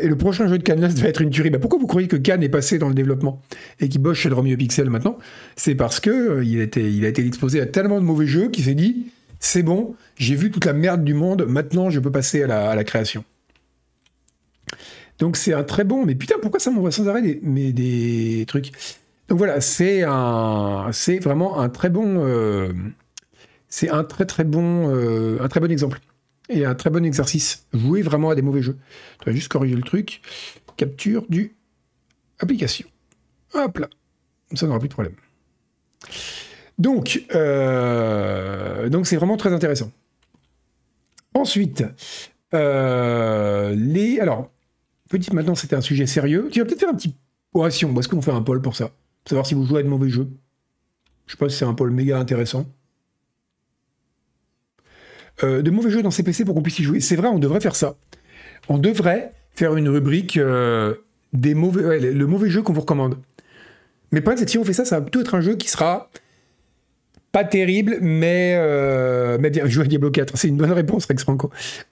Et 0.00 0.06
le 0.06 0.16
prochain 0.16 0.46
jeu 0.46 0.58
de 0.58 0.62
Canlas 0.62 0.94
va 1.00 1.08
être 1.08 1.20
une 1.20 1.30
tuerie. 1.30 1.50
Bah, 1.50 1.58
pourquoi 1.58 1.78
vous 1.78 1.86
croyez 1.86 2.06
que 2.06 2.16
Cannes 2.16 2.42
est 2.42 2.48
passé 2.48 2.78
dans 2.78 2.88
le 2.88 2.94
développement 2.94 3.42
et 3.80 3.88
qu'il 3.88 4.00
bosse 4.00 4.18
chez 4.18 4.28
Romeo 4.28 4.56
Pixel 4.56 4.88
maintenant? 4.88 5.18
C'est 5.56 5.74
parce 5.74 6.00
que 6.00 6.42
il, 6.44 6.60
a 6.60 6.62
été, 6.62 6.90
il 6.90 7.04
a 7.04 7.08
été 7.08 7.26
exposé 7.26 7.60
à 7.60 7.66
tellement 7.66 8.00
de 8.00 8.04
mauvais 8.04 8.26
jeux 8.26 8.48
qu'il 8.50 8.64
s'est 8.64 8.74
dit 8.74 9.06
c'est 9.40 9.62
bon, 9.62 9.96
j'ai 10.16 10.36
vu 10.36 10.50
toute 10.50 10.66
la 10.66 10.74
merde 10.74 11.02
du 11.02 11.14
monde, 11.14 11.46
maintenant 11.46 11.88
je 11.88 11.98
peux 11.98 12.12
passer 12.12 12.42
à 12.42 12.74
la, 12.74 12.84
création. 12.84 13.24
Donc 15.18 15.36
c'est 15.36 15.54
un 15.54 15.64
très 15.64 15.84
bon. 15.84 16.04
Mais 16.04 16.14
putain, 16.14 16.36
pourquoi 16.40 16.60
ça 16.60 16.70
m'envoie 16.70 16.92
sans 16.92 17.08
arrêt 17.08 17.22
des, 17.22 18.44
trucs? 18.46 18.70
Donc 19.28 19.38
voilà, 19.38 19.60
c'est 19.62 20.02
vraiment 20.02 21.58
un 21.58 21.68
très 21.70 21.88
bon, 21.88 22.24
euh, 22.24 22.72
c'est 23.68 23.88
un 23.88 24.04
très 24.04 24.26
très 24.26 24.44
bon, 24.44 24.94
euh, 24.94 25.38
un 25.40 25.48
très 25.48 25.60
bon 25.60 25.70
exemple 25.70 26.00
et 26.50 26.66
un 26.66 26.74
très 26.74 26.90
bon 26.90 27.04
exercice. 27.04 27.66
Jouer 27.72 28.02
vraiment 28.02 28.30
à 28.30 28.34
des 28.34 28.42
mauvais 28.42 28.60
jeux. 28.60 28.76
Je 29.20 29.30
vais 29.30 29.36
juste 29.36 29.48
corriger 29.48 29.76
le 29.76 29.82
truc. 29.82 30.20
Capture 30.76 31.26
du 31.28 31.54
application. 32.40 32.88
Hop 33.54 33.78
là. 33.78 33.88
Ça 34.54 34.66
n'aura 34.66 34.80
plus 34.80 34.88
de 34.88 34.92
problème. 34.92 35.14
Donc, 36.80 37.26
euh, 37.34 38.88
donc 38.88 39.06
c'est 39.06 39.16
vraiment 39.16 39.36
très 39.36 39.52
intéressant. 39.52 39.92
Ensuite, 41.34 41.84
euh, 42.54 43.74
les. 43.76 44.18
Alors, 44.18 44.50
petit, 45.10 45.32
maintenant 45.34 45.54
c'était 45.54 45.76
un 45.76 45.82
sujet 45.82 46.06
sérieux. 46.06 46.48
Tu 46.50 46.58
vas 46.58 46.64
peut-être 46.64 46.80
faire 46.80 46.88
un 46.88 46.94
petit 46.94 47.14
oration. 47.52 47.94
Est-ce 48.00 48.08
qu'on 48.08 48.22
fait 48.22 48.32
un 48.32 48.40
poll 48.40 48.62
pour 48.62 48.76
ça? 48.76 48.86
Pour 48.86 49.28
savoir 49.28 49.46
si 49.46 49.52
vous 49.52 49.66
jouez 49.66 49.80
à 49.80 49.82
de 49.82 49.88
mauvais 49.88 50.08
jeux. 50.08 50.28
Je 51.26 51.32
sais 51.32 51.36
pas 51.36 51.50
si 51.50 51.58
c'est 51.58 51.66
un 51.66 51.74
poll 51.74 51.90
méga 51.90 52.18
intéressant. 52.18 52.64
Euh, 55.44 55.60
de 55.60 55.70
mauvais 55.70 55.90
jeux 55.90 56.02
dans 56.02 56.10
CPC 56.10 56.46
pour 56.46 56.54
qu'on 56.54 56.62
puisse 56.62 56.78
y 56.78 56.82
jouer. 56.82 57.00
C'est 57.00 57.16
vrai, 57.16 57.28
on 57.28 57.38
devrait 57.38 57.60
faire 57.60 57.76
ça. 57.76 57.96
On 58.70 58.78
devrait 58.78 59.34
faire 59.50 59.76
une 59.76 59.90
rubrique 59.90 60.40
des 61.34 61.54
mauvais, 61.54 62.00
le 62.00 62.26
mauvais 62.26 62.48
jeu 62.48 62.62
qu'on 62.62 62.72
vous 62.72 62.80
recommande. 62.80 63.18
Mais 64.12 64.22
que 64.22 64.48
si 64.48 64.56
on 64.56 64.64
fait 64.64 64.72
ça, 64.72 64.86
ça 64.86 64.96
va 64.96 65.02
plutôt 65.02 65.20
être 65.20 65.34
un 65.34 65.42
jeu 65.42 65.56
qui 65.56 65.68
sera 65.68 66.10
pas 67.32 67.44
terrible, 67.44 67.98
mais, 68.00 68.54
euh, 68.58 69.38
mais 69.40 69.50
bien. 69.50 69.66
Jouer 69.68 69.84
à 69.84 69.88
Diablo 69.88 70.10
4, 70.10 70.36
c'est 70.36 70.48
une 70.48 70.56
bonne 70.56 70.72
réponse, 70.72 71.06
Rex 71.06 71.22
Franco. 71.22 71.50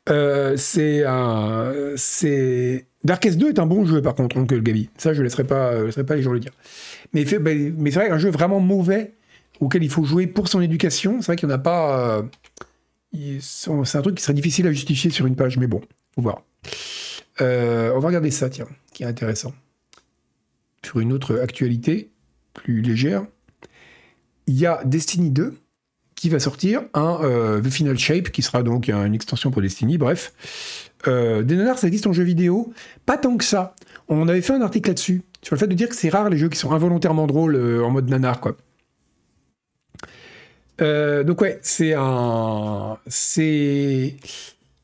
Euh, 0.09 0.57
c'est 0.57 1.05
un. 1.07 1.72
C'est. 1.96 2.87
Darkest 3.05 3.38
2 3.38 3.51
est 3.51 3.59
un 3.59 3.66
bon 3.66 3.85
jeu, 3.87 4.03
par 4.03 4.14
contre, 4.14 4.37
Oncle 4.37 4.61
Gabi. 4.62 4.90
Ça, 4.98 5.12
je 5.12 5.18
ne 5.20 5.24
laisserai 5.24 5.44
pas, 5.44 5.79
je 5.79 5.85
laisserai 5.85 6.05
pas 6.05 6.16
les 6.16 6.22
gens 6.22 6.33
le 6.33 6.40
dire. 6.40 6.53
Mais, 7.12 7.24
fait- 7.24 7.38
mais, 7.38 7.72
c'est 7.90 7.98
vrai 8.01 8.09
qu'un 8.09 8.18
jeu 8.18 8.31
vraiment 8.31 8.59
mauvais, 8.61 9.12
auquel 9.61 9.83
il 9.85 9.90
faut 9.90 10.05
jouer 10.05 10.27
pour 10.27 10.48
son 10.48 10.61
éducation, 10.61 11.20
c'est 11.20 11.27
vrai 11.27 11.37
qu'il 11.37 11.48
n'y 11.48 11.55
en 11.55 11.57
a 11.57 11.61
pas. 11.61 12.18
euh, 12.18 12.22
c'est 13.40 13.70
un 13.98 14.03
truc 14.03 14.16
qui 14.16 14.22
serait 14.22 14.35
difficile 14.35 14.66
à 14.66 14.72
justifier 14.72 15.11
sur 15.11 15.27
une 15.27 15.37
page, 15.37 15.57
mais 15.59 15.66
bon, 15.66 15.81
faut 16.14 16.22
voir. 16.22 16.42
Euh, 17.40 17.92
on 17.94 18.01
va 18.01 18.09
regarder 18.09 18.31
ça, 18.31 18.51
tiens, 18.51 18.66
qui 18.92 19.05
est 19.05 19.07
intéressant. 19.07 19.53
Sur 20.85 21.01
une 21.01 21.12
autre 21.12 21.38
actualité 21.40 22.11
plus 22.55 22.83
légère, 22.83 23.24
il 24.49 24.59
y 24.59 24.67
a 24.67 24.83
Destiny 24.85 25.31
2 25.31 25.55
qui 26.17 26.29
va 26.29 26.41
sortir 26.41 26.83
un 26.95 27.21
euh, 27.23 27.61
The 27.61 27.69
Final 27.69 27.97
Shape, 27.97 28.31
qui 28.31 28.43
sera 28.43 28.65
donc 28.65 28.89
une 28.89 29.15
extension 29.15 29.53
pour 29.53 29.63
Destiny, 29.63 29.99
bref. 29.99 30.33
Euh, 31.07 31.43
des 31.43 31.55
nanars, 31.55 31.79
ça 31.79 31.87
existe 31.87 32.09
en 32.09 32.13
jeu 32.13 32.25
vidéo, 32.25 32.73
pas 33.07 33.17
tant 33.17 33.37
que 33.37 33.45
ça. 33.45 33.77
On 34.09 34.27
avait 34.27 34.43
fait 34.43 34.55
un 34.55 34.63
article 34.63 34.91
là-dessus, 34.91 35.23
sur 35.43 35.55
le 35.55 35.61
fait 35.61 35.69
de 35.69 35.75
dire 35.75 35.89
que 35.89 35.95
c'est 35.95 36.09
rare 36.09 36.29
les 36.29 36.37
jeux 36.37 36.49
qui 36.49 36.59
sont 36.59 36.73
involontairement 36.73 37.27
drôles 37.27 37.55
euh, 37.55 37.85
en 37.85 37.91
mode 37.91 38.09
nanar, 38.09 38.41
quoi. 38.41 38.57
Euh, 40.81 41.25
donc 41.25 41.41
ouais, 41.41 41.59
c'est 41.63 41.95
un, 41.97 42.99
c'est 43.09 44.15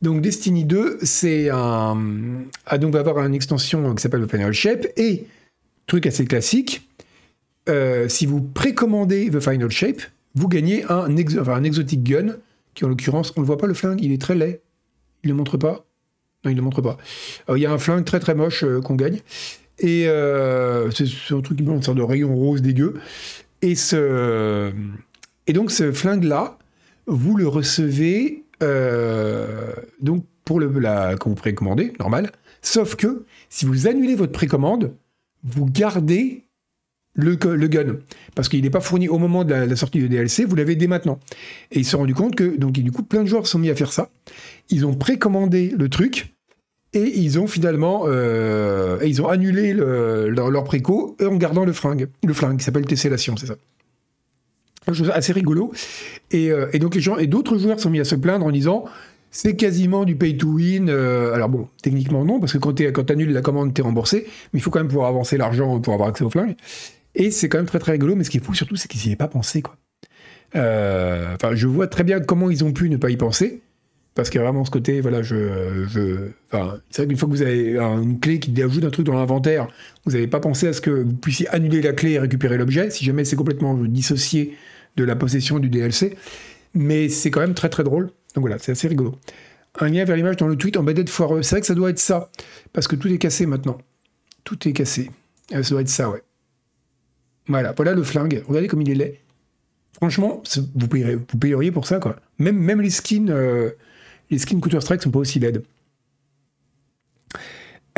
donc 0.02 0.20
Destiny 0.20 0.64
2, 0.64 0.98
c'est 1.02 1.50
un, 1.50 1.96
donc 2.78 2.92
va 2.92 3.00
avoir 3.00 3.24
une 3.24 3.34
extension 3.34 3.94
qui 3.94 4.02
s'appelle 4.02 4.26
The 4.26 4.30
Final 4.30 4.52
Shape 4.52 4.86
et 4.96 5.26
truc 5.86 6.06
assez 6.06 6.24
classique, 6.24 6.88
euh, 7.68 8.08
si 8.08 8.26
vous 8.26 8.40
précommandez 8.42 9.30
The 9.30 9.40
Final 9.40 9.70
Shape, 9.70 10.02
vous 10.34 10.48
gagnez 10.48 10.84
un, 10.84 11.16
un 11.16 11.64
exotic 11.64 12.02
gun 12.02 12.36
qui 12.74 12.84
en 12.84 12.88
l'occurrence, 12.88 13.32
on 13.36 13.40
ne 13.40 13.46
voit 13.46 13.58
pas 13.58 13.66
le 13.66 13.74
flingue, 13.74 14.00
il 14.02 14.12
est 14.12 14.20
très 14.20 14.34
laid, 14.34 14.60
il 15.22 15.28
le 15.28 15.34
montre 15.34 15.56
pas, 15.56 15.86
non 16.44 16.50
il 16.50 16.56
le 16.56 16.62
montre 16.62 16.82
pas. 16.82 16.98
Alors, 17.46 17.56
il 17.56 17.60
y 17.60 17.66
a 17.66 17.72
un 17.72 17.78
flingue 17.78 18.04
très 18.04 18.20
très 18.20 18.34
moche 18.34 18.64
euh, 18.64 18.80
qu'on 18.80 18.96
gagne 18.96 19.20
et 19.78 20.08
euh, 20.08 20.90
c'est 20.90 21.34
un 21.34 21.40
truc 21.40 21.58
qui 21.58 21.64
me 21.64 21.72
une 21.72 21.82
sorte 21.82 21.98
de 21.98 22.02
rayon 22.02 22.34
rose 22.34 22.62
dégueu 22.62 22.94
et 23.62 23.74
et 25.46 25.52
donc 25.52 25.70
ce 25.70 25.92
flingue-là, 25.92 26.58
vous 27.06 27.36
le 27.36 27.46
recevez 27.46 28.44
euh, 28.62 29.72
donc 30.00 30.24
pour 30.44 30.60
le, 30.60 30.68
la, 30.78 31.16
quand 31.16 31.30
vous 31.30 31.36
précommandez, 31.36 31.92
normal. 31.98 32.30
Sauf 32.62 32.96
que 32.96 33.24
si 33.48 33.66
vous 33.66 33.86
annulez 33.86 34.14
votre 34.14 34.32
précommande, 34.32 34.94
vous 35.42 35.66
gardez 35.66 36.44
le, 37.14 37.36
gun. 37.36 37.96
Parce 38.34 38.48
qu'il 38.48 38.62
n'est 38.62 38.70
pas 38.70 38.80
fourni 38.80 39.08
au 39.08 39.18
moment 39.18 39.44
de 39.44 39.54
la, 39.54 39.76
sortie 39.76 39.98
du 39.98 40.08
DLC, 40.08 40.44
vous 40.44 40.56
l'avez 40.56 40.76
dès 40.76 40.86
maintenant. 40.86 41.18
Et 41.70 41.80
ils 41.80 41.84
se 41.84 41.92
sont 41.92 41.98
rendus 41.98 42.14
compte 42.14 42.34
que, 42.34 42.56
donc 42.56 42.72
du 42.72 42.92
coup, 42.92 43.02
plein 43.02 43.22
de 43.22 43.28
joueurs 43.28 43.46
sont 43.46 43.58
mis 43.58 43.70
à 43.70 43.74
faire 43.74 43.92
ça. 43.92 44.10
Ils 44.70 44.86
ont 44.86 44.94
précommandé 44.94 45.72
le 45.76 45.88
truc 45.88 46.34
et 46.92 47.18
ils 47.18 47.38
ont 47.38 47.46
finalement 47.46 48.04
euh, 48.06 48.98
ils 49.04 49.20
ont 49.20 49.28
annulé 49.28 49.72
le- 49.72 50.28
leur, 50.28 50.64
préco 50.64 51.16
en 51.20 51.36
gardant 51.36 51.64
le 51.64 51.72
flingue. 51.72 52.08
Le 52.24 52.32
flingue 52.32 52.58
qui 52.58 52.64
s'appelle 52.64 52.86
Tessellation, 52.86 53.36
c'est 53.36 53.46
ça 53.46 53.56
chose 54.92 55.10
assez 55.14 55.32
rigolo. 55.32 55.72
Et, 56.30 56.50
euh, 56.50 56.66
et 56.72 56.78
donc 56.78 56.94
les 56.94 57.00
gens 57.00 57.16
et 57.16 57.26
d'autres 57.26 57.56
joueurs 57.56 57.80
sont 57.80 57.90
mis 57.90 58.00
à 58.00 58.04
se 58.04 58.14
plaindre 58.14 58.44
en 58.44 58.50
disant 58.50 58.84
c'est 59.30 59.56
quasiment 59.56 60.04
du 60.04 60.14
pay 60.14 60.36
to 60.36 60.46
win. 60.48 60.88
Euh, 60.88 61.34
alors 61.34 61.48
bon, 61.48 61.68
techniquement 61.82 62.24
non, 62.24 62.38
parce 62.38 62.52
que 62.52 62.58
quand 62.58 62.74
tu 62.74 63.12
annules 63.12 63.32
la 63.32 63.40
commande, 63.40 63.72
t'es 63.74 63.82
remboursé, 63.82 64.26
mais 64.52 64.60
il 64.60 64.62
faut 64.62 64.70
quand 64.70 64.78
même 64.78 64.88
pouvoir 64.88 65.08
avancer 65.08 65.36
l'argent 65.36 65.80
pour 65.80 65.94
avoir 65.94 66.08
accès 66.08 66.24
au 66.24 66.30
flingue. 66.30 66.54
Et 67.14 67.30
c'est 67.30 67.48
quand 67.48 67.58
même 67.58 67.66
très 67.66 67.78
très 67.78 67.92
rigolo, 67.92 68.16
mais 68.16 68.24
ce 68.24 68.30
qui 68.30 68.38
est 68.38 68.44
fou 68.44 68.54
surtout, 68.54 68.76
c'est 68.76 68.88
qu'ils 68.88 69.00
n'y 69.02 69.06
avaient 69.08 69.16
pas 69.16 69.28
pensé. 69.28 69.62
quoi. 69.62 69.76
Euh, 70.56 71.34
Enfin, 71.34 71.54
je 71.54 71.66
vois 71.66 71.86
très 71.88 72.04
bien 72.04 72.20
comment 72.20 72.50
ils 72.50 72.64
ont 72.64 72.72
pu 72.72 72.88
ne 72.90 72.96
pas 72.96 73.10
y 73.10 73.16
penser. 73.16 73.60
Parce 74.14 74.30
qu'il 74.30 74.38
y 74.38 74.42
a 74.42 74.44
vraiment 74.44 74.64
ce 74.64 74.70
côté, 74.70 75.00
voilà, 75.00 75.22
je. 75.22 76.28
enfin, 76.52 76.78
c'est 76.90 77.02
vrai 77.02 77.08
qu'une 77.08 77.16
fois 77.18 77.28
que 77.28 77.34
vous 77.34 77.42
avez 77.42 77.78
un- 77.80 78.00
une 78.00 78.20
clé 78.20 78.38
qui 78.38 78.62
ajoute 78.62 78.84
un 78.84 78.90
truc 78.90 79.04
dans 79.06 79.14
l'inventaire, 79.14 79.66
vous 80.04 80.12
n'avez 80.12 80.28
pas 80.28 80.38
pensé 80.38 80.68
à 80.68 80.72
ce 80.72 80.80
que 80.80 80.90
vous 80.90 81.14
puissiez 81.14 81.48
annuler 81.48 81.82
la 81.82 81.92
clé 81.92 82.12
et 82.12 82.18
récupérer 82.20 82.56
l'objet, 82.56 82.90
si 82.90 83.04
jamais 83.04 83.24
c'est 83.24 83.34
complètement 83.34 83.74
dissocié 83.74 84.56
de 84.96 85.02
la 85.02 85.16
possession 85.16 85.58
du 85.58 85.68
DLC. 85.68 86.16
Mais 86.74 87.08
c'est 87.08 87.32
quand 87.32 87.40
même 87.40 87.54
très 87.54 87.68
très 87.70 87.82
drôle. 87.82 88.06
Donc 88.36 88.42
voilà, 88.42 88.58
c'est 88.58 88.70
assez 88.70 88.86
rigolo. 88.86 89.16
Un 89.80 89.88
lien 89.88 90.04
vers 90.04 90.14
l'image 90.14 90.36
dans 90.36 90.46
le 90.46 90.54
tweet 90.54 90.76
embedded 90.76 91.08
foireux. 91.08 91.42
C'est 91.42 91.56
vrai 91.56 91.60
que 91.62 91.66
ça 91.66 91.74
doit 91.74 91.90
être 91.90 91.98
ça. 91.98 92.30
Parce 92.72 92.86
que 92.86 92.94
tout 92.94 93.08
est 93.08 93.18
cassé 93.18 93.46
maintenant. 93.46 93.78
Tout 94.44 94.68
est 94.68 94.72
cassé. 94.72 95.10
Euh, 95.52 95.64
Ça 95.64 95.70
doit 95.70 95.80
être 95.80 95.88
ça, 95.88 96.08
ouais. 96.08 96.22
Voilà, 97.46 97.72
voilà 97.72 97.92
le 97.92 98.02
flingue. 98.02 98.42
Regardez 98.46 98.68
comme 98.68 98.82
il 98.82 98.90
est 98.90 98.94
laid. 98.94 99.20
Franchement, 99.94 100.42
vous 100.74 100.88
payeriez, 100.88 101.16
vous 101.16 101.72
pour 101.72 101.86
ça, 101.86 101.98
quoi. 101.98 102.16
Même, 102.38 102.58
même 102.58 102.80
les 102.80 102.90
skins, 102.90 103.30
euh, 103.30 103.70
les 104.30 104.38
skins 104.38 104.60
Counter-Strike 104.60 105.02
sont 105.02 105.10
pas 105.10 105.20
aussi 105.20 105.38
laides. 105.38 105.62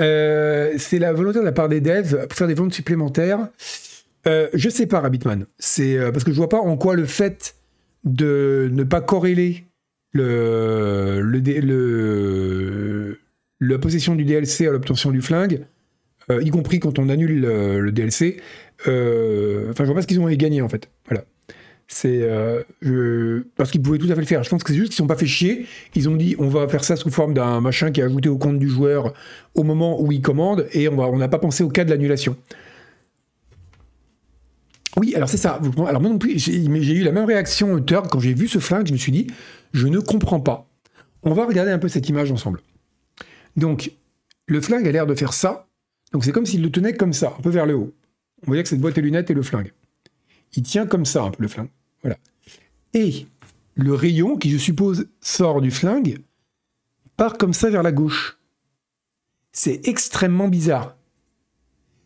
Euh, 0.00 0.74
c'est 0.78 0.98
la 0.98 1.12
volonté 1.12 1.38
de 1.38 1.44
la 1.44 1.52
part 1.52 1.68
des 1.68 1.80
devs 1.80 2.26
pour 2.28 2.36
faire 2.36 2.46
des 2.46 2.54
ventes 2.54 2.74
supplémentaires. 2.74 3.48
Euh, 4.26 4.48
je 4.52 4.68
sais 4.68 4.86
pas, 4.86 5.00
Rabbitman. 5.00 5.46
C'est 5.58 5.96
euh, 5.96 6.12
parce 6.12 6.24
que 6.24 6.32
je 6.32 6.36
vois 6.36 6.48
pas 6.48 6.60
en 6.60 6.76
quoi 6.76 6.96
le 6.96 7.06
fait 7.06 7.54
de 8.04 8.68
ne 8.72 8.84
pas 8.84 9.00
corréler 9.00 9.64
le, 10.12 11.20
le, 11.22 13.18
la 13.60 13.78
possession 13.78 14.14
du 14.14 14.24
DLC 14.24 14.66
à 14.66 14.70
l'obtention 14.70 15.10
du 15.10 15.20
flingue, 15.20 15.64
y 16.30 16.50
compris 16.50 16.80
quand 16.80 16.98
on 16.98 17.08
annule 17.08 17.40
le, 17.40 17.80
le 17.80 17.92
DLC. 17.92 18.40
Euh, 18.88 19.70
Enfin, 19.70 19.84
je 19.84 19.86
vois 19.86 19.94
pas 19.96 20.02
ce 20.02 20.06
qu'ils 20.06 20.20
ont 20.20 20.28
gagner 20.28 20.62
en 20.62 20.68
fait. 20.68 20.90
Voilà. 21.08 21.24
C'est 21.88 22.22
euh, 22.22 22.62
je- 22.82 23.42
parce 23.56 23.70
qu'ils 23.70 23.80
pouvaient 23.80 23.98
tout 23.98 24.06
à 24.10 24.14
fait 24.14 24.20
le 24.20 24.26
faire. 24.26 24.42
Je 24.42 24.50
pense 24.50 24.64
que 24.64 24.72
c'est 24.72 24.78
juste 24.78 24.92
qu'ils 24.92 25.04
ne 25.04 25.08
pas 25.08 25.16
fait 25.16 25.26
chier. 25.26 25.66
Ils 25.94 26.08
ont 26.08 26.16
dit 26.16 26.34
on 26.38 26.48
va 26.48 26.66
faire 26.68 26.82
ça 26.84 26.96
sous 26.96 27.10
forme 27.10 27.32
d'un 27.34 27.60
machin 27.60 27.92
qui 27.92 28.00
est 28.00 28.04
ajouté 28.04 28.28
au 28.28 28.38
compte 28.38 28.58
du 28.58 28.68
joueur 28.68 29.14
au 29.54 29.62
moment 29.62 30.00
où 30.02 30.10
il 30.10 30.20
commande 30.20 30.66
et 30.72 30.88
on 30.88 31.16
n'a 31.16 31.28
pas 31.28 31.38
pensé 31.38 31.62
au 31.62 31.68
cas 31.68 31.84
de 31.84 31.90
l'annulation. 31.90 32.36
Oui, 34.98 35.14
alors 35.14 35.28
c'est 35.28 35.36
ça. 35.36 35.60
Alors 35.86 36.00
moi 36.00 36.10
non 36.10 36.18
plus, 36.18 36.38
j'ai 36.38 36.56
eu 36.64 37.02
la 37.02 37.12
même 37.12 37.26
réaction, 37.26 37.76
euh, 37.76 37.80
Turk, 37.80 38.08
quand 38.10 38.18
j'ai 38.20 38.32
vu 38.34 38.48
ce 38.48 38.58
flingue, 38.58 38.86
je 38.86 38.92
me 38.92 38.98
suis 38.98 39.12
dit, 39.12 39.26
je 39.74 39.86
ne 39.88 40.00
comprends 40.00 40.40
pas. 40.40 40.68
On 41.22 41.34
va 41.34 41.44
regarder 41.44 41.70
un 41.70 41.78
peu 41.78 41.88
cette 41.88 42.08
image 42.08 42.32
ensemble. 42.32 42.60
Donc, 43.56 43.92
le 44.46 44.60
flingue 44.60 44.88
a 44.88 44.92
l'air 44.92 45.06
de 45.06 45.14
faire 45.14 45.32
ça. 45.34 45.68
Donc 46.12 46.24
c'est 46.24 46.32
comme 46.32 46.46
s'il 46.46 46.62
le 46.62 46.70
tenait 46.70 46.94
comme 46.94 47.12
ça, 47.12 47.34
un 47.38 47.42
peu 47.42 47.50
vers 47.50 47.66
le 47.66 47.74
haut. 47.74 47.92
On 48.42 48.46
voyait 48.46 48.62
que 48.62 48.68
cette 48.68 48.80
boîte 48.80 48.98
à 48.98 49.00
lunettes 49.00 49.30
et 49.30 49.34
le 49.34 49.42
flingue. 49.42 49.72
Il 50.54 50.62
tient 50.62 50.86
comme 50.86 51.04
ça 51.04 51.22
un 51.22 51.30
peu 51.30 51.42
le 51.42 51.48
flingue. 51.48 51.70
Voilà. 52.02 52.16
Et 52.94 53.26
le 53.74 53.94
rayon, 53.94 54.36
qui 54.36 54.50
je 54.50 54.58
suppose 54.58 55.08
sort 55.20 55.60
du 55.60 55.70
flingue, 55.70 56.18
part 57.16 57.36
comme 57.38 57.52
ça 57.52 57.70
vers 57.70 57.82
la 57.82 57.92
gauche. 57.92 58.38
C'est 59.52 59.86
extrêmement 59.88 60.48
bizarre. 60.48 60.96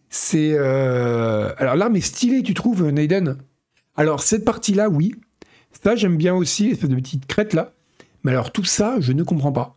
C'est. 0.08 0.52
euh, 0.54 1.52
Alors 1.58 1.76
l'arme 1.76 1.96
est 1.96 2.00
stylée, 2.00 2.42
tu 2.42 2.54
trouves, 2.54 2.88
Naiden? 2.90 3.36
Alors 3.96 4.22
cette 4.22 4.44
partie-là, 4.44 4.88
oui. 4.88 5.14
Ça, 5.82 5.94
j'aime 5.94 6.16
bien 6.16 6.34
aussi, 6.34 6.68
l'espèce 6.68 6.90
de 6.90 6.96
petite 6.96 7.26
crête 7.26 7.52
là. 7.54 7.74
Mais 8.24 8.32
alors 8.32 8.52
tout 8.52 8.64
ça, 8.64 8.96
je 9.00 9.12
ne 9.12 9.22
comprends 9.22 9.52
pas. 9.52 9.76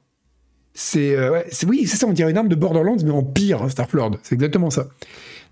C'est. 0.73 1.15
euh, 1.15 1.41
c'est- 1.51 1.67
oui, 1.67 1.85
c'est 1.87 1.97
ça, 1.97 2.07
on 2.07 2.13
dirait 2.13 2.31
une 2.31 2.37
arme 2.37 2.47
de 2.49 2.55
Borderlands, 2.55 2.97
mais 3.03 3.11
en 3.11 3.23
pire, 3.23 3.61
hein, 3.61 3.69
Starflord. 3.69 4.17
C'est 4.23 4.33
exactement 4.35 4.69
ça. 4.71 4.87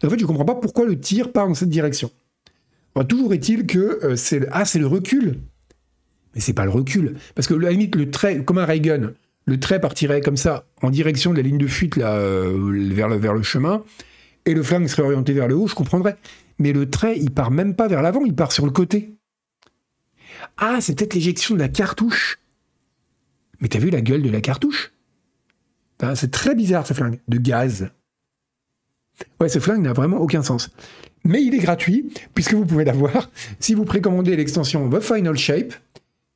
En 0.04 0.10
fait, 0.10 0.20
je 0.20 0.26
comprends 0.26 0.46
pas 0.46 0.56
pourquoi 0.56 0.86
le 0.86 1.00
tir 1.00 1.32
part 1.32 1.48
dans 1.48 1.54
cette 1.54 1.70
direction. 1.70 2.12
Toujours 3.08 3.34
est-il 3.34 3.66
que 3.66 4.04
euh, 4.04 4.16
c'est 4.16 4.40
le... 4.40 4.48
ah 4.52 4.66
c'est 4.66 4.80
le 4.80 4.88
recul. 4.88 5.40
Mais 6.34 6.42
c'est 6.42 6.54
pas 6.54 6.66
le 6.66 6.72
recul 6.72 7.18
parce 7.36 7.48
que 7.48 7.54
à 7.54 7.58
la 7.58 7.72
limite 7.72 7.96
le 7.96 8.10
trait 8.10 8.44
comme 8.44 8.58
un 8.58 8.66
ray 8.66 8.82
gun, 8.82 9.14
le 9.46 9.60
trait 9.60 9.80
partirait 9.80 10.22
comme 10.22 10.38
ça 10.38 10.66
en 10.82 10.90
direction 10.90 11.32
de 11.32 11.38
la 11.38 11.44
ligne 11.44 11.58
de 11.58 11.68
fuite 11.68 11.98
euh, 11.98 12.90
vers 12.94 13.34
le 13.34 13.44
chemin 13.44 13.84
et 14.46 14.54
le 14.54 14.64
flingue 14.64 14.88
serait 14.88 15.04
orienté 15.04 15.34
vers 15.34 15.48
le 15.48 15.56
haut, 15.56 15.68
je 15.68 15.76
comprendrais. 15.76 16.18
Mais 16.60 16.74
le 16.74 16.90
trait, 16.90 17.18
il 17.18 17.32
part 17.32 17.52
même 17.52 17.76
pas 17.76 17.88
vers 17.88 18.02
l'avant, 18.02 18.24
il 18.26 18.36
part 18.36 18.52
sur 18.52 18.66
le 18.66 18.72
côté. 18.72 19.16
Ah, 20.58 20.80
c'est 20.82 20.96
peut-être 20.96 21.14
l'éjection 21.14 21.56
de 21.56 21.60
la 21.60 21.70
cartouche. 21.70 22.40
Mais 23.60 23.68
t'as 23.68 23.80
vu 23.80 23.90
la 23.90 24.02
gueule 24.02 24.24
de 24.24 24.30
la 24.30 24.42
cartouche? 24.42 24.92
C'est 26.16 26.32
très 26.32 26.56
bizarre 26.56 26.88
ce 26.88 26.94
flingue 26.94 27.20
de 27.28 27.38
gaz. 27.38 27.92
Ouais, 29.40 29.50
ce 29.50 29.60
flingue 29.60 29.82
n'a 29.84 29.94
vraiment 29.94 30.18
aucun 30.18 30.44
sens. 30.44 30.70
Mais 31.24 31.44
il 31.44 31.54
est 31.54 31.60
gratuit, 31.60 32.12
puisque 32.34 32.54
vous 32.54 32.66
pouvez 32.66 32.84
l'avoir 32.86 33.30
si 33.60 33.74
vous 33.74 33.86
précommandez 33.86 34.36
l'extension 34.36 34.90
The 34.90 35.00
Final 35.00 35.38
Shape 35.38 35.74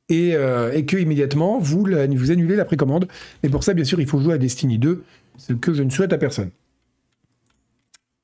et, 0.08 0.34
euh, 0.34 0.80
que 0.82 0.96
immédiatement 0.96 1.58
vous, 1.58 1.84
vous 1.84 2.30
annulez 2.30 2.56
la 2.56 2.64
précommande. 2.64 3.08
Mais 3.42 3.48
pour 3.48 3.64
ça, 3.64 3.74
bien 3.74 3.84
sûr, 3.84 4.00
il 4.00 4.06
faut 4.06 4.20
jouer 4.20 4.34
à 4.34 4.38
Destiny 4.38 4.78
2, 4.78 5.02
ce 5.38 5.52
que 5.52 5.74
je 5.74 5.82
ne 5.82 5.90
souhaite 5.90 6.12
à 6.12 6.18
personne. 6.18 6.50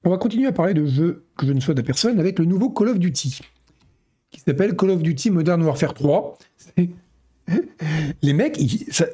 On 0.05 0.11
va 0.11 0.19
continuer 0.19 0.47
à 0.47 0.53
parler 0.53 0.75
de 0.75 0.85
jeux 0.87 1.25
que 1.37 1.47
je 1.47 1.53
ne 1.53 1.61
souhaite 1.61 1.79
à 1.79 1.83
personne 1.83 2.19
avec 2.21 2.39
le 2.39 2.45
nouveau 2.45 2.71
Call 2.71 2.89
of 2.89 2.99
Duty, 2.99 3.41
qui 4.31 4.41
s'appelle 4.41 4.77
Call 4.77 4.91
of 4.91 5.03
Duty 5.03 5.31
Modern 5.31 5.63
Warfare 5.63 5.95
3. 5.95 6.39
C'est- 6.57 6.91
Les 8.23 8.33
mecs, 8.33 8.59
ça, 8.91 9.07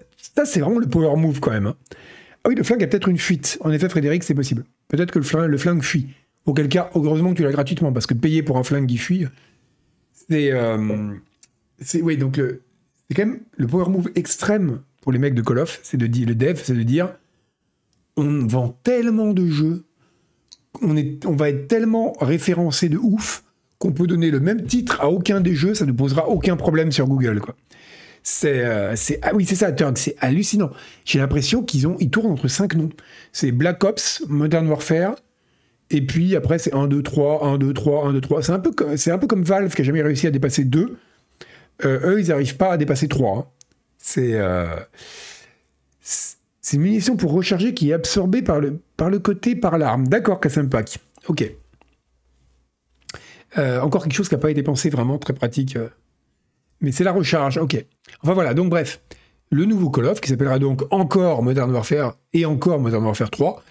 c'est 0.44 0.60
vraiment 0.60 0.78
le 0.78 0.86
power 0.86 1.16
move 1.16 1.40
quand 1.40 1.50
même. 1.50 1.66
hein. 1.68 1.76
Ah 2.44 2.48
oui, 2.50 2.54
le 2.54 2.62
flingue 2.62 2.82
a 2.82 2.86
peut-être 2.86 3.08
une 3.08 3.18
fuite. 3.18 3.58
En 3.62 3.70
effet, 3.72 3.88
Frédéric, 3.88 4.22
c'est 4.22 4.34
possible. 4.34 4.64
Peut-être 4.88 5.10
que 5.10 5.18
le 5.18 5.58
flingue, 5.58 5.82
fuit. 5.82 6.08
Auquel 6.46 6.68
cas, 6.68 6.90
heureusement 6.94 7.32
que 7.32 7.36
tu 7.38 7.42
l'as 7.42 7.52
gratuitement, 7.52 7.92
parce 7.92 8.06
que 8.06 8.14
payer 8.14 8.42
pour 8.42 8.56
un 8.58 8.62
flingue 8.62 8.86
qui 8.86 8.96
fuit, 8.96 9.26
c'est. 10.12 10.50
euh, 10.52 11.12
oui, 12.02 12.16
donc 12.16 12.36
le- 12.38 12.62
c'est 13.08 13.14
quand 13.16 13.26
même 13.26 13.40
le 13.56 13.66
power 13.66 13.90
move 13.90 14.10
extrême 14.14 14.80
pour 15.02 15.12
les 15.12 15.18
mecs 15.18 15.34
de 15.34 15.42
Call 15.42 15.58
of, 15.58 15.80
c'est 15.82 15.96
de 15.96 16.06
dire 16.06 16.26
le 16.26 16.34
dev, 16.34 16.58
c'est 16.62 16.74
de 16.74 16.82
dire 16.82 17.14
on 18.16 18.46
vend 18.46 18.78
tellement 18.82 19.32
de 19.32 19.46
jeux, 19.46 19.84
on, 20.82 20.96
on 21.26 21.36
va 21.36 21.50
être 21.50 21.68
tellement 21.68 22.12
référencé 22.20 22.88
de 22.88 22.98
ouf 22.98 23.44
qu'on 23.78 23.92
peut 23.92 24.06
donner 24.06 24.30
le 24.30 24.40
même 24.40 24.64
titre 24.66 25.00
à 25.00 25.08
aucun 25.10 25.40
des 25.40 25.54
jeux, 25.54 25.74
ça 25.74 25.86
ne 25.86 25.92
posera 25.92 26.28
aucun 26.28 26.56
problème 26.56 26.90
sur 26.92 27.06
Google, 27.06 27.40
quoi. 27.40 27.54
C'est, 28.22 28.64
euh, 28.64 28.94
c'est- 28.96 29.18
ah 29.22 29.30
oui, 29.34 29.46
c'est 29.46 29.54
ça, 29.54 29.70
c'est 29.94 30.16
hallucinant. 30.20 30.70
J'ai 31.04 31.18
l'impression 31.18 31.62
qu'ils 31.62 31.86
ont, 31.86 31.96
ils 32.00 32.10
tournent 32.10 32.32
entre 32.32 32.48
cinq 32.48 32.74
noms. 32.74 32.90
C'est 33.32 33.52
Black 33.52 33.82
Ops, 33.84 34.22
Modern 34.28 34.66
Warfare, 34.68 35.14
et 35.90 36.04
puis 36.04 36.36
après 36.36 36.58
c'est 36.58 36.74
1, 36.74 36.86
2, 36.88 37.02
3, 37.02 37.44
1, 37.46 37.58
2, 37.58 37.72
3, 37.72 38.06
1, 38.06 38.12
2, 38.12 38.20
3. 38.20 38.42
C'est 38.42 38.52
un 38.52 38.58
peu, 38.58 38.70
comme- 38.72 38.96
c'est 38.96 39.10
un 39.10 39.18
peu 39.18 39.26
comme 39.26 39.42
Valve 39.42 39.74
qui 39.74 39.80
a 39.82 39.84
jamais 39.84 40.02
réussi 40.02 40.26
à 40.26 40.30
dépasser 40.30 40.64
2. 40.64 40.98
Euh, 41.84 42.00
eux, 42.14 42.20
ils 42.20 42.28
n'arrivent 42.28 42.56
pas 42.56 42.72
à 42.72 42.76
dépasser 42.76 43.08
3. 43.08 43.38
hein. 43.38 43.46
C'est, 43.98 44.34
euh, 44.34 44.66
c'est 46.00 46.76
une 46.76 46.82
munition 46.82 47.16
pour 47.16 47.32
recharger 47.32 47.72
qui 47.74 47.90
est 47.90 47.94
absorbée 47.94 48.42
par 48.42 48.60
le, 48.60 48.80
par 48.96 49.08
le 49.10 49.18
côté 49.20 49.54
par 49.56 49.78
l'arme. 49.78 50.06
D'accord, 50.08 50.40
Kassempak. 50.40 50.98
Ok. 51.28 51.50
Euh, 53.56 53.80
encore 53.80 54.02
quelque 54.02 54.12
chose 54.14 54.28
qui 54.28 54.34
n'a 54.34 54.40
pas 54.40 54.50
été 54.50 54.62
pensé 54.62 54.90
vraiment 54.90 55.18
très 55.18 55.32
pratique. 55.32 55.76
Mais 56.80 56.92
c'est 56.92 57.04
la 57.04 57.12
recharge, 57.12 57.58
ok. 57.58 57.84
Enfin 58.22 58.34
voilà, 58.34 58.54
donc 58.54 58.70
bref. 58.70 59.00
Le 59.50 59.64
nouveau 59.64 59.88
Call 59.88 60.06
of, 60.06 60.20
qui 60.20 60.28
s'appellera 60.28 60.58
donc 60.58 60.82
encore 60.90 61.42
Modern 61.42 61.70
Warfare 61.70 62.16
et 62.34 62.44
encore 62.44 62.80
Modern 62.80 63.02
Warfare 63.04 63.30
3, 63.30 63.62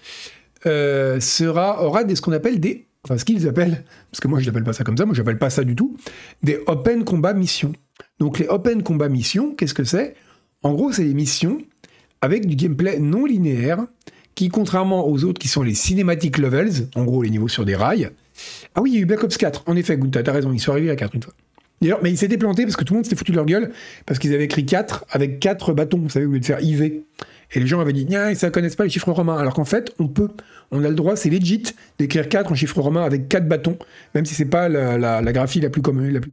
euh, 0.66 1.20
sera, 1.20 1.84
aura 1.84 2.02
des, 2.02 2.16
ce 2.16 2.20
qu'on 2.20 2.32
appelle 2.32 2.58
des. 2.58 2.86
Enfin, 3.04 3.16
ce 3.16 3.24
qu'ils 3.24 3.46
appellent, 3.46 3.84
parce 4.10 4.20
que 4.20 4.26
moi 4.26 4.40
je 4.40 4.46
l'appelle 4.46 4.64
pas 4.64 4.72
ça 4.72 4.82
comme 4.82 4.96
ça, 4.96 5.06
moi 5.06 5.14
j'appelle 5.14 5.38
pas 5.38 5.50
ça 5.50 5.62
du 5.62 5.76
tout, 5.76 5.96
des 6.42 6.58
Open 6.66 7.04
Combat 7.04 7.32
Missions. 7.32 7.72
Donc 8.18 8.40
les 8.40 8.48
Open 8.48 8.82
Combat 8.82 9.08
Missions, 9.08 9.54
qu'est-ce 9.54 9.74
que 9.74 9.84
c'est? 9.84 10.16
En 10.62 10.74
gros, 10.74 10.92
c'est 10.92 11.04
des 11.04 11.14
missions 11.14 11.58
avec 12.20 12.46
du 12.46 12.56
gameplay 12.56 12.98
non 12.98 13.24
linéaire 13.24 13.86
qui, 14.34 14.48
contrairement 14.48 15.08
aux 15.08 15.24
autres 15.24 15.40
qui 15.40 15.48
sont 15.48 15.62
les 15.62 15.74
Cinematic 15.74 16.38
Levels, 16.38 16.88
en 16.96 17.04
gros 17.04 17.22
les 17.22 17.30
niveaux 17.30 17.48
sur 17.48 17.64
des 17.64 17.76
rails. 17.76 18.10
Ah 18.74 18.82
oui, 18.82 18.90
il 18.90 18.94
y 18.94 18.98
a 18.98 19.00
eu 19.02 19.06
Black 19.06 19.22
Ops 19.22 19.36
4, 19.36 19.64
en 19.66 19.76
effet, 19.76 19.96
Gunther, 19.96 20.22
t'as 20.24 20.32
raison, 20.32 20.52
ils 20.52 20.60
sont 20.60 20.72
arrivés 20.72 20.90
à 20.90 20.96
4 20.96 21.14
une 21.14 21.22
fois. 21.22 21.34
D'ailleurs, 21.80 22.00
mais 22.02 22.10
ils 22.10 22.18
s'étaient 22.18 22.38
plantés 22.38 22.64
parce 22.64 22.76
que 22.76 22.84
tout 22.84 22.92
le 22.94 22.98
monde 22.98 23.04
s'était 23.04 23.16
foutu 23.16 23.30
de 23.32 23.36
leur 23.36 23.46
gueule 23.46 23.70
parce 24.06 24.18
qu'ils 24.18 24.34
avaient 24.34 24.44
écrit 24.44 24.66
4 24.66 25.04
avec 25.10 25.38
4 25.40 25.72
bâtons, 25.74 25.98
vous 25.98 26.08
savez, 26.08 26.26
au 26.26 26.32
lieu 26.32 26.40
de 26.40 26.44
faire 26.44 26.60
IV. 26.60 26.82
Et 26.82 27.60
les 27.60 27.66
gens 27.66 27.80
avaient 27.80 27.92
dit, 27.92 28.02
ils 28.02 28.08
ne 28.10 28.48
connaissent 28.50 28.76
pas 28.76 28.84
les 28.84 28.90
chiffres 28.90 29.10
romains. 29.12 29.38
Alors 29.38 29.54
qu'en 29.54 29.64
fait, 29.64 29.92
on 29.98 30.06
peut, 30.08 30.28
on 30.70 30.84
a 30.84 30.88
le 30.88 30.94
droit, 30.94 31.16
c'est 31.16 31.30
legit 31.30 31.62
d'écrire 31.98 32.28
4 32.28 32.52
en 32.52 32.54
chiffres 32.54 32.80
romains 32.80 33.04
avec 33.04 33.28
4 33.28 33.48
bâtons, 33.48 33.78
même 34.14 34.26
si 34.26 34.34
c'est 34.34 34.44
pas 34.44 34.68
la, 34.68 34.98
la- 34.98 35.22
la 35.22 35.32
graphie 35.32 35.60
la 35.60 35.70
plus 35.70 35.80
commune. 35.82 36.12
La 36.12 36.20
plus... 36.20 36.32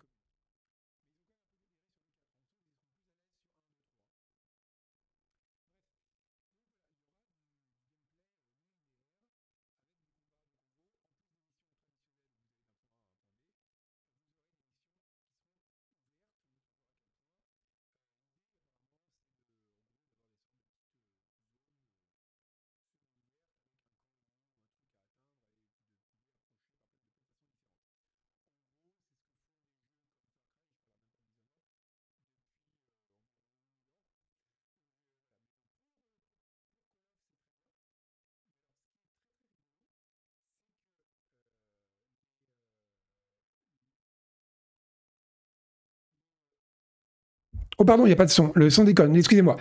Oh 47.77 47.83
pardon, 47.85 48.05
il 48.05 48.07
n'y 48.07 48.13
a 48.13 48.17
pas 48.17 48.25
de 48.25 48.31
son. 48.31 48.51
Le 48.55 48.69
son 48.69 48.83
déconne, 48.85 49.15
excusez-moi. 49.15 49.57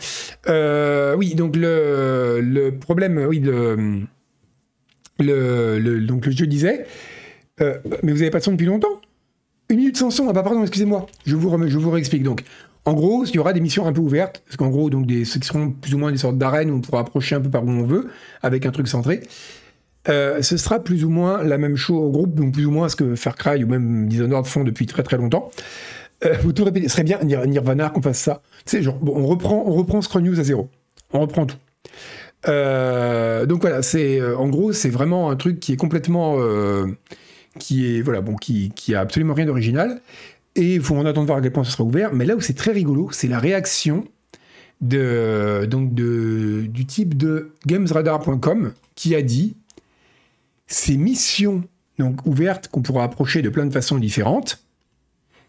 Euh, 0.48 1.16
oui, 1.16 1.34
donc 1.34 1.56
le, 1.56 2.70
problème, 2.80 3.18
oui, 3.28 3.40
le, 3.40 4.02
le, 5.18 5.78
le- 5.78 6.00
donc 6.00 6.28
je 6.28 6.44
disais, 6.44 6.86
euh, 7.60 7.78
mais 8.02 8.12
vous 8.12 8.18
n'avez 8.18 8.30
pas 8.30 8.38
de 8.38 8.44
son 8.44 8.52
depuis 8.52 8.66
longtemps 8.66 9.00
Une 9.68 9.78
minute 9.78 9.96
sans 9.96 10.10
son, 10.10 10.28
ah 10.28 10.32
bah 10.32 10.42
pardon, 10.42 10.62
excusez-moi. 10.62 11.06
Je 11.26 11.34
vous, 11.36 11.50
je 11.68 11.78
vous 11.78 11.90
réexplique. 11.90 12.22
Donc, 12.22 12.42
en 12.84 12.92
gros, 12.92 13.24
il 13.24 13.34
y 13.34 13.38
aura 13.38 13.52
des 13.52 13.60
missions 13.60 13.86
un 13.86 13.92
peu 13.92 14.00
ouvertes, 14.00 14.42
parce 14.46 14.56
qu'en 14.56 14.68
gros, 14.68 14.90
donc 14.90 15.06
des, 15.06 15.24
ce 15.24 15.38
qui 15.38 15.46
seront 15.46 15.70
plus 15.70 15.94
ou 15.94 15.98
moins 15.98 16.12
des 16.12 16.18
sortes 16.18 16.38
d'arènes 16.38 16.70
où 16.70 16.74
on 16.76 16.80
pourra 16.80 17.00
approcher 17.00 17.34
un 17.34 17.40
peu 17.40 17.50
par 17.50 17.64
où 17.64 17.70
on 17.70 17.84
veut, 17.84 18.08
avec 18.42 18.66
un 18.66 18.70
truc 18.70 18.86
centré. 18.88 19.22
Euh, 20.10 20.42
ce 20.42 20.58
sera 20.58 20.84
plus 20.84 21.02
ou 21.04 21.08
moins 21.08 21.42
la 21.42 21.56
même 21.56 21.76
chose 21.76 21.96
au 21.96 22.10
groupe, 22.10 22.34
donc 22.34 22.52
plus 22.52 22.66
ou 22.66 22.70
moins 22.70 22.90
ce 22.90 22.96
que 22.96 23.16
Far 23.16 23.36
Cry 23.36 23.64
ou 23.64 23.68
même 23.68 24.06
Dishonored 24.06 24.44
font 24.46 24.62
depuis 24.62 24.84
très 24.84 25.02
très 25.02 25.16
longtemps. 25.16 25.50
Euh, 26.24 26.34
ce 26.42 26.88
serait 26.88 27.02
bien 27.04 27.18
Nir- 27.22 27.46
Nirvana 27.46 27.90
qu'on 27.90 28.02
fasse 28.02 28.18
ça. 28.18 28.42
On 29.06 29.26
reprend, 29.26 29.64
on 29.66 30.20
News 30.20 30.40
à 30.40 30.42
zéro. 30.42 30.68
On 31.12 31.20
reprend 31.20 31.46
tout. 31.46 31.56
Euh, 32.48 33.46
donc 33.46 33.62
voilà, 33.62 33.82
c'est 33.82 34.20
euh, 34.20 34.36
en 34.36 34.48
gros, 34.48 34.72
c'est 34.72 34.90
vraiment 34.90 35.30
un 35.30 35.36
truc 35.36 35.60
qui 35.60 35.72
est 35.72 35.76
complètement, 35.76 36.38
qui 37.58 37.96
est 37.96 38.02
voilà, 38.02 38.20
bon, 38.20 38.36
qui, 38.36 38.72
a 38.94 39.00
absolument 39.00 39.34
rien 39.34 39.46
d'original. 39.46 40.00
Et 40.56 40.74
il 40.74 40.80
faut 40.80 40.96
en 40.96 41.04
attendre 41.06 41.26
voir 41.26 41.38
à 41.38 41.42
quel 41.42 41.52
point 41.52 41.64
ce 41.64 41.72
sera 41.72 41.84
ouvert. 41.84 42.12
Mais 42.14 42.24
là 42.24 42.36
où 42.36 42.40
c'est 42.40 42.54
très 42.54 42.72
rigolo, 42.72 43.08
c'est 43.12 43.28
la 43.28 43.38
réaction 43.38 44.04
de, 44.80 45.66
de, 45.66 46.66
du 46.66 46.86
type 46.86 47.16
de 47.16 47.50
gamesradar.com 47.66 48.72
qui 48.94 49.14
a 49.14 49.22
dit 49.22 49.56
ces 50.66 50.96
missions 50.96 51.64
donc 51.98 52.24
ouvertes 52.26 52.68
qu'on 52.68 52.82
pourra 52.82 53.04
approcher 53.04 53.42
de 53.42 53.48
plein 53.48 53.66
de 53.66 53.72
façons 53.72 53.98
différentes, 53.98 54.63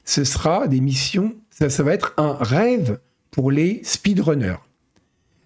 ce 0.05 0.23
sera 0.23 0.67
des 0.67 0.79
missions, 0.79 1.35
ça, 1.49 1.69
ça 1.69 1.83
va 1.83 1.93
être 1.93 2.13
un 2.17 2.33
rêve 2.39 2.99
pour 3.31 3.51
les 3.51 3.81
speedrunners. 3.83 4.57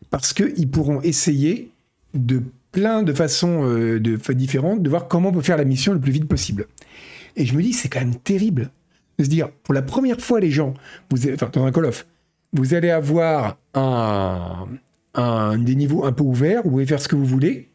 Parce 0.09 0.33
qu'ils 0.33 0.69
pourront 0.69 1.01
essayer 1.01 1.71
de 2.13 2.43
plein 2.71 3.03
de 3.03 3.13
façons 3.13 3.63
euh, 3.63 3.99
différentes 4.29 4.83
de 4.83 4.89
voir 4.89 5.07
comment 5.07 5.29
on 5.29 5.31
peut 5.31 5.41
faire 5.41 5.57
la 5.57 5.65
mission 5.65 5.93
le 5.93 5.99
plus 5.99 6.11
vite 6.11 6.27
possible. 6.27 6.67
Et 7.35 7.45
je 7.45 7.55
me 7.55 7.61
dis, 7.61 7.73
c'est 7.73 7.89
quand 7.89 7.99
même 7.99 8.15
terrible 8.15 8.69
de 9.17 9.23
se 9.23 9.29
dire, 9.29 9.49
pour 9.63 9.73
la 9.73 9.81
première 9.81 10.19
fois, 10.19 10.39
les 10.39 10.51
gens, 10.51 10.73
vous, 11.09 11.29
enfin, 11.33 11.49
dans 11.51 11.65
un 11.65 11.71
Call 11.71 11.85
of, 11.85 12.05
vous 12.53 12.73
allez 12.73 12.89
avoir 12.89 13.57
un, 13.73 14.67
un, 15.13 15.57
des 15.57 15.75
niveaux 15.75 16.05
un 16.05 16.11
peu 16.11 16.23
ouverts, 16.23 16.63
vous 16.63 16.71
pouvez 16.71 16.85
faire 16.85 17.01
ce 17.01 17.07
que 17.07 17.15
vous 17.15 17.25
voulez, 17.25 17.69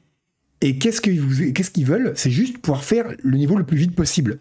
et 0.60 0.78
qu'est-ce 0.78 1.00
qu'ils 1.00 1.86
veulent? 1.86 2.12
C'est 2.16 2.30
juste 2.30 2.58
pouvoir 2.58 2.82
faire 2.82 3.14
le 3.22 3.36
niveau 3.36 3.56
le 3.56 3.64
plus 3.64 3.76
vite 3.76 3.94
possible. 3.94 4.38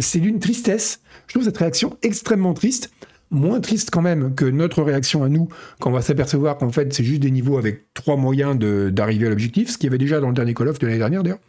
C'est 0.00 0.20
d'une 0.20 0.40
tristesse. 0.40 1.00
Je 1.26 1.34
trouve 1.34 1.44
cette 1.44 1.58
réaction 1.58 1.96
extrêmement 2.02 2.54
triste 2.54 2.90
moins 3.30 3.60
triste 3.60 3.90
quand 3.90 4.02
même 4.02 4.34
que 4.34 4.44
notre 4.44 4.82
réaction 4.82 5.24
à 5.24 5.28
nous 5.28 5.48
quand 5.80 5.90
on 5.90 5.92
va 5.92 6.02
s'apercevoir 6.02 6.56
qu'en 6.56 6.70
fait 6.70 6.92
c'est 6.92 7.02
juste 7.02 7.20
des 7.20 7.30
niveaux 7.30 7.58
avec 7.58 7.92
trois 7.92 8.16
moyens 8.16 8.56
d'arriver 8.56 9.26
à 9.26 9.30
l'objectif, 9.30 9.70
ce 9.70 9.78
qu'il 9.78 9.88
y 9.88 9.90
avait 9.90 9.98
déjà 9.98 10.20
dans 10.20 10.28
le 10.28 10.34
dernier 10.34 10.54
Call 10.54 10.68
of 10.68 10.78
de 10.78 10.86
l'année 10.86 10.98
dernière 10.98 11.22
d'ailleurs. 11.22 11.40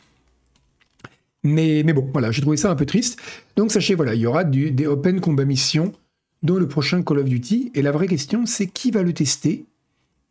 Mais, 1.44 1.84
bon, 1.84 2.10
voilà, 2.12 2.32
j'ai 2.32 2.42
trouvé 2.42 2.58
ça 2.58 2.72
un 2.72 2.76
peu 2.76 2.88
triste. 2.88 3.20
Donc 3.56 3.72
sachez, 3.72 3.94
voilà, 3.94 4.16
il 4.16 4.22
y 4.22 4.26
aura 4.26 4.44
des 4.44 4.88
Open 4.88 5.22
Combat 5.22 5.46
Mission 5.46 5.94
dans 6.42 6.56
le 6.56 6.68
prochain 6.68 7.04
Call 7.04 7.20
of 7.20 7.26
Duty. 7.26 7.72
Et 7.76 7.84
la 7.84 7.92
vraie 7.92 8.08
question, 8.08 8.48
c'est 8.48 8.66
qui 8.66 8.90
va 8.90 9.04
le 9.04 9.14
tester? 9.14 9.66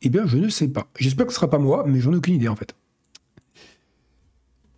Eh 0.03 0.09
bien, 0.09 0.27
je 0.27 0.39
ne 0.39 0.49
sais 0.49 0.67
pas. 0.67 0.89
J'espère 0.99 1.27
que 1.27 1.33
ce 1.33 1.37
sera 1.37 1.49
pas 1.49 1.59
moi, 1.59 1.85
mais 1.87 2.01
j'en 2.01 2.13
ai 2.13 2.17
aucune 2.17 2.35
idée 2.35 2.49
en 2.49 2.57
fait. 2.57 2.75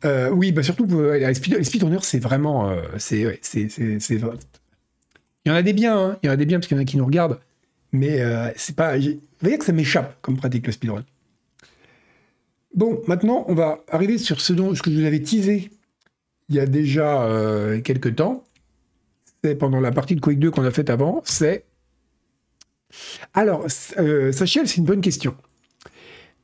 Euh, 0.06 0.30
oui, 0.30 0.52
bah 0.52 0.62
surtout, 0.62 0.86
euh, 0.92 1.18
les, 1.18 1.34
speedrunners, 1.34 1.98
c'est 2.02 2.20
vraiment. 2.20 2.70
Euh, 2.70 2.80
c'est 2.98 3.38
il 5.46 5.50
y 5.50 5.52
en 5.52 5.54
a 5.54 5.62
des 5.62 5.72
biens, 5.72 5.96
hein. 5.96 6.18
il 6.22 6.26
y 6.26 6.28
en 6.28 6.32
a 6.32 6.36
des 6.36 6.44
biens 6.44 6.58
parce 6.58 6.66
qu'il 6.66 6.76
y 6.76 6.80
en 6.80 6.82
a 6.82 6.84
qui 6.84 6.96
nous 6.96 7.06
regardent, 7.06 7.38
mais 7.92 8.20
euh, 8.20 8.50
c'est 8.56 8.74
pas. 8.74 8.98
Vous 8.98 9.20
voyez 9.40 9.58
que 9.58 9.64
ça 9.64 9.72
m'échappe 9.72 10.20
comme 10.20 10.36
pratique 10.36 10.66
le 10.66 10.72
speedrun. 10.72 11.04
Bon, 12.74 13.00
maintenant, 13.06 13.44
on 13.46 13.54
va 13.54 13.78
arriver 13.88 14.18
sur 14.18 14.40
ce, 14.40 14.52
dont, 14.52 14.74
ce 14.74 14.82
que 14.82 14.90
je 14.90 14.98
vous 14.98 15.06
avais 15.06 15.20
teasé 15.20 15.70
il 16.48 16.56
y 16.56 16.60
a 16.60 16.66
déjà 16.66 17.22
euh, 17.22 17.80
quelques 17.80 18.16
temps. 18.16 18.42
C'est 19.44 19.54
pendant 19.54 19.78
la 19.78 19.92
partie 19.92 20.16
de 20.16 20.20
Quake 20.20 20.40
2 20.40 20.50
qu'on 20.50 20.64
a 20.64 20.72
faite 20.72 20.90
avant. 20.90 21.22
C'est. 21.24 21.64
Alors, 23.32 23.66
euh, 23.98 24.32
Sachiel, 24.32 24.66
c'est 24.66 24.78
une 24.78 24.84
bonne 24.84 25.00
question. 25.00 25.36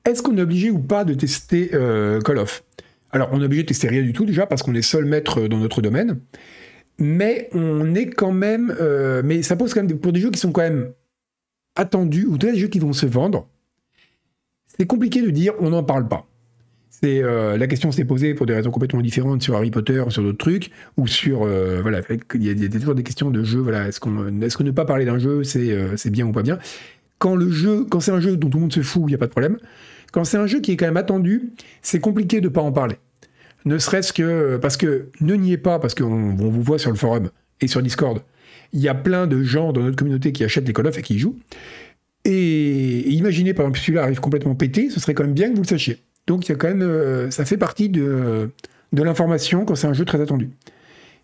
Est-ce 0.04 0.22
qu'on 0.22 0.38
est 0.38 0.42
obligé 0.42 0.70
ou 0.70 0.78
pas 0.78 1.04
de 1.04 1.14
tester 1.14 1.70
Call 2.24 2.38
of? 2.38 2.62
Alors, 3.12 3.28
on 3.32 3.40
est 3.40 3.44
obligé 3.44 3.62
de 3.62 3.68
tester 3.68 3.88
rien 3.88 4.02
du 4.02 4.12
tout 4.12 4.24
déjà 4.24 4.46
parce 4.46 4.62
qu'on 4.62 4.74
est 4.74 4.82
seul 4.82 5.04
maître 5.04 5.46
dans 5.46 5.58
notre 5.58 5.82
domaine 5.82 6.20
mais 6.98 7.48
on 7.52 7.94
est 7.94 8.06
quand 8.06 8.32
même. 8.32 8.74
Euh, 8.80 9.22
mais 9.24 9.42
ça 9.42 9.56
pose 9.56 9.74
quand 9.74 9.82
même 9.82 9.98
pour 9.98 10.12
des 10.12 10.20
jeux 10.20 10.30
qui 10.30 10.38
sont 10.38 10.52
quand 10.52 10.62
même 10.62 10.92
attendus 11.74 12.26
ou 12.26 12.38
des 12.38 12.56
jeux 12.56 12.68
qui 12.68 12.78
vont 12.78 12.92
se 12.92 13.06
vendre. 13.06 13.48
C'est 14.66 14.86
compliqué 14.86 15.22
de 15.22 15.30
dire 15.30 15.54
on 15.60 15.70
n'en 15.70 15.82
parle 15.82 16.08
pas. 16.08 16.26
Euh, 17.04 17.56
la 17.56 17.66
question 17.66 17.90
s'est 17.90 18.04
posée 18.04 18.32
pour 18.32 18.46
des 18.46 18.54
raisons 18.54 18.70
complètement 18.70 19.00
différentes 19.00 19.42
sur 19.42 19.56
Harry 19.56 19.72
Potter, 19.72 20.04
sur 20.10 20.22
d'autres 20.22 20.38
trucs, 20.38 20.70
ou 20.96 21.08
sur 21.08 21.42
euh, 21.42 21.80
voilà, 21.82 22.00
il 22.34 22.44
y, 22.44 22.64
a, 22.64 22.68
toujours 22.68 22.94
des 22.94 23.02
questions 23.02 23.32
de 23.32 23.42
jeu. 23.42 23.58
Voilà, 23.58 23.88
est-ce 23.88 23.98
qu'on, 23.98 24.40
est-ce 24.40 24.56
que 24.56 24.62
ne 24.62 24.70
pas 24.70 24.84
parler 24.84 25.04
d'un 25.04 25.18
jeu, 25.18 25.42
c'est 25.42 25.76
c'est 25.96 26.10
bien 26.10 26.26
ou 26.26 26.32
pas 26.32 26.42
bien? 26.42 26.60
Quand 27.18 27.34
le 27.34 27.50
jeu, 27.50 27.84
quand 27.90 27.98
c'est 27.98 28.12
un 28.12 28.20
jeu 28.20 28.36
dont 28.36 28.48
tout 28.48 28.58
le 28.58 28.62
monde 28.62 28.72
se 28.72 28.82
fout, 28.82 29.02
il 29.06 29.08
n'y 29.08 29.14
a 29.14 29.18
pas 29.18 29.26
de 29.26 29.32
problème. 29.32 29.58
Quand 30.12 30.24
c'est 30.24 30.36
un 30.36 30.46
jeu 30.46 30.60
qui 30.60 30.72
est 30.72 30.76
quand 30.76 30.86
même 30.86 30.96
attendu, 30.96 31.50
c'est 31.82 32.00
compliqué 32.00 32.40
de 32.40 32.48
pas 32.48 32.60
en 32.60 32.70
parler 32.70 32.96
ne 33.64 33.78
serait-ce 33.78 34.12
que 34.12 34.56
parce 34.56 34.76
que 34.76 35.08
ne 35.20 35.34
niez 35.34 35.56
pas, 35.56 35.78
parce 35.78 35.94
qu'on 35.94 36.34
vous 36.34 36.62
voit 36.62 36.78
sur 36.78 36.90
le 36.90 36.96
forum 36.96 37.30
et 37.60 37.68
sur 37.68 37.82
Discord, 37.82 38.20
il 38.72 38.80
y 38.80 38.88
a 38.88 38.94
plein 38.94 39.26
de 39.26 39.42
gens 39.42 39.72
dans 39.72 39.82
notre 39.82 39.96
communauté 39.96 40.32
qui 40.32 40.44
achètent 40.44 40.66
les 40.66 40.72
Call 40.72 40.86
of 40.86 40.98
et 40.98 41.02
qui 41.02 41.14
y 41.14 41.18
jouent. 41.18 41.38
Et, 42.24 43.10
imaginez 43.10 43.54
par 43.54 43.64
exemple 43.64 43.80
celui-là 43.80 44.02
arrive 44.04 44.20
complètement 44.20 44.54
pété, 44.54 44.90
ce 44.90 45.00
serait 45.00 45.14
quand 45.14 45.24
même 45.24 45.34
bien 45.34 45.50
que 45.50 45.56
vous 45.56 45.62
le 45.62 45.68
sachiez. 45.68 45.98
Donc 46.26 46.46
il 46.46 46.52
y 46.52 46.54
a 46.54 46.56
quand 46.56 46.68
même, 46.68 46.82
euh, 46.82 47.30
ça 47.30 47.44
fait 47.44 47.56
partie 47.56 47.88
de, 47.88 48.50
de 48.92 49.02
l'information 49.02 49.64
quand 49.64 49.74
c'est 49.74 49.88
un 49.88 49.92
jeu 49.92 50.04
très 50.04 50.20
attendu. 50.20 50.50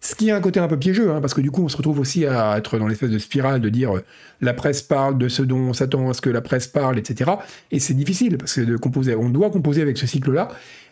Ce 0.00 0.14
qui 0.14 0.30
a 0.30 0.36
un 0.36 0.40
côté 0.40 0.60
un 0.60 0.68
peu 0.68 0.78
piégeux, 0.78 1.10
hein, 1.10 1.20
parce 1.20 1.34
que 1.34 1.40
du 1.40 1.50
coup 1.50 1.64
on 1.64 1.68
se 1.68 1.76
retrouve 1.76 1.98
aussi 1.98 2.24
à 2.24 2.56
être 2.56 2.78
dans 2.78 2.86
l'espèce 2.86 3.10
de 3.10 3.18
spirale 3.18 3.60
de 3.60 3.68
dire 3.68 3.96
euh, 3.96 4.04
la 4.40 4.54
presse 4.54 4.80
parle 4.80 5.18
de 5.18 5.28
ce 5.28 5.42
dont 5.42 5.58
on 5.58 5.72
s'attend 5.72 6.08
à 6.08 6.14
ce 6.14 6.20
que 6.20 6.30
la 6.30 6.40
presse 6.40 6.68
parle, 6.68 6.98
etc. 6.98 7.32
Et 7.72 7.80
c'est 7.80 7.94
difficile 7.94 8.38
parce 8.38 8.54
que 8.54 8.60
de 8.60 8.76
composer, 8.76 9.16
on 9.16 9.28
doit 9.28 9.50
composer 9.50 9.82
avec 9.82 9.98
ce 9.98 10.06
cycle-là, 10.06 10.48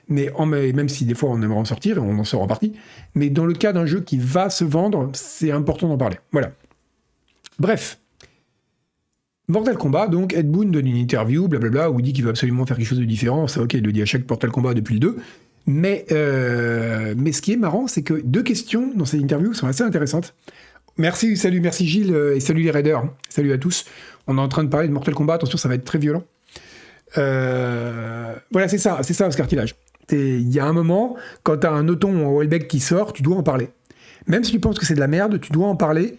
mais 0.08 0.30
même 0.72 0.88
si 0.88 1.04
des 1.04 1.14
fois 1.14 1.30
on 1.30 1.40
aimerait 1.40 1.58
en 1.58 1.64
sortir, 1.64 2.02
on 2.02 2.18
en 2.18 2.24
sort 2.24 2.42
en 2.42 2.46
partie, 2.46 2.72
mais 3.14 3.30
dans 3.30 3.44
le 3.44 3.54
cas 3.54 3.72
d'un 3.72 3.86
jeu 3.86 4.00
qui 4.00 4.18
va 4.18 4.50
se 4.50 4.64
vendre, 4.64 5.10
c'est 5.12 5.52
important 5.52 5.88
d'en 5.88 5.98
parler. 5.98 6.16
Voilà. 6.32 6.50
Bref. 7.58 7.98
Mortal 9.48 9.76
Kombat, 9.78 10.08
donc 10.08 10.34
Ed 10.34 10.50
Boon 10.50 10.64
donne 10.64 10.88
une 10.88 10.96
interview, 10.96 11.46
blablabla, 11.46 11.92
où 11.92 12.00
il 12.00 12.02
dit 12.02 12.12
qu'il 12.12 12.24
veut 12.24 12.30
absolument 12.30 12.66
faire 12.66 12.76
quelque 12.76 12.88
chose 12.88 12.98
de 12.98 13.04
différent. 13.04 13.46
C'est 13.46 13.60
ok, 13.60 13.74
il 13.74 13.84
le 13.84 13.92
dit 13.92 14.02
à 14.02 14.04
chaque 14.04 14.28
Mortal 14.28 14.50
Kombat 14.50 14.74
depuis 14.74 14.94
le 14.94 15.00
2. 15.00 15.16
Mais, 15.66 16.06
euh, 16.12 17.14
mais 17.16 17.32
ce 17.32 17.42
qui 17.42 17.52
est 17.52 17.56
marrant, 17.56 17.88
c'est 17.88 18.02
que 18.02 18.14
deux 18.14 18.42
questions 18.42 18.92
dans 18.94 19.04
cette 19.04 19.20
interview 19.20 19.52
sont 19.52 19.66
assez 19.66 19.82
intéressantes. 19.82 20.34
Merci, 20.96 21.36
salut, 21.36 21.60
merci 21.60 21.86
Gilles, 21.86 22.14
euh, 22.14 22.36
et 22.36 22.40
salut 22.40 22.62
les 22.62 22.70
raiders. 22.70 23.04
Salut 23.28 23.52
à 23.52 23.58
tous. 23.58 23.84
On 24.28 24.38
est 24.38 24.40
en 24.40 24.48
train 24.48 24.64
de 24.64 24.68
parler 24.68 24.88
de 24.88 24.92
Mortal 24.92 25.14
Kombat, 25.14 25.34
attention, 25.34 25.58
ça 25.58 25.68
va 25.68 25.74
être 25.74 25.84
très 25.84 25.98
violent. 25.98 26.24
Euh, 27.18 28.34
voilà, 28.52 28.68
c'est 28.68 28.78
ça, 28.78 29.00
c'est 29.02 29.12
ça 29.12 29.30
ce 29.30 29.36
cartilage. 29.36 29.74
Il 30.12 30.48
y 30.52 30.60
a 30.60 30.64
un 30.64 30.72
moment, 30.72 31.16
quand 31.42 31.58
tu 31.58 31.66
as 31.66 31.72
un 31.72 31.88
ou 31.88 32.06
un 32.06 32.38
Welbeck 32.38 32.68
qui 32.68 32.78
sort, 32.78 33.12
tu 33.12 33.22
dois 33.22 33.36
en 33.36 33.42
parler. 33.42 33.68
Même 34.28 34.44
si 34.44 34.52
tu 34.52 34.60
penses 34.60 34.78
que 34.78 34.86
c'est 34.86 34.94
de 34.94 35.00
la 35.00 35.08
merde, 35.08 35.40
tu 35.40 35.52
dois 35.52 35.66
en 35.66 35.76
parler. 35.76 36.16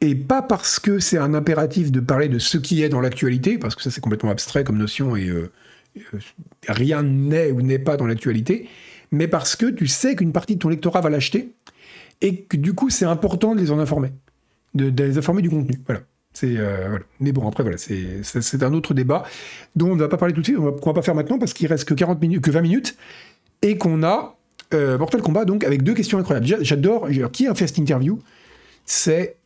Et 0.00 0.14
pas 0.14 0.42
parce 0.42 0.78
que 0.78 1.00
c'est 1.00 1.18
un 1.18 1.34
impératif 1.34 1.90
de 1.90 2.00
parler 2.00 2.28
de 2.28 2.38
ce 2.38 2.58
qui 2.58 2.82
est 2.82 2.88
dans 2.88 3.00
l'actualité, 3.00 3.58
parce 3.58 3.74
que 3.74 3.82
ça 3.82 3.90
c'est 3.90 4.00
complètement 4.00 4.30
abstrait 4.30 4.62
comme 4.62 4.78
notion 4.78 5.16
et 5.16 5.28
rien 6.68 7.02
n'est 7.02 7.50
ou 7.50 7.62
n'est 7.62 7.78
pas 7.78 7.96
dans 7.96 8.06
l'actualité, 8.06 8.68
mais 9.10 9.28
parce 9.28 9.56
que 9.56 9.66
tu 9.66 9.86
sais 9.86 10.16
qu'une 10.16 10.32
partie 10.32 10.54
de 10.54 10.60
ton 10.60 10.68
lectorat 10.68 11.00
va 11.00 11.10
l'acheter 11.10 11.52
et 12.20 12.42
que 12.42 12.56
du 12.56 12.74
coup 12.74 12.90
c'est 12.90 13.04
important 13.04 13.54
de 13.54 13.60
les 13.60 13.70
en 13.70 13.78
informer, 13.78 14.12
de, 14.74 14.90
les 15.02 15.18
informer 15.18 15.42
du 15.42 15.50
contenu. 15.50 15.80
Voilà. 15.86 16.00
Euh, 16.42 16.98
Mais 17.20 17.30
bon, 17.30 17.46
après, 17.46 17.62
voilà, 17.62 17.78
c'est 17.78 18.62
un 18.62 18.72
autre 18.72 18.92
débat 18.92 19.24
dont 19.76 19.92
on 19.92 19.94
ne 19.94 20.00
va 20.00 20.08
pas 20.08 20.16
parler 20.16 20.34
tout 20.34 20.40
de 20.40 20.46
suite, 20.46 20.58
on 20.58 20.64
ne 20.64 20.70
va 20.70 20.92
pas 20.92 21.02
faire 21.02 21.14
maintenant 21.14 21.38
parce 21.38 21.52
qu'il 21.52 21.68
reste 21.68 21.84
que, 21.84 21.94
40 21.94 22.20
minutes, 22.20 22.42
que 22.42 22.50
20 22.50 22.60
minutes 22.60 22.96
et 23.62 23.78
qu'on 23.78 24.02
a 24.02 24.36
euh, 24.72 24.98
Mortal 24.98 25.22
Kombat 25.22 25.44
donc 25.44 25.64
avec 25.64 25.82
deux 25.82 25.94
questions 25.94 26.18
incroyables. 26.18 26.46
J'adore, 26.64 27.08
qui 27.32 27.46
a 27.46 27.54
fait 27.54 27.66
cette 27.66 27.78
interview? 27.78 28.18
C'est. 28.84 29.36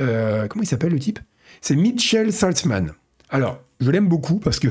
Euh, 0.00 0.46
comment 0.46 0.62
il 0.62 0.66
s'appelle 0.66 0.92
le 0.92 0.98
type? 0.98 1.18
C'est 1.60 1.76
Mitchell 1.76 2.32
Saltzman. 2.32 2.92
Alors, 3.30 3.60
je 3.80 3.90
l'aime 3.90 4.08
beaucoup 4.08 4.38
parce 4.38 4.58
que 4.58 4.68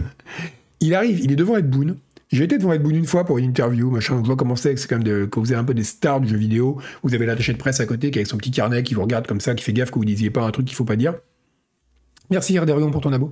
il 0.82 0.94
arrive, 0.94 1.20
il 1.20 1.32
est 1.32 1.36
devant 1.36 1.58
Ed 1.58 1.70
Boon. 1.70 1.98
J'ai 2.32 2.44
été 2.44 2.58
devant 2.58 2.74
Ed 2.74 2.84
Boon 2.84 2.92
une 2.92 3.06
fois 3.06 3.26
pour 3.26 3.38
une 3.38 3.46
interview, 3.46 3.90
machin. 3.90 4.16
On 4.16 4.22
voit 4.22 4.36
comment 4.36 4.56
c'est, 4.56 4.76
c'est 4.78 4.88
quand 4.88 5.04
même 5.04 5.30
vous 5.36 5.52
avez 5.52 5.60
un 5.60 5.64
peu 5.64 5.74
des 5.74 5.84
stars 5.84 6.22
du 6.22 6.28
jeu 6.28 6.38
vidéo. 6.38 6.80
Vous 7.04 7.14
avez 7.16 7.26
l'attaché 7.26 7.54
de 7.54 7.58
presse 7.58 7.80
à 7.80 7.86
côté 7.86 8.12
qui 8.12 8.20
avec 8.20 8.28
son 8.28 8.38
petit 8.38 8.52
carnet 8.52 8.84
qui 8.84 8.94
vous 8.94 9.02
regarde 9.02 9.26
comme 9.26 9.42
ça, 9.42 9.56
qui 9.56 9.64
fait 9.64 9.74
gaffe 9.74 9.92
que 9.92 9.96
vous 9.96 10.06
disiez 10.06 10.30
pas 10.30 10.44
un 10.44 10.52
truc 10.52 10.68
qu'il 10.68 10.76
faut 10.76 10.86
pas 10.86 10.96
dire. 10.96 11.16
Merci 12.30 12.56
Erderion 12.56 12.92
pour 12.92 13.02
ton 13.02 13.12
abo. 13.14 13.32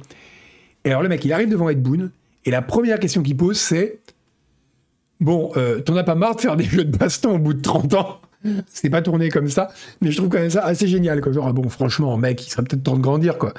Et 0.83 0.89
alors 0.89 1.03
le 1.03 1.09
mec, 1.09 1.23
il 1.25 1.33
arrive 1.33 1.49
devant 1.49 1.69
Ed 1.69 1.81
Boon, 1.81 2.09
et 2.45 2.51
la 2.51 2.61
première 2.61 2.99
question 2.99 3.21
qu'il 3.21 3.37
pose, 3.37 3.57
c'est 3.57 3.99
Bon, 5.19 5.51
euh, 5.57 5.79
t'en 5.79 5.95
as 5.95 6.03
pas 6.03 6.15
marre 6.15 6.35
de 6.35 6.41
faire 6.41 6.55
des 6.55 6.63
jeux 6.63 6.85
de 6.85 6.95
baston 6.95 7.35
au 7.35 7.39
bout 7.39 7.53
de 7.53 7.61
30 7.61 7.93
ans? 7.95 8.19
C'est 8.67 8.89
pas 8.89 9.01
tourné 9.01 9.29
comme 9.29 9.49
ça, 9.49 9.69
mais 9.99 10.11
je 10.11 10.17
trouve 10.17 10.29
quand 10.29 10.37
même 10.37 10.49
ça 10.49 10.63
assez 10.63 10.87
génial. 10.87 11.21
Quoi. 11.21 11.31
Genre, 11.31 11.51
bon, 11.53 11.67
franchement, 11.69 12.15
mec, 12.17 12.45
il 12.45 12.49
serait 12.49 12.63
peut-être 12.63 12.83
temps 12.83 12.95
de 12.95 13.01
grandir, 13.01 13.37
quoi. 13.37 13.53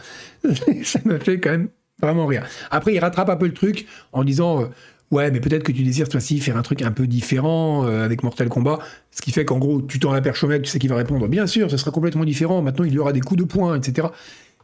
ça 0.84 1.01
me 1.05 1.18
fait 1.18 1.41
quand 1.41 1.51
même 1.51 1.68
vraiment 2.01 2.26
rire. 2.26 2.46
Après, 2.70 2.94
il 2.94 2.99
rattrape 2.99 3.28
un 3.30 3.36
peu 3.36 3.46
le 3.46 3.55
truc 3.55 3.86
en 4.12 4.24
disant 4.24 4.62
euh, 4.62 4.66
Ouais, 5.11 5.30
mais 5.30 5.40
peut-être 5.40 5.62
que 5.62 5.72
tu 5.72 5.82
désires, 5.82 6.09
toi 6.09 6.18
aussi, 6.18 6.38
faire 6.38 6.59
un 6.59 6.62
truc 6.62 6.82
un 6.82 6.92
peu 6.92 7.07
différent 7.07 7.86
euh, 7.86 8.05
avec 8.05 8.22
Mortal 8.22 8.51
Kombat. 8.51 8.78
Ce 9.11 9.22
qui 9.22 9.32
fait 9.32 9.46
qu'en 9.46 9.59
gros, 9.59 9.80
tu 9.80 9.99
t'en 9.99 10.12
aperçois 10.12 10.49
au 10.49 10.53
mec, 10.53 10.62
tu 10.62 10.70
sais 10.70 10.78
qu'il 10.78 10.90
va 10.90 10.96
répondre 10.96 11.26
Bien 11.28 11.46
sûr, 11.46 11.70
ce 11.70 11.78
sera 11.78 11.90
complètement 11.90 12.24
différent. 12.24 12.61
Maintenant, 12.61 12.84
il 12.84 12.92
y 12.92 12.99
aura 12.99 13.12
des 13.12 13.20
coups 13.20 13.40
de 13.40 13.46
poing, 13.46 13.74
etc. 13.76 14.09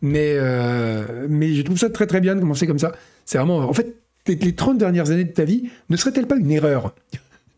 Mais, 0.03 0.37
mais 1.31 1.55
je 1.55 1.63
trouve 1.63 1.79
ça 1.79 1.89
très 1.89 2.07
très 2.07 2.21
bien 2.21 2.35
de 2.35 2.41
commencer 2.41 2.67
comme 2.67 2.79
ça. 2.79 2.93
C'est 3.25 3.39
vraiment. 3.39 3.61
En 3.61 3.73
fait, 3.73 3.97
les 4.27 4.55
30 4.55 4.79
dernières 4.79 5.11
années 5.11 5.25
de 5.25 5.33
ta 5.33 5.45
vie 5.45 5.71
ne 5.89 5.97
seraient-elles 5.97 6.27
pas 6.27 6.37
une 6.37 6.51
erreur? 6.51 6.95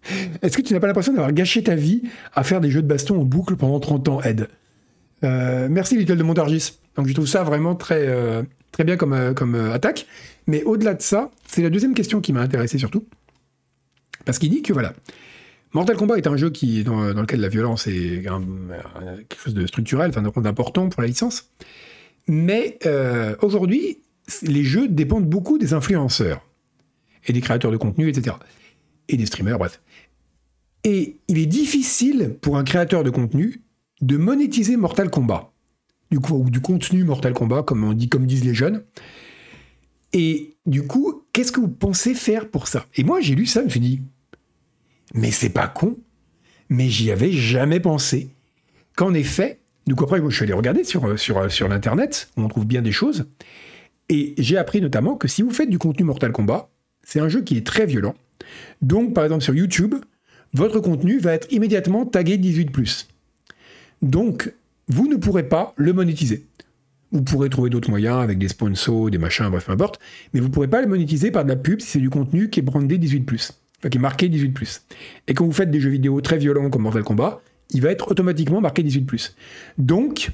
Est-ce 0.43 0.57
que 0.57 0.63
tu 0.63 0.73
n'as 0.73 0.81
pas 0.81 0.87
l'impression 0.87 1.13
d'avoir 1.13 1.33
gâché 1.33 1.63
ta 1.63 1.75
vie 1.75 2.03
à 2.35 2.45
faire 2.45 2.61
des 2.61 2.71
jeux 2.71 2.83
de 2.83 2.87
baston 2.87 3.21
en 3.21 3.25
boucle 3.25 3.57
pendant 3.57 3.81
30 3.81 4.09
ans, 4.09 4.23
Ed? 4.23 4.49
Euh, 5.25 5.69
Merci 5.71 5.97
Little 5.97 6.17
de 6.17 6.23
Montargis. 6.23 6.79
Donc 6.97 7.09
je 7.09 7.13
trouve 7.13 7.27
ça 7.27 7.43
vraiment 7.43 7.75
très, 7.75 8.07
euh, 8.07 8.43
très 8.77 8.85
bien 8.85 8.99
comme, 8.99 9.15
euh, 9.15 9.33
comme 9.33 9.55
attaque. 9.55 10.07
Mais 10.47 10.63
au-delà 10.63 10.93
de 10.93 11.01
ça, 11.01 11.31
c'est 11.47 11.63
la 11.63 11.71
deuxième 11.71 11.95
question 11.95 12.21
qui 12.21 12.35
m'a 12.35 12.43
intéressé 12.43 12.77
surtout. 12.77 13.07
Parce 14.27 14.39
qu'il 14.39 14.51
dit 14.51 14.61
que 14.61 14.75
voilà, 14.75 14.93
Mortal 15.73 15.97
Kombat 15.97 16.19
est 16.19 16.27
un 16.27 16.37
jeu 16.37 16.51
qui, 16.51 16.85
dans, 16.85 17.07
lequel 17.07 17.41
la 17.41 17.49
violence 17.49 17.87
est 17.87 18.23
quelque 19.29 19.41
chose 19.43 19.55
de 19.55 19.67
structurel, 19.67 20.11
enfin 20.11 20.21
d'important 20.43 20.91
pour 20.91 21.01
la 21.01 21.09
licence. 21.09 21.51
Mais 22.29 22.79
euh, 22.85 23.35
aujourd'hui, 23.41 24.03
les 24.43 24.63
jeux 24.63 24.89
dépendent 24.89 25.27
beaucoup 25.27 25.57
des 25.57 25.73
influenceurs 25.73 26.45
et 27.27 27.33
des 27.33 27.41
créateurs 27.41 27.71
de 27.71 27.79
contenu, 27.79 28.11
etc. 28.11 28.37
Et 29.09 29.17
des 29.17 29.27
streamers, 29.27 29.59
bref. 29.59 29.81
Et 30.85 31.17
il 31.29 31.39
est 31.39 31.47
difficile 31.47 32.37
pour 32.43 32.59
un 32.59 32.65
créateur 32.65 33.05
de 33.05 33.11
contenu 33.11 33.63
de 34.03 34.19
monétiser 34.19 34.77
Mortal 34.77 35.09
Kombat. 35.09 35.51
Du 36.11 36.21
coup, 36.21 36.35
ou 36.35 36.51
du 36.51 36.61
contenu 36.61 37.05
Mortal 37.05 37.33
Kombat, 37.33 37.63
comme 37.63 37.85
on 37.85 37.93
dit, 37.93 38.09
comme 38.09 38.27
disent 38.27 38.45
les 38.45 38.55
jeunes. 38.55 38.85
Et 40.13 40.57
du 40.67 40.87
coup, 40.87 41.25
qu'est-ce 41.33 41.53
que 41.53 41.61
vous 41.61 41.69
pensez 41.69 42.15
faire 42.15 42.49
pour 42.49 42.69
ça? 42.69 42.87
Et 42.95 43.05
moi, 43.05 43.21
j'ai 43.21 43.35
lu 43.35 43.47
ça, 43.47 43.61
je 43.61 43.65
me 43.67 43.71
suis 43.71 43.81
dit, 43.81 44.03
mais 45.15 45.31
c'est 45.31 45.51
pas 45.51 45.69
con, 45.69 45.97
mais 46.69 46.89
j'y 46.89 47.11
avais 47.11 47.33
jamais 47.33 47.81
pensé. 47.81 48.31
Qu'en 48.97 49.15
effet, 49.15 49.61
du 49.87 49.95
coup 49.95 50.05
après, 50.05 50.21
je 50.23 50.35
suis 50.35 50.45
allé 50.45 50.53
regarder 50.53 50.85
sur, 50.85 51.19
sur, 51.19 51.51
sur 51.51 51.69
l'internet, 51.69 52.31
on 52.37 52.49
trouve 52.49 52.67
bien 52.67 52.83
des 52.83 52.93
choses, 52.93 53.27
et 54.09 54.35
j'ai 54.39 54.57
appris 54.57 54.81
notamment 54.81 55.17
que 55.17 55.29
si 55.29 55.43
vous 55.43 55.51
faites 55.51 55.69
du 55.69 55.79
contenu 55.79 56.05
Mortal 56.05 56.33
Kombat, 56.33 56.71
c'est 57.03 57.21
un 57.21 57.29
jeu 57.29 57.43
qui 57.43 57.57
est 57.57 57.67
très 57.67 57.87
violent. 57.87 58.15
Donc, 58.81 59.15
par 59.15 59.25
exemple, 59.25 59.43
sur 59.43 59.55
YouTube, 59.55 59.95
votre 60.53 60.81
contenu 60.81 61.19
va 61.19 61.35
être 61.35 61.53
immédiatement 61.53 62.07
tagué 62.07 62.39
18+. 62.39 63.07
Donc, 64.03 64.53
vous 64.89 65.09
ne 65.09 65.17
pourrez 65.17 65.49
pas 65.49 65.75
le 65.77 65.93
monétiser. 65.93 66.47
Vous 67.13 67.23
pourrez 67.23 67.49
trouver 67.49 67.71
d'autres 67.71 67.91
moyens 67.91 68.19
avec 68.19 68.39
des 68.39 68.49
sponsors, 68.49 69.11
des 69.11 69.19
machins, 69.19 69.49
bref, 69.49 69.67
peu 69.67 69.73
importe, 69.73 70.01
mais 70.33 70.41
vous 70.41 70.49
ne 70.49 70.53
pourrez 70.53 70.69
pas 70.69 70.81
le 70.81 70.89
monétiser 70.89 71.31
par 71.31 71.45
de 71.45 71.49
la 71.49 71.57
pub 71.57 71.81
si 71.81 71.89
c'est 71.89 71.99
du 71.99 72.11
contenu 72.11 72.51
qui 72.51 72.61
est 72.61 72.63
brandé 72.63 72.99
18+, 72.99 73.53
enfin 73.79 73.89
qui 73.89 73.99
est 73.99 74.01
marqué 74.01 74.29
18+. 74.29 74.81
Et 75.29 75.35
quand 75.35 75.45
vous 75.45 75.53
faites 75.53 75.71
des 75.71 75.81
jeux 75.81 75.91
vidéo 75.91 76.21
très 76.21 76.39
violents 76.39 76.69
comme 76.71 76.83
Mortal 76.83 77.05
Kombat, 77.05 77.41
il 77.71 77.83
va 77.83 77.91
être 77.91 78.11
automatiquement 78.11 78.61
marqué 78.61 78.83
18+. 78.83 79.33
Donc, 79.79 80.31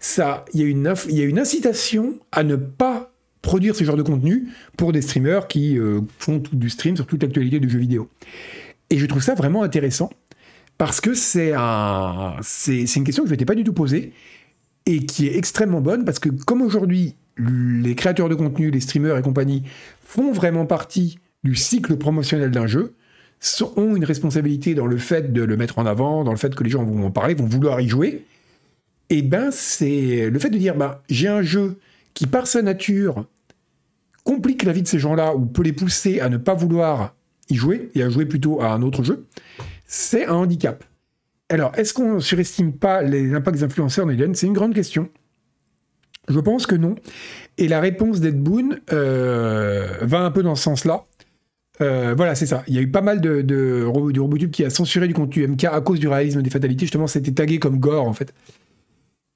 ça, 0.00 0.44
il 0.54 0.60
y, 0.60 0.64
a 0.64 1.24
une, 1.24 1.38
incitation 1.38 2.14
à 2.32 2.44
ne 2.44 2.56
pas 2.56 3.12
produire 3.42 3.74
ce 3.74 3.84
genre 3.84 3.96
de 3.96 4.02
contenu 4.02 4.48
pour 4.76 4.92
des 4.92 5.02
streamers 5.02 5.48
qui 5.48 5.78
euh, 5.78 6.00
font 6.18 6.42
du 6.52 6.70
stream 6.70 6.96
sur 6.96 7.06
toute 7.06 7.22
l'actualité 7.22 7.60
du 7.60 7.68
jeu 7.68 7.78
vidéo. 7.78 8.08
Et 8.90 8.98
je 8.98 9.06
trouve 9.06 9.22
ça 9.22 9.34
vraiment 9.34 9.62
intéressant 9.62 10.10
parce 10.78 11.00
que 11.00 11.12
c'est 11.14 11.52
un, 11.54 12.36
c'est, 12.40 12.84
une 12.84 13.04
question 13.04 13.24
que 13.24 13.28
je 13.28 13.34
n'étais 13.34 13.44
pas 13.44 13.56
du 13.56 13.64
tout 13.64 13.72
posée 13.72 14.12
et 14.86 15.04
qui 15.04 15.26
est 15.26 15.36
extrêmement 15.36 15.80
bonne 15.80 16.04
parce 16.04 16.20
que 16.20 16.28
comme 16.28 16.62
aujourd'hui 16.62 17.16
les 17.36 17.94
créateurs 17.94 18.28
de 18.28 18.34
contenu, 18.34 18.70
les 18.70 18.80
streamers 18.80 19.16
et 19.16 19.22
compagnie 19.22 19.64
font 20.00 20.32
vraiment 20.32 20.66
partie 20.66 21.18
du 21.44 21.54
cycle 21.54 21.96
promotionnel 21.96 22.50
d'un 22.50 22.66
jeu, 22.66 22.94
ont 23.76 23.94
une 23.94 24.04
responsabilité 24.04 24.74
dans 24.74 24.86
le 24.86 24.96
fait 24.96 25.32
de 25.32 25.42
le 25.42 25.56
mettre 25.56 25.78
en 25.78 25.86
avant, 25.86 26.24
dans 26.24 26.32
le 26.32 26.36
fait 26.38 26.54
que 26.54 26.64
les 26.64 26.70
gens 26.70 26.84
vont 26.84 27.06
en 27.06 27.10
parler, 27.10 27.34
vont 27.34 27.46
vouloir 27.46 27.80
y 27.80 27.88
jouer. 27.88 28.24
Et 29.10 29.22
ben 29.22 29.50
c'est 29.52 30.28
le 30.30 30.38
fait 30.38 30.50
de 30.50 30.58
dire 30.58 30.74
bah 30.74 31.02
j'ai 31.08 31.28
un 31.28 31.42
jeu 31.42 31.78
qui 32.14 32.26
par 32.26 32.46
sa 32.46 32.62
nature 32.62 33.26
complique 34.24 34.64
la 34.64 34.72
vie 34.72 34.82
de 34.82 34.88
ces 34.88 34.98
gens-là 34.98 35.34
ou 35.34 35.46
peut 35.46 35.62
les 35.62 35.72
pousser 35.72 36.20
à 36.20 36.28
ne 36.28 36.36
pas 36.36 36.54
vouloir 36.54 37.14
y 37.48 37.54
jouer 37.54 37.90
et 37.94 38.02
à 38.02 38.10
jouer 38.10 38.26
plutôt 38.26 38.60
à 38.60 38.72
un 38.72 38.82
autre 38.82 39.02
jeu, 39.02 39.26
c'est 39.88 40.26
un 40.26 40.34
handicap. 40.34 40.84
Alors, 41.48 41.72
est-ce 41.76 41.94
qu'on 41.94 42.20
surestime 42.20 42.74
pas 42.74 43.02
les 43.02 43.34
impacts 43.34 43.56
des 43.56 43.64
influenceurs 43.64 44.06
dans 44.06 44.34
C'est 44.34 44.46
une 44.46 44.52
grande 44.52 44.74
question. 44.74 45.08
Je 46.28 46.38
pense 46.38 46.66
que 46.66 46.74
non. 46.74 46.94
Et 47.56 47.68
la 47.68 47.80
réponse 47.80 48.20
d'Ed 48.20 48.38
Boon 48.38 48.76
euh, 48.92 49.88
va 50.02 50.20
un 50.20 50.30
peu 50.30 50.42
dans 50.42 50.54
ce 50.54 50.62
sens-là. 50.62 51.06
Euh, 51.80 52.14
voilà, 52.14 52.34
c'est 52.34 52.44
ça. 52.44 52.64
Il 52.68 52.74
y 52.74 52.78
a 52.78 52.82
eu 52.82 52.90
pas 52.90 53.00
mal 53.00 53.22
de, 53.22 53.40
de, 53.40 53.82
Robotube 53.82 54.50
qui 54.50 54.62
a 54.62 54.68
censuré 54.68 55.08
du 55.08 55.14
contenu 55.14 55.46
MK 55.48 55.64
à 55.64 55.80
cause 55.80 55.98
du 55.98 56.06
réalisme 56.06 56.42
des 56.42 56.50
fatalités. 56.50 56.84
Justement, 56.84 57.06
c'était 57.06 57.32
tagué 57.32 57.58
comme 57.58 57.78
gore, 57.80 58.06
en 58.06 58.12
fait. 58.12 58.34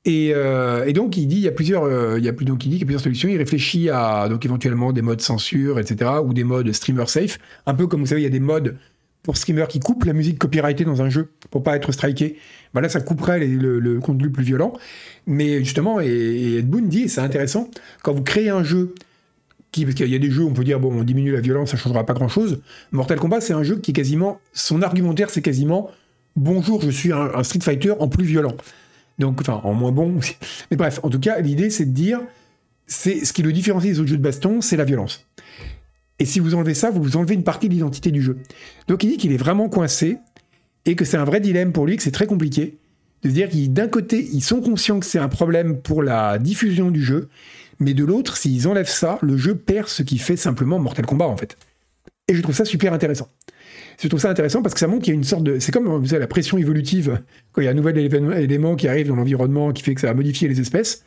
Euh, 0.09 0.85
et, 0.85 0.93
donc 0.93 1.17
il 1.17 1.29
dit 1.29 1.39
y 1.39 1.49
a 1.49 1.53
plusieurs 1.53 1.85
euh, 1.85 2.19
y 2.19 2.29
a 2.29 2.33
qu'il 2.33 2.75
y 2.75 2.83
a 2.83 2.85
plusieurs 2.85 3.01
solutions. 3.01 3.29
Il 3.29 3.39
réfléchit 3.39 3.89
à 3.89 4.29
donc 4.29 4.45
éventuellement 4.45 4.93
des 4.93 5.03
modes 5.03 5.21
censure, 5.21 5.79
etc. 5.79 6.11
ou 6.25 6.35
des 6.35 6.45
modes 6.45 6.73
streamer 6.73 7.07
safe. 7.07 7.39
Un 7.67 7.75
peu 7.75 7.87
comme 7.87 8.01
vous 8.01 8.07
savez 8.07 8.23
il 8.23 8.25
y 8.25 8.27
a 8.27 8.31
des 8.31 8.41
modes 8.41 8.77
pour 9.23 9.37
streamers 9.37 9.69
qui 9.69 9.81
coupent 9.81 10.05
la 10.05 10.13
musique 10.13 10.39
copyrightée 10.39 10.85
dans 10.85 11.03
un 11.03 11.09
jeu 11.09 11.31
pour 11.51 11.63
pas 11.63 11.77
être 11.77 11.93
striké. 11.93 12.39
Bah 12.75 12.81
là 12.81 12.89
ça 12.89 13.01
couperait 13.01 13.39
le, 13.47 14.01
contenu 14.01 14.31
plus 14.31 14.45
violent. 14.45 14.73
Mais 15.27 15.59
justement 15.59 16.01
et, 16.01 16.57
Ed 16.59 16.69
Boon 16.69 16.83
dit 16.83 17.09
c'est 17.09 17.21
intéressant 17.21 17.69
quand 18.03 18.13
vous 18.13 18.23
créez 18.23 18.51
un 18.51 18.65
jeu 18.65 18.95
parce 19.75 19.95
qu'il 19.95 20.09
y 20.09 20.15
a 20.15 20.19
des 20.19 20.31
jeux 20.31 20.43
où 20.43 20.49
on 20.49 20.53
peut 20.53 20.65
dire 20.65 20.81
bon 20.81 20.93
on 20.93 21.03
diminue 21.03 21.33
la 21.33 21.41
violence 21.41 21.71
ça 21.71 21.77
changera 21.77 22.05
pas 22.05 22.15
grand 22.15 22.29
chose. 22.29 22.61
Mortal 22.91 23.19
Kombat 23.19 23.41
c'est 23.41 23.55
un 23.55 23.63
jeu 23.63 23.77
qui 23.77 23.93
est 23.93 23.95
quasiment 23.95 24.41
son 24.53 24.83
argumentaire 24.83 25.31
c'est 25.31 25.43
quasiment 25.43 25.91
bonjour 26.37 26.83
je 26.83 26.91
suis 26.91 27.13
un 27.13 27.43
Street 27.43 27.61
Fighter 27.61 27.93
en 27.99 28.09
plus 28.09 28.25
violent. 28.25 28.57
Donc, 29.19 29.41
enfin, 29.41 29.61
en 29.65 29.73
moins 29.73 29.93
bon. 29.93 30.19
Mais 30.71 30.77
bref, 30.77 31.01
en 31.03 31.11
tout 31.11 31.21
cas, 31.21 31.41
l'idée, 31.41 31.71
c'est 31.71 31.87
de 31.87 31.93
dire, 31.93 32.21
c'est 32.87 33.25
ce 33.25 33.33
qui 33.33 33.43
le 33.43 33.53
différencie 33.53 33.93
des 33.93 34.01
autres 34.01 34.09
jeux 34.09 34.17
de 34.17 34.23
baston, 34.23 34.61
c'est 34.61 34.77
la 34.77 34.85
violence. 34.85 35.27
Et 36.19 36.25
si 36.25 36.41
vous 36.41 36.55
enlevez 36.55 36.75
ça, 36.75 36.91
vous 36.91 37.03
vous 37.03 37.17
enlevez 37.17 37.35
une 37.35 37.45
partie 37.45 37.69
de 37.69 37.75
l'identité 37.75 38.11
du 38.11 38.23
jeu. 38.23 38.39
Donc 38.89 39.03
il 39.03 39.11
dit 39.11 39.17
qu'il 39.17 39.33
est 39.33 39.39
vraiment 39.39 39.69
coincé 39.69 40.19
et 40.85 40.95
que 40.95 41.05
c'est 41.05 41.17
un 41.17 41.25
vrai 41.25 41.41
dilemme 41.41 41.73
pour 41.73 41.87
lui, 41.87 41.97
que 41.97 42.03
c'est 42.03 42.11
très 42.11 42.27
compliqué 42.27 42.79
de 43.23 43.31
dire 43.31 43.49
qu'ils 43.49 43.73
d'un 43.73 43.89
côté 43.89 44.29
ils 44.33 44.43
sont 44.43 44.61
conscients 44.61 45.01
que 45.01 45.07
c'est 45.07 45.19
un 45.19 45.29
problème 45.29 45.81
pour 45.81 46.03
la 46.03 46.39
diffusion 46.39 46.91
du 46.91 47.03
jeu, 47.03 47.29
mais 47.79 47.95
de 47.95 48.05
l'autre, 48.05 48.37
s'ils 48.37 48.69
enlèvent 48.69 48.89
ça, 48.89 49.19
le 49.23 49.37
jeu 49.37 49.55
perd 49.55 49.89
ce 49.89 50.03
qui 50.03 50.19
fait 50.19 50.37
simplement 50.37 50.79
Mortal 50.79 51.07
Kombat 51.07 51.27
en 51.27 51.37
fait. 51.37 51.57
Et 52.29 52.35
je 52.35 52.43
trouve 52.43 52.55
ça 52.55 52.65
super 52.65 52.93
intéressant. 52.93 53.29
Je 54.01 54.09
trouve 54.09 54.21
ça 54.21 54.31
intéressant 54.31 54.63
parce 54.63 54.75
que 54.75 54.81
ça 54.81 54.87
montre 54.87 55.05
qu'il 55.05 55.13
y 55.13 55.17
a 55.17 55.19
une 55.19 55.25
sorte 55.25 55.45
de. 55.45 55.59
C'est 55.59 55.73
comme 55.73 55.87
vous 55.87 56.07
savez, 56.07 56.21
la 56.21 56.27
pression 56.27 56.59
évolutive, 56.59 57.21
quand 57.53 57.63
il 57.63 57.67
y 57.67 57.69
a 57.69 57.71
un 57.71 57.75
nouvel 57.75 57.99
élément 57.99 58.75
qui 58.75 58.89
arrive 58.89 59.09
dans 59.09 59.17
l'environnement 59.17 59.73
qui 59.73 59.83
fait 59.83 59.95
que 59.95 60.01
ça 60.01 60.09
va 60.09 60.15
modifier 60.15 60.49
les 60.49 60.61
espèces. 60.61 61.05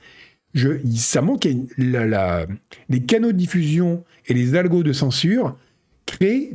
Je, 0.54 0.70
ça 0.96 1.22
montre 1.22 1.42
qu'il 1.42 1.68
y 1.78 1.98
a 1.98 2.06
la, 2.06 2.46
les 2.90 3.02
canaux 3.02 3.32
de 3.32 3.38
diffusion 3.38 4.04
et 4.28 4.34
les 4.34 4.56
algos 4.56 4.84
de 4.84 4.94
censure 4.94 5.58
créent 6.06 6.52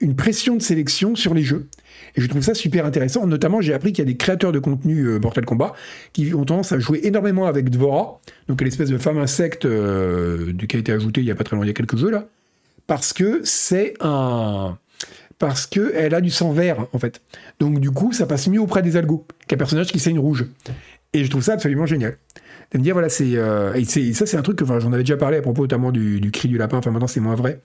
une 0.00 0.16
pression 0.16 0.56
de 0.56 0.62
sélection 0.62 1.14
sur 1.14 1.34
les 1.34 1.42
jeux. 1.42 1.68
Et 2.16 2.20
je 2.20 2.26
trouve 2.26 2.42
ça 2.42 2.54
super 2.54 2.86
intéressant. 2.86 3.26
Notamment, 3.26 3.60
j'ai 3.60 3.74
appris 3.74 3.92
qu'il 3.92 4.04
y 4.04 4.08
a 4.08 4.10
des 4.10 4.16
créateurs 4.16 4.52
de 4.52 4.58
contenu 4.58 5.02
euh, 5.02 5.18
Mortal 5.18 5.44
Kombat 5.44 5.74
qui 6.12 6.32
ont 6.34 6.44
tendance 6.44 6.72
à 6.72 6.78
jouer 6.78 7.00
énormément 7.02 7.46
avec 7.46 7.70
Dvora, 7.70 8.20
donc 8.48 8.60
l'espèce 8.62 8.88
de 8.88 8.98
femme 8.98 9.18
insecte 9.18 9.64
euh, 9.64 10.52
qui 10.68 10.76
a 10.76 10.78
été 10.78 10.92
ajoutée 10.92 11.20
il 11.20 11.26
y 11.26 11.30
a 11.30 11.34
pas 11.34 11.44
très 11.44 11.56
longtemps, 11.56 11.64
il 11.64 11.68
y 11.68 11.70
a 11.70 11.74
quelques 11.74 11.96
jeux 11.96 12.10
là, 12.10 12.28
parce 12.86 13.12
que 13.12 13.40
c'est 13.44 13.94
un 14.00 14.78
parce 15.38 15.66
qu'elle 15.66 16.14
a 16.14 16.20
du 16.20 16.30
sang 16.30 16.52
vert, 16.52 16.86
en 16.92 16.98
fait. 16.98 17.20
Donc, 17.58 17.80
du 17.80 17.90
coup, 17.90 18.12
ça 18.12 18.24
passe 18.24 18.46
mieux 18.46 18.60
auprès 18.60 18.82
des 18.82 18.96
algos 18.96 19.26
qu'un 19.48 19.56
personnage 19.56 19.88
qui 19.88 19.98
saigne 19.98 20.18
rouge. 20.18 20.46
Et 21.12 21.24
je 21.24 21.30
trouve 21.30 21.42
ça 21.42 21.54
absolument 21.54 21.86
génial. 21.86 22.16
De 22.74 22.78
me 22.80 22.82
dire, 22.82 22.94
voilà, 22.94 23.08
c'est. 23.08 23.36
Euh, 23.36 23.72
et, 23.74 23.84
ça, 23.84 24.26
c'est 24.26 24.36
un 24.36 24.42
truc 24.42 24.58
que 24.58 24.66
j'en 24.66 24.92
avais 24.92 25.04
déjà 25.04 25.16
parlé 25.16 25.36
à 25.36 25.42
propos 25.42 25.62
notamment 25.62 25.92
du, 25.92 26.30
cri 26.32 26.48
du 26.48 26.58
lapin. 26.58 26.78
Enfin, 26.78 26.90
maintenant, 26.90 27.06
c'est 27.06 27.20
moins 27.20 27.36
vrai. 27.36 27.60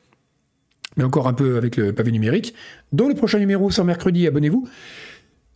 Mais 0.97 1.03
encore 1.03 1.27
un 1.27 1.33
peu 1.33 1.57
avec 1.57 1.77
le 1.77 1.93
pavé 1.93 2.11
numérique. 2.11 2.53
Dans 2.91 3.07
le 3.07 3.15
prochain 3.15 3.39
numéro, 3.39 3.71
sur 3.71 3.83
mercredi, 3.83 4.27
abonnez-vous. 4.27 4.67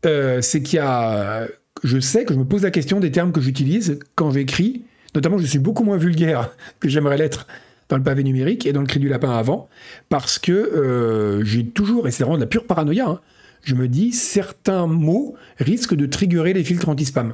Euh, 0.08 0.42
c'est 0.42 0.64
qu'il 0.64 0.78
y 0.78 0.80
a. 0.80 1.48
Je 1.84 2.00
sais 2.00 2.26
que 2.26 2.34
je 2.34 2.40
me 2.40 2.46
pose 2.46 2.64
la 2.64 2.72
question 2.72 3.00
des 3.00 3.12
termes 3.12 3.32
que 3.32 3.42
j'utilise 3.42 4.00
quand 4.16 4.32
j'écris. 4.32 4.86
Notamment, 5.14 5.38
je 5.38 5.46
suis 5.46 5.60
beaucoup 5.60 5.84
moins 5.84 5.98
vulgaire 5.98 6.50
que 6.80 6.90
j'aimerais 6.90 7.18
l'être 7.18 7.46
dans 7.90 7.98
le 7.98 8.04
pavé 8.04 8.24
numérique 8.24 8.66
et 8.66 8.74
dans 8.74 8.82
le 8.82 8.88
cri 8.88 9.00
du 9.00 9.08
lapin 9.08 9.38
avant, 9.38 9.70
parce 10.10 10.40
que 10.40 10.52
euh, 10.52 11.44
j'ai 11.44 11.64
toujours, 11.64 12.08
et 12.08 12.12
c'est 12.12 12.24
vraiment 12.24 12.38
de 12.38 12.42
la 12.42 12.48
pure 12.48 12.66
paranoïa, 12.66 13.08
hein, 13.08 13.20
je 13.64 13.76
me 13.76 13.88
dis 13.88 14.14
certains 14.14 14.88
mots 14.88 15.36
risquent 15.60 15.94
de 15.94 16.08
triggerer 16.08 16.54
les 16.54 16.64
filtres 16.64 16.90
anti-spam. 16.90 17.34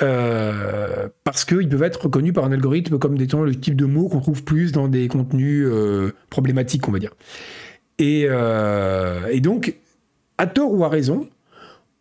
Euh, 0.00 1.08
parce 1.24 1.44
qu'ils 1.44 1.68
peuvent 1.68 1.82
être 1.82 2.04
reconnus 2.04 2.32
par 2.32 2.44
un 2.44 2.52
algorithme 2.52 2.98
comme 2.98 3.20
étant 3.20 3.42
le 3.42 3.54
type 3.54 3.74
de 3.74 3.84
mots 3.84 4.08
qu'on 4.08 4.20
trouve 4.20 4.44
plus 4.44 4.70
dans 4.70 4.86
des 4.86 5.08
contenus 5.08 5.66
euh, 5.66 6.12
problématiques, 6.30 6.86
on 6.88 6.92
va 6.92 6.98
dire. 6.98 7.14
Et, 7.98 8.28
et, 9.32 9.40
donc, 9.40 9.74
à 10.36 10.46
tort 10.46 10.72
ou 10.72 10.84
à 10.84 10.88
raison, 10.88 11.28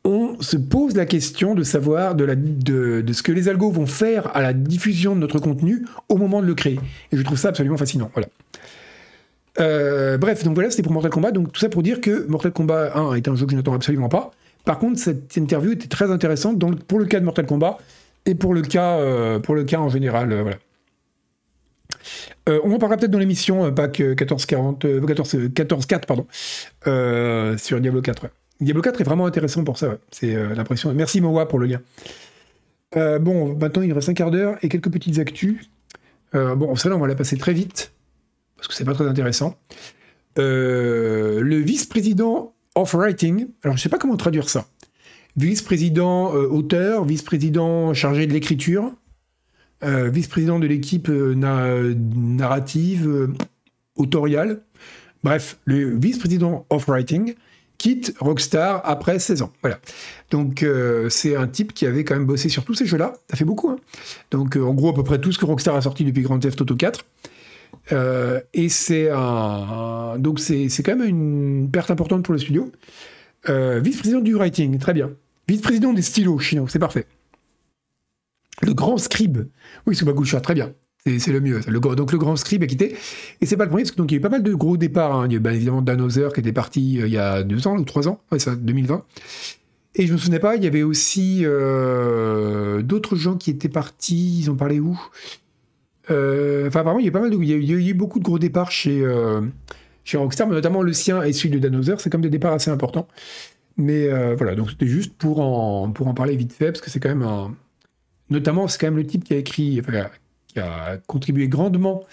on 0.07 0.39
se 0.39 0.55
pose 0.55 0.95
la 0.95 1.05
question 1.05 1.53
de 1.53 1.63
savoir 1.63 2.15
de, 2.15 3.03
ce 3.11 3.23
que 3.23 3.31
les 3.31 3.49
algos 3.49 3.71
vont 3.71 3.85
faire 3.85 4.35
à 4.35 4.41
la 4.41 4.53
diffusion 4.53 5.15
de 5.15 5.19
notre 5.19 5.39
contenu 5.39 5.85
au 6.07 6.17
moment 6.17 6.41
de 6.41 6.47
le 6.47 6.53
créer. 6.53 6.79
Et 7.11 7.17
je 7.17 7.21
trouve 7.23 7.37
ça 7.37 7.49
absolument 7.49 7.77
fascinant. 7.77 8.09
Voilà. 8.13 8.29
Euh, 9.59 10.17
bref, 10.17 10.43
donc 10.43 10.53
voilà, 10.53 10.69
c'était 10.69 10.83
pour 10.83 10.93
Mortal 10.93 11.11
Kombat. 11.11 11.31
Donc 11.31 11.51
tout 11.51 11.59
ça 11.59 11.67
pour 11.67 11.83
dire 11.83 11.99
que 11.99 12.25
Mortal 12.27 12.51
Kombat 12.53 12.95
1 12.95 13.15
est 13.15 13.27
un 13.27 13.35
jeu 13.35 13.45
que 13.45 13.51
je 13.51 13.57
n'attends 13.57 13.73
absolument 13.73 14.09
pas. 14.09 14.31
Par 14.67 14.77
contre, 14.77 14.99
cette 14.99 15.35
interview 15.37 15.71
était 15.71 15.87
très 15.87 16.11
intéressante 16.11 16.59
pour 16.85 16.99
le 16.99 17.05
cas 17.05 17.19
de 17.19 17.25
Mortal 17.25 17.47
Kombat 17.47 17.79
et 18.27 18.35
pour 18.35 18.53
le 18.53 18.61
cas, 18.61 18.99
euh, 18.99 19.39
pour 19.39 19.55
le 19.55 19.63
cas 19.63 19.79
en 19.79 19.89
général. 19.89 20.31
Euh, 20.31 20.43
voilà. 20.43 20.57
on 22.63 22.71
en 22.71 22.77
parlera 22.77 22.97
peut-être 22.97 23.11
dans 23.11 23.17
l'émission 23.17 23.73
PAC 23.73 23.99
1440, 23.99 24.85
14, 25.07 25.37
14 25.55 25.85
4 25.87 26.05
pardon, 26.05 26.27
sur 27.57 27.81
Diablo 27.81 28.01
4. 28.01 28.27
Diablo 28.59 28.81
4 28.81 29.01
est 29.01 29.03
vraiment 29.03 29.25
intéressant 29.25 29.63
pour 29.63 29.77
ça, 29.77 29.97
c'est 30.11 30.35
euh, 30.35 30.55
l'impression. 30.55 30.93
Merci 30.93 31.21
Mowa 31.21 31.47
pour 31.47 31.59
le 31.59 31.67
lien. 31.67 31.81
Euh, 32.95 33.19
bon, 33.19 33.55
maintenant 33.55 33.83
il 33.83 33.93
reste 33.93 34.09
un 34.09 34.13
quart 34.13 34.31
d'heure 34.31 34.57
et 34.61 34.69
quelques 34.69 34.91
petites 34.91 35.19
actus. 35.19 35.69
Euh, 36.35 36.55
bon, 36.55 36.75
celle-là, 36.75 36.97
on 36.97 36.99
va 36.99 37.07
la 37.07 37.15
passer 37.15 37.37
très 37.37 37.53
vite, 37.53 37.93
parce 38.55 38.67
que 38.67 38.73
c'est 38.73 38.85
pas 38.85 38.93
très 38.93 39.07
intéressant. 39.07 39.57
le 40.37 41.57
vice-président 41.59 42.53
of 42.77 42.93
Writing. 42.93 43.47
Alors, 43.63 43.75
je 43.75 43.81
sais 43.81 43.89
pas 43.89 43.97
comment 43.97 44.17
traduire 44.17 44.49
ça. 44.49 44.67
Vice-président 45.35 46.33
euh, 46.33 46.47
auteur, 46.47 47.05
vice-président 47.05 47.93
chargé 47.93 48.27
de 48.27 48.33
l'écriture, 48.33 48.91
euh, 49.83 50.09
vice-président 50.09 50.59
de 50.59 50.67
l'équipe 50.67 51.09
euh, 51.09 51.35
narrative, 51.35 53.29
autoriale. 53.95 54.61
Bref, 55.23 55.57
le 55.65 55.97
vice-président 55.97 56.65
of 56.69 56.85
Writing 56.87 57.33
quitte 57.79 58.13
Rockstar 58.19 58.81
après 58.85 59.19
16 59.19 59.41
ans. 59.43 59.53
Voilà. 59.61 59.79
Donc 60.31 60.65
c'est 61.09 61.35
un 61.35 61.47
type 61.47 61.73
qui 61.73 61.85
avait 61.85 62.03
quand 62.03 62.15
même 62.15 62.25
bossé 62.25 62.49
sur 62.49 62.63
tous 62.63 62.73
ces 62.73 62.85
jeux-là. 62.85 63.13
Ça 63.29 63.37
fait 63.37 63.45
beaucoup. 63.45 63.69
Hein. 63.69 63.77
Donc 64.31 64.55
en 64.55 64.73
gros 64.73 64.89
à 64.89 64.93
peu 64.93 65.03
près 65.03 65.19
tout 65.19 65.31
ce 65.31 65.37
que 65.37 65.45
Rockstar 65.45 65.75
a 65.75 65.81
sorti 65.81 66.03
depuis 66.03 66.21
Grand 66.23 66.39
Theft 66.39 66.61
Auto 66.61 66.75
4. 66.75 67.05
Euh, 67.91 68.41
et 68.53 68.69
c'est 68.69 69.09
un, 69.09 70.17
donc 70.19 70.39
c'est, 70.39 70.67
quand 70.83 70.95
même 70.95 71.07
une 71.07 71.69
perte 71.71 71.91
importante 71.91 72.23
pour 72.23 72.33
le 72.33 72.39
studio. 72.39 72.71
Euh, 73.49 73.79
vice-président 73.79 74.19
du 74.19 74.35
writing, 74.35 74.77
très 74.77 74.93
bien. 74.93 75.11
Vice-président 75.47 75.93
des 75.93 76.01
stylos 76.01 76.39
chinois, 76.39 76.67
c'est 76.69 76.79
parfait. 76.79 77.05
Le 78.61 78.73
grand 78.73 78.97
scribe, 78.97 79.47
oui, 79.85 79.95
Subakusha, 79.95 80.41
très 80.41 80.55
bien. 80.55 80.73
C'est, 81.05 81.31
le 81.31 81.39
mieux. 81.39 81.61
Le, 81.67 81.79
donc 81.79 82.11
le 82.11 82.17
grand 82.17 82.35
scribe 82.35 82.63
a 82.63 82.67
quitté. 82.67 82.97
Et 83.39 83.45
c'est 83.45 83.55
pas 83.55 83.63
le 83.63 83.69
premier, 83.69 83.83
parce 83.83 83.95
qu'il 83.95 84.11
y 84.11 84.13
a 84.15 84.17
eu 84.17 84.21
pas 84.21 84.27
mal 84.27 84.43
de 84.43 84.53
gros 84.53 84.75
départs. 84.75 85.15
Hein. 85.15 85.27
Il 85.29 85.41
y 85.41 85.47
a 85.47 85.53
évidemment 85.53 85.81
Dan 85.81 86.05
qui 86.09 86.39
était 86.41 86.51
parti 86.51 86.99
euh, 86.99 87.07
il 87.07 87.13
y 87.13 87.17
a 87.17 87.43
deux 87.43 87.65
ans 87.67 87.77
ou 87.77 87.85
trois 87.85 88.09
ans, 88.09 88.19
ouais, 88.31 88.39
ça, 88.39 88.55
2020. 88.55 89.05
Et 89.95 90.05
je 90.05 90.11
me 90.11 90.17
souvenais 90.17 90.39
pas, 90.39 90.57
il 90.57 90.63
y 90.63 90.67
avait 90.67 90.83
aussi 90.83 91.43
d'autres 92.83 93.15
gens 93.15 93.35
qui 93.35 93.49
étaient 93.49 93.69
partis. 93.69 94.41
Ils 94.41 94.51
ont 94.51 94.55
parlé 94.55 94.79
où? 94.79 94.99
Enfin, 96.09 96.79
apparemment, 96.79 96.99
il 96.99 97.05
y 97.05 97.09
a 97.09 97.27
il 97.27 97.65
y 97.65 97.73
a, 97.73 97.77
eu 97.77 97.93
beaucoup 97.93 98.19
de 98.19 98.23
gros 98.23 98.39
départs 98.39 98.71
chez, 98.71 99.01
euh, 99.01 99.41
chez 100.03 100.17
Rockstar, 100.17 100.47
mais 100.47 100.55
notamment 100.55 100.81
le 100.81 100.93
sien 100.93 101.21
et 101.23 101.33
celui 101.33 101.49
de 101.49 101.59
Danoser. 101.59 101.95
C'est 101.99 102.09
comme 102.09 102.21
des 102.21 102.29
départs 102.29 102.53
assez 102.53 102.71
importants. 102.71 103.07
Mais 103.77 104.07
euh, 104.07 104.35
voilà, 104.35 104.55
donc 104.55 104.71
c'était 104.71 104.87
juste 104.87 105.13
pour 105.17 105.39
en, 105.39 105.91
pour 105.91 106.07
en 106.07 106.13
parler 106.13 106.35
vite 106.35 106.53
fait, 106.53 106.67
parce 106.67 106.81
que 106.81 106.89
c'est 106.89 106.99
quand 106.99 107.09
même 107.09 107.23
un. 107.23 107.55
Notamment, 108.29 108.67
c'est 108.67 108.79
quand 108.79 108.87
même 108.87 108.97
le 108.97 109.05
type 109.05 109.23
qui 109.23 109.33
a 109.33 109.37
écrit, 109.37 109.81
qui 110.47 110.59
a 110.59 110.97
contribué 111.07 111.47
grandement 111.47 112.03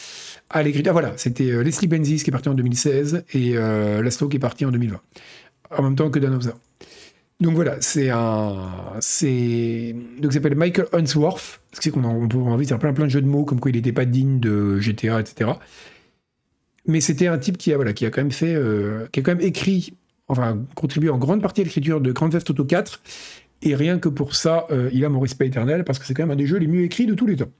à 0.50 0.62
l'écriture. 0.62 0.90
Ah, 0.90 0.92
voilà, 0.92 1.12
c'était 1.16 1.64
Leslie 1.64 1.88
Benzis 1.88 2.22
qui 2.22 2.30
est 2.30 2.32
parti 2.32 2.48
en 2.48 2.54
2016 2.54 3.24
et 3.32 3.54
Laszlo 3.54 4.28
qui 4.28 4.36
est 4.36 4.40
parti 4.40 4.64
en 4.64 4.70
2020, 4.70 5.00
en 5.76 5.82
même 5.82 5.96
temps 5.96 6.10
que 6.10 6.20
Dan 6.20 6.38
donc 7.40 7.54
voilà, 7.54 7.76
c'est 7.80 8.10
un. 8.10 8.70
C'est. 9.00 9.94
Donc 10.18 10.30
il 10.30 10.34
s'appelle 10.34 10.54
Michael 10.54 10.86
Unsworth. 10.92 11.60
Ce 11.80 11.90
qu'on 11.90 12.04
on 12.04 12.28
peut 12.28 12.38
envie 12.38 12.64
de 12.64 12.68
faire 12.68 12.78
plein 12.78 12.92
plein 12.92 13.06
de 13.06 13.10
jeux 13.10 13.22
de 13.22 13.26
mots, 13.26 13.44
comme 13.44 13.60
quoi 13.60 13.70
il 13.70 13.74
n'était 13.74 13.92
pas 13.92 14.04
digne 14.04 14.40
de 14.40 14.78
GTA, 14.78 15.20
etc. 15.20 15.50
Mais 16.86 17.00
c'était 17.00 17.26
un 17.26 17.38
type 17.38 17.56
qui 17.56 17.72
a, 17.72 17.76
voilà, 17.76 17.92
qui 17.92 18.06
a 18.06 18.10
quand 18.10 18.20
même 18.20 18.30
fait. 18.30 18.54
Euh, 18.54 19.06
qui 19.12 19.20
a 19.20 19.22
quand 19.22 19.34
même 19.34 19.46
écrit, 19.46 19.94
enfin, 20.28 20.64
contribué 20.74 21.10
en 21.10 21.18
grande 21.18 21.42
partie 21.42 21.62
à 21.62 21.64
l'écriture 21.64 22.00
de 22.00 22.12
Grand 22.12 22.28
Theft 22.28 22.50
Auto 22.50 22.64
4. 22.64 23.00
Et 23.62 23.74
rien 23.74 23.98
que 23.98 24.08
pour 24.08 24.34
ça, 24.34 24.66
euh, 24.70 24.90
il 24.92 25.04
a 25.04 25.08
mon 25.08 25.20
respect 25.20 25.46
éternel, 25.46 25.84
parce 25.84 25.98
que 25.98 26.04
c'est 26.04 26.12
quand 26.12 26.24
même 26.24 26.32
un 26.32 26.36
des 26.36 26.46
jeux 26.46 26.58
les 26.58 26.66
mieux 26.66 26.82
écrits 26.82 27.06
de 27.06 27.14
tous 27.14 27.26
les 27.26 27.36
temps. 27.36 27.50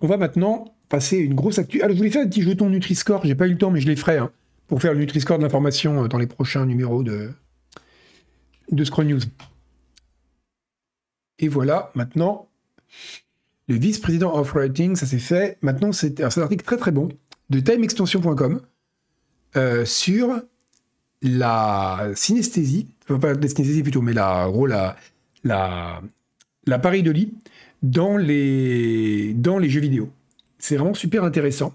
On 0.00 0.06
va 0.06 0.16
maintenant 0.16 0.74
passer 0.88 1.18
une 1.18 1.34
grosse 1.34 1.58
actu. 1.58 1.82
Alors, 1.82 1.94
je 1.94 1.98
voulais 1.98 2.10
faire 2.10 2.22
un 2.22 2.28
petit 2.28 2.42
jeton 2.42 2.70
Nutri-Score, 2.70 3.24
j'ai 3.24 3.34
pas 3.34 3.46
eu 3.46 3.52
le 3.52 3.58
temps, 3.58 3.70
mais 3.70 3.80
je 3.80 3.88
les 3.88 3.96
ferai, 3.96 4.18
hein, 4.18 4.30
pour 4.68 4.80
faire 4.80 4.92
le 4.92 5.00
Nutri-Score 5.00 5.38
de 5.38 5.42
l'information 5.42 6.04
euh, 6.04 6.08
dans 6.08 6.18
les 6.18 6.28
prochains 6.28 6.66
numéros 6.66 7.02
de, 7.02 7.30
de 8.70 8.84
Scroll 8.84 9.06
News. 9.06 9.20
Et 11.40 11.48
voilà, 11.48 11.90
maintenant, 11.94 12.48
le 13.66 13.76
vice-président 13.76 14.34
of 14.34 14.52
writing, 14.52 14.94
ça 14.94 15.06
s'est 15.06 15.18
fait. 15.18 15.58
Maintenant, 15.62 15.90
c'est 15.92 16.20
un 16.20 16.42
article 16.42 16.64
très 16.64 16.76
très 16.76 16.92
bon 16.92 17.08
de 17.48 17.60
timeextension.com 17.60 18.60
euh, 19.56 19.84
sur 19.84 20.40
la 21.22 22.10
synesthésie, 22.14 22.88
enfin 23.04 23.18
pas 23.18 23.34
la 23.34 23.48
synesthésie 23.48 23.82
plutôt, 23.82 24.02
mais 24.02 24.12
la, 24.12 24.48
gros, 24.48 24.66
la, 24.66 24.96
la, 25.42 26.02
l'appareil 26.66 27.02
de 27.02 27.10
lit 27.10 27.34
dans 27.82 28.16
les, 28.16 29.34
dans 29.34 29.58
les 29.58 29.68
jeux 29.68 29.80
vidéo. 29.80 30.10
C'est 30.58 30.76
vraiment 30.76 30.94
super 30.94 31.24
intéressant 31.24 31.74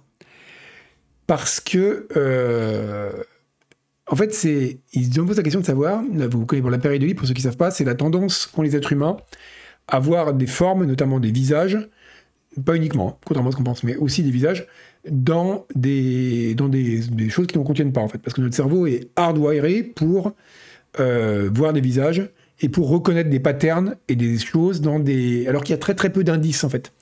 parce 1.28 1.59
que 1.59 2.07
euh, 2.16 3.11
en 4.07 4.16
fait, 4.16 4.34
c'est, 4.34 4.78
ils 4.93 5.11
se 5.13 5.20
posent 5.22 5.38
la 5.38 5.43
question 5.43 5.61
de 5.61 5.66
savoir, 5.66 6.03
vous 6.03 6.45
connaissez 6.45 6.70
la 6.70 6.78
période 6.78 7.16
pour 7.16 7.28
ceux 7.28 7.34
qui 7.34 7.41
ne 7.41 7.49
savent 7.49 7.57
pas, 7.57 7.72
c'est 7.72 7.84
la 7.84 7.95
tendance 7.95 8.45
qu'ont 8.45 8.61
les 8.61 8.76
êtres 8.76 8.91
humains 8.91 9.18
à 9.88 9.99
voir 9.99 10.33
des 10.33 10.47
formes, 10.47 10.86
notamment 10.86 11.19
des 11.19 11.31
visages, 11.31 11.77
pas 12.63 12.75
uniquement, 12.75 13.19
contrairement 13.25 13.49
à 13.49 13.51
ce 13.51 13.57
qu'on 13.57 13.63
pense, 13.63 13.83
mais 13.83 13.95
aussi 13.97 14.23
des 14.23 14.31
visages, 14.31 14.67
dans 15.09 15.65
des, 15.75 16.55
dans 16.55 16.69
des, 16.69 17.29
choses 17.29 17.47
qui 17.47 17.57
ne 17.57 17.63
contiennent 17.63 17.93
pas, 17.93 18.01
en 18.01 18.07
fait. 18.07 18.17
Parce 18.19 18.33
que 18.33 18.41
notre 18.41 18.55
cerveau 18.55 18.88
est 18.88 19.09
hardwiré 19.15 19.83
pour 19.83 20.33
euh, 20.99 21.49
voir 21.53 21.73
des 21.73 21.81
visages 21.81 22.29
et 22.61 22.69
pour 22.69 22.89
reconnaître 22.89 23.29
des 23.29 23.39
patterns 23.39 23.95
et 24.07 24.15
des 24.15 24.38
choses 24.39 24.81
dans 24.81 24.99
des. 24.99 25.47
Alors 25.47 25.63
qu'il 25.63 25.73
y 25.73 25.75
a 25.75 25.79
très 25.79 25.95
très 25.95 26.11
peu 26.11 26.23
d'indices, 26.23 26.63
en 26.63 26.69
fait. 26.69 26.93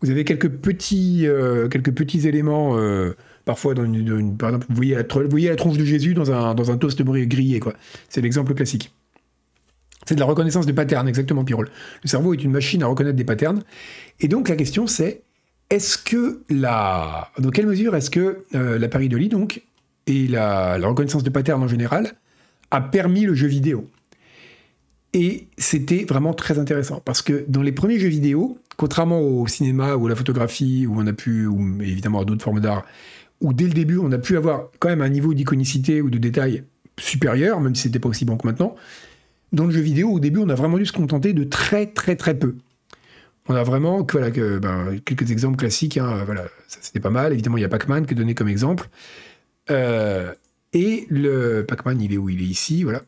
Vous 0.00 0.10
avez 0.10 0.24
quelques 0.24 0.48
petits, 0.48 1.26
euh, 1.26 1.68
quelques 1.68 1.92
petits 1.92 2.26
éléments. 2.26 2.78
Euh, 2.78 3.14
parfois 3.44 3.74
dans 3.74 3.84
une, 3.84 4.36
par 4.36 4.50
exemple, 4.50 4.66
vous 4.68 4.76
voyez, 4.76 4.94
la, 4.94 5.02
vous 5.02 5.28
voyez 5.28 5.48
la 5.48 5.56
tronche 5.56 5.76
de 5.76 5.84
Jésus 5.84 6.14
dans 6.14 6.30
un, 6.30 6.54
dans 6.54 6.70
un 6.70 6.76
toast 6.76 7.02
grillé, 7.02 7.60
quoi. 7.60 7.74
C'est 8.08 8.20
l'exemple 8.20 8.54
classique. 8.54 8.94
C'est 10.06 10.14
de 10.14 10.20
la 10.20 10.26
reconnaissance 10.26 10.66
des 10.66 10.72
patterns, 10.72 11.08
exactement, 11.08 11.44
Pirol. 11.44 11.70
Le 12.02 12.08
cerveau 12.08 12.34
est 12.34 12.42
une 12.42 12.50
machine 12.50 12.82
à 12.82 12.86
reconnaître 12.86 13.16
des 13.16 13.24
patterns. 13.24 13.62
Et 14.20 14.28
donc, 14.28 14.48
la 14.48 14.56
question, 14.56 14.86
c'est 14.86 15.22
est-ce 15.70 15.96
que 15.96 16.42
la. 16.50 17.30
Dans 17.38 17.50
quelle 17.50 17.66
mesure 17.66 17.94
est-ce 17.94 18.10
que 18.10 18.44
euh, 18.54 18.78
l'appareil 18.78 19.08
de 19.08 19.16
lit, 19.16 19.28
donc, 19.28 19.62
et 20.06 20.26
la, 20.26 20.76
la, 20.78 20.88
reconnaissance 20.88 21.22
de 21.22 21.30
patterns 21.30 21.62
en 21.62 21.68
général, 21.68 22.12
a 22.70 22.80
permis 22.80 23.22
le 23.22 23.34
jeu 23.34 23.46
vidéo? 23.46 23.88
Et 25.14 25.48
c'était 25.58 26.04
vraiment 26.04 26.32
très 26.32 26.58
intéressant, 26.58 27.00
parce 27.04 27.22
que 27.22 27.44
dans 27.46 27.62
les 27.62 27.72
premiers 27.72 27.98
jeux 27.98 28.08
vidéo, 28.08 28.58
contrairement 28.76 29.20
au 29.20 29.46
cinéma 29.46 29.94
ou 29.96 30.06
à 30.06 30.08
la 30.08 30.16
photographie, 30.16 30.86
où 30.86 30.94
on 30.98 31.06
a 31.06 31.12
pu, 31.12 31.46
ou 31.46 31.80
évidemment 31.82 32.20
à 32.20 32.24
d'autres 32.24 32.42
formes 32.42 32.60
d'art, 32.60 32.84
où 33.40 33.52
dès 33.52 33.64
le 33.64 33.72
début, 33.72 33.98
on 33.98 34.10
a 34.12 34.18
pu 34.18 34.36
avoir 34.36 34.68
quand 34.78 34.88
même 34.88 35.02
un 35.02 35.08
niveau 35.08 35.34
d'iconicité 35.34 36.00
ou 36.00 36.10
de 36.10 36.18
détail 36.18 36.64
supérieur, 36.98 37.60
même 37.60 37.74
si 37.74 37.82
c'était 37.82 37.98
pas 37.98 38.08
aussi 38.08 38.24
bon 38.24 38.36
que 38.36 38.46
maintenant. 38.46 38.74
Dans 39.52 39.66
le 39.66 39.70
jeu 39.70 39.80
vidéo, 39.80 40.10
au 40.10 40.20
début, 40.20 40.38
on 40.38 40.48
a 40.48 40.54
vraiment 40.54 40.78
dû 40.78 40.86
se 40.86 40.92
contenter 40.92 41.32
de 41.32 41.44
très 41.44 41.86
très 41.86 42.16
très 42.16 42.38
peu. 42.38 42.56
On 43.48 43.54
a 43.54 43.62
vraiment 43.62 44.06
voilà, 44.10 44.30
que, 44.30 44.58
ben, 44.58 44.98
quelques 45.04 45.30
exemples 45.30 45.58
classiques. 45.58 45.98
Hein, 45.98 46.22
voilà, 46.24 46.44
c'était 46.68 47.00
pas 47.00 47.10
mal. 47.10 47.32
Évidemment, 47.32 47.58
il 47.58 47.62
y 47.62 47.64
a 47.64 47.68
Pac-Man 47.68 48.06
qui 48.06 48.14
est 48.14 48.16
donné 48.16 48.34
comme 48.34 48.48
exemple. 48.48 48.88
Euh, 49.70 50.32
et 50.72 51.06
le 51.10 51.64
Pac-Man, 51.66 52.00
il 52.00 52.12
est 52.12 52.16
où? 52.16 52.28
Il 52.28 52.40
est 52.40 52.46
ici, 52.46 52.82
voilà. 52.82 53.02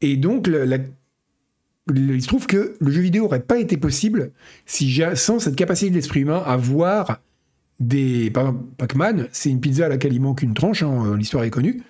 Et 0.00 0.16
donc, 0.16 0.48
il 1.94 2.22
se 2.22 2.28
trouve 2.28 2.46
que 2.46 2.76
le 2.80 2.90
jeu 2.90 3.00
vidéo 3.00 3.24
n'aurait 3.24 3.40
pas 3.40 3.58
été 3.58 3.76
possible 3.76 4.32
si 4.66 5.02
sans 5.14 5.38
cette 5.38 5.56
capacité 5.56 5.90
de 5.90 5.94
l'esprit 5.96 6.20
humain 6.20 6.42
à 6.44 6.56
voir 6.56 7.20
des. 7.80 8.32
Pac-Man, 8.76 9.28
c'est 9.32 9.50
une 9.50 9.60
pizza 9.60 9.86
à 9.86 9.88
laquelle 9.88 10.12
il 10.12 10.20
manque 10.20 10.42
une 10.42 10.54
tranche, 10.54 10.82
hein, 10.82 11.04
euh, 11.06 11.16
l'histoire 11.16 11.44
est 11.44 11.50
connue, 11.50 11.82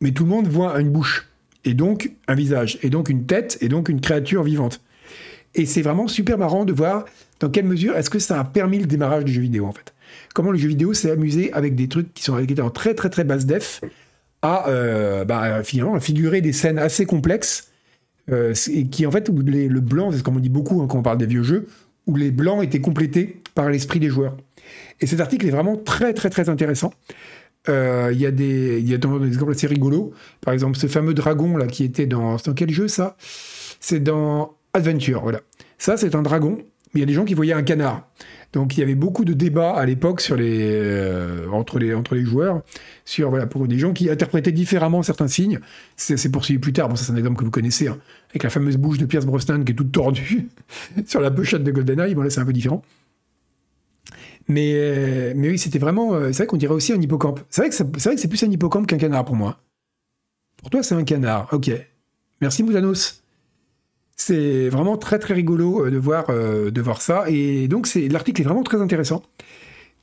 mais 0.00 0.12
tout 0.12 0.24
le 0.24 0.30
monde 0.30 0.48
voit 0.48 0.80
une 0.80 0.90
bouche, 0.90 1.28
et 1.64 1.74
donc 1.74 2.12
un 2.28 2.34
visage, 2.34 2.78
et 2.82 2.90
donc 2.90 3.08
une 3.08 3.26
tête, 3.26 3.58
et 3.60 3.68
donc 3.68 3.88
une 3.88 4.00
créature 4.00 4.42
vivante. 4.42 4.80
Et 5.54 5.66
c'est 5.66 5.82
vraiment 5.82 6.08
super 6.08 6.38
marrant 6.38 6.64
de 6.64 6.72
voir 6.72 7.04
dans 7.40 7.48
quelle 7.48 7.66
mesure 7.66 7.96
est-ce 7.96 8.10
que 8.10 8.18
ça 8.18 8.38
a 8.38 8.44
permis 8.44 8.78
le 8.78 8.86
démarrage 8.86 9.24
du 9.24 9.32
jeu 9.32 9.42
vidéo, 9.42 9.66
en 9.66 9.72
fait. 9.72 9.92
Comment 10.34 10.52
le 10.52 10.58
jeu 10.58 10.68
vidéo 10.68 10.94
s'est 10.94 11.10
amusé 11.10 11.52
avec 11.52 11.74
des 11.74 11.88
trucs 11.88 12.12
qui 12.14 12.22
sont 12.22 12.38
étaient 12.38 12.60
en 12.60 12.70
très 12.70 12.94
très 12.94 13.10
très 13.10 13.24
basse 13.24 13.46
def 13.46 13.80
à 14.42 14.68
euh, 14.68 15.24
bah, 15.24 15.62
figurer 15.62 16.40
des 16.40 16.52
scènes 16.52 16.78
assez 16.78 17.04
complexes 17.04 17.70
euh, 18.30 18.54
et 18.72 18.86
qui 18.86 19.06
en 19.06 19.10
fait 19.10 19.28
où 19.28 19.38
le 19.38 19.80
blanc, 19.80 20.12
c'est 20.12 20.22
comme 20.22 20.36
on 20.36 20.40
dit 20.40 20.48
beaucoup 20.48 20.80
hein, 20.80 20.86
quand 20.88 20.98
on 20.98 21.02
parle 21.02 21.18
des 21.18 21.26
vieux 21.26 21.42
jeux, 21.42 21.66
où 22.06 22.16
les 22.16 22.30
blancs 22.30 22.62
étaient 22.62 22.80
complétés 22.80 23.40
par 23.54 23.68
l'esprit 23.68 24.00
des 24.00 24.08
joueurs. 24.08 24.36
Et 25.00 25.06
cet 25.06 25.20
article 25.20 25.46
est 25.46 25.50
vraiment 25.50 25.76
très 25.76 26.14
très 26.14 26.30
très 26.30 26.48
intéressant. 26.48 26.92
Euh, 27.68 28.10
il 28.12 28.20
y 28.20 28.26
a 28.26 28.30
des, 28.30 28.80
y 28.80 28.94
a 28.94 28.98
des 28.98 29.26
exemples 29.26 29.52
assez 29.52 29.66
rigolos. 29.66 30.12
Par 30.40 30.54
exemple, 30.54 30.78
ce 30.78 30.86
fameux 30.86 31.14
dragon 31.14 31.56
là 31.56 31.66
qui 31.66 31.84
était 31.84 32.06
dans, 32.06 32.36
dans 32.36 32.54
quel 32.54 32.70
jeu 32.70 32.88
ça? 32.88 33.16
C'est 33.80 34.00
dans 34.00 34.56
Adventure, 34.72 35.22
voilà. 35.22 35.40
Ça, 35.78 35.96
c'est 35.96 36.14
un 36.14 36.22
dragon, 36.22 36.58
mais 36.58 36.64
il 36.96 37.00
y 37.00 37.02
a 37.02 37.06
des 37.06 37.12
gens 37.12 37.24
qui 37.24 37.34
voyaient 37.34 37.54
un 37.54 37.62
canard. 37.62 38.06
Donc 38.52 38.76
il 38.76 38.80
y 38.80 38.82
avait 38.82 38.96
beaucoup 38.96 39.24
de 39.24 39.32
débats 39.32 39.70
à 39.70 39.86
l'époque 39.86 40.20
sur 40.20 40.34
les, 40.34 40.70
euh, 40.72 41.48
entre, 41.50 41.78
les, 41.78 41.94
entre 41.94 42.16
les 42.16 42.24
joueurs, 42.24 42.62
sur 43.04 43.30
voilà, 43.30 43.46
pour 43.46 43.68
des 43.68 43.78
gens 43.78 43.92
qui 43.92 44.10
interprétaient 44.10 44.52
différemment 44.52 45.02
certains 45.02 45.28
signes. 45.28 45.60
C'est 45.96 46.32
poursuivi 46.32 46.58
plus 46.58 46.72
tard, 46.72 46.88
bon, 46.88 46.96
ça 46.96 47.04
c'est 47.04 47.12
un 47.12 47.16
exemple 47.16 47.38
que 47.38 47.44
vous 47.44 47.52
connaissez, 47.52 47.86
hein, 47.86 47.98
avec 48.30 48.42
la 48.42 48.50
fameuse 48.50 48.76
bouche 48.76 48.98
de 48.98 49.06
Pierce 49.06 49.24
Brosnan 49.24 49.62
qui 49.62 49.72
est 49.72 49.76
toute 49.76 49.92
tordue 49.92 50.48
sur 51.06 51.20
la 51.20 51.30
pochette 51.30 51.62
de 51.62 51.70
GoldenEye. 51.70 52.14
Bon 52.14 52.22
là 52.22 52.30
c'est 52.30 52.40
un 52.40 52.44
peu 52.44 52.52
différent. 52.52 52.82
Mais, 54.50 54.72
euh, 54.74 55.32
mais 55.36 55.48
oui, 55.50 55.58
c'était 55.58 55.78
vraiment. 55.78 56.12
Euh, 56.12 56.32
c'est 56.32 56.38
vrai 56.38 56.46
qu'on 56.46 56.56
dirait 56.56 56.74
aussi 56.74 56.92
un 56.92 57.00
hippocampe. 57.00 57.38
C'est 57.48 57.62
vrai 57.62 57.70
que 57.70 57.76
c'est 58.18 58.28
plus 58.28 58.42
un 58.42 58.50
hippocampe 58.50 58.84
qu'un 58.88 58.98
canard 58.98 59.24
pour 59.24 59.36
moi. 59.36 59.60
Pour 60.56 60.70
toi, 60.70 60.82
c'est 60.82 60.96
un 60.96 61.04
canard. 61.04 61.48
Ok. 61.52 61.70
Merci 62.40 62.64
Moutanos. 62.64 63.22
C'est 64.16 64.68
vraiment 64.68 64.96
très 64.96 65.20
très 65.20 65.34
rigolo 65.34 65.86
euh, 65.86 65.90
de 65.92 65.98
voir, 65.98 66.26
de 66.26 66.80
voir 66.80 67.00
ça. 67.00 67.24
Et 67.28 67.68
donc, 67.68 67.88
l'article 67.94 68.40
est 68.40 68.44
vraiment 68.44 68.64
très 68.64 68.80
intéressant. 68.80 69.22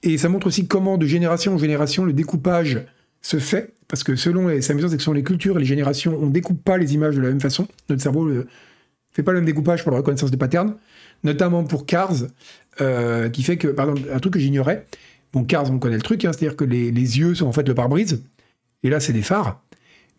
Et 0.02 0.18
ça 0.18 0.30
montre 0.30 0.48
aussi 0.48 0.66
comment, 0.66 0.98
de 0.98 1.06
génération 1.06 1.54
en 1.56 1.58
génération, 1.58 2.06
le 2.06 2.14
découpage 2.14 2.86
se 3.22 3.40
fait 3.40 3.74
parce 3.90 4.04
que 4.04 4.16
selon 4.16 4.48
les, 4.48 4.62
c'est 4.62 4.72
amusant, 4.72 4.88
c'est 4.88 4.98
que 4.98 5.04
selon 5.04 5.14
les 5.14 5.24
cultures 5.24 5.58
les 5.60 5.66
générations, 5.66 6.18
on 6.22 6.28
découpe 6.28 6.64
pas 6.64 6.78
les 6.78 6.94
images 6.94 7.16
de 7.16 7.22
la 7.22 7.30
même 7.30 7.42
façon. 7.42 7.68
Notre 7.90 8.02
cerveau 8.02 8.30
ne 8.30 8.44
fait 9.12 9.24
pas 9.24 9.32
le 9.32 9.40
même 9.40 9.46
découpage 9.46 9.84
pour 9.84 9.92
la 9.92 9.98
reconnaissance 9.98 10.32
des 10.32 10.38
patterns, 10.38 10.76
notamment 11.24 11.64
pour 11.64 11.86
Cars, 11.86 12.14
euh, 12.82 13.30
qui 13.30 13.44
fait 13.44 13.58
que, 13.58 13.68
par 13.68 13.90
exemple, 13.90 14.10
un 14.14 14.20
truc 14.20 14.34
que 14.34 14.40
j'ignorais, 14.40 14.86
bon, 15.34 15.44
Cars, 15.44 15.72
on 15.72 15.80
connaît 15.80 15.96
le 15.96 16.02
truc, 16.02 16.24
hein, 16.26 16.32
c'est-à-dire 16.34 16.56
que 16.56 16.66
les, 16.66 16.92
yeux 16.92 17.36
sont 17.36 17.48
en 17.48 17.52
fait 17.52 17.68
le 17.68 17.74
pare-brise, 17.74 18.24
et 18.84 18.90
là, 18.90 19.00
c'est 19.00 19.14
des 19.14 19.22
phares, 19.22 19.62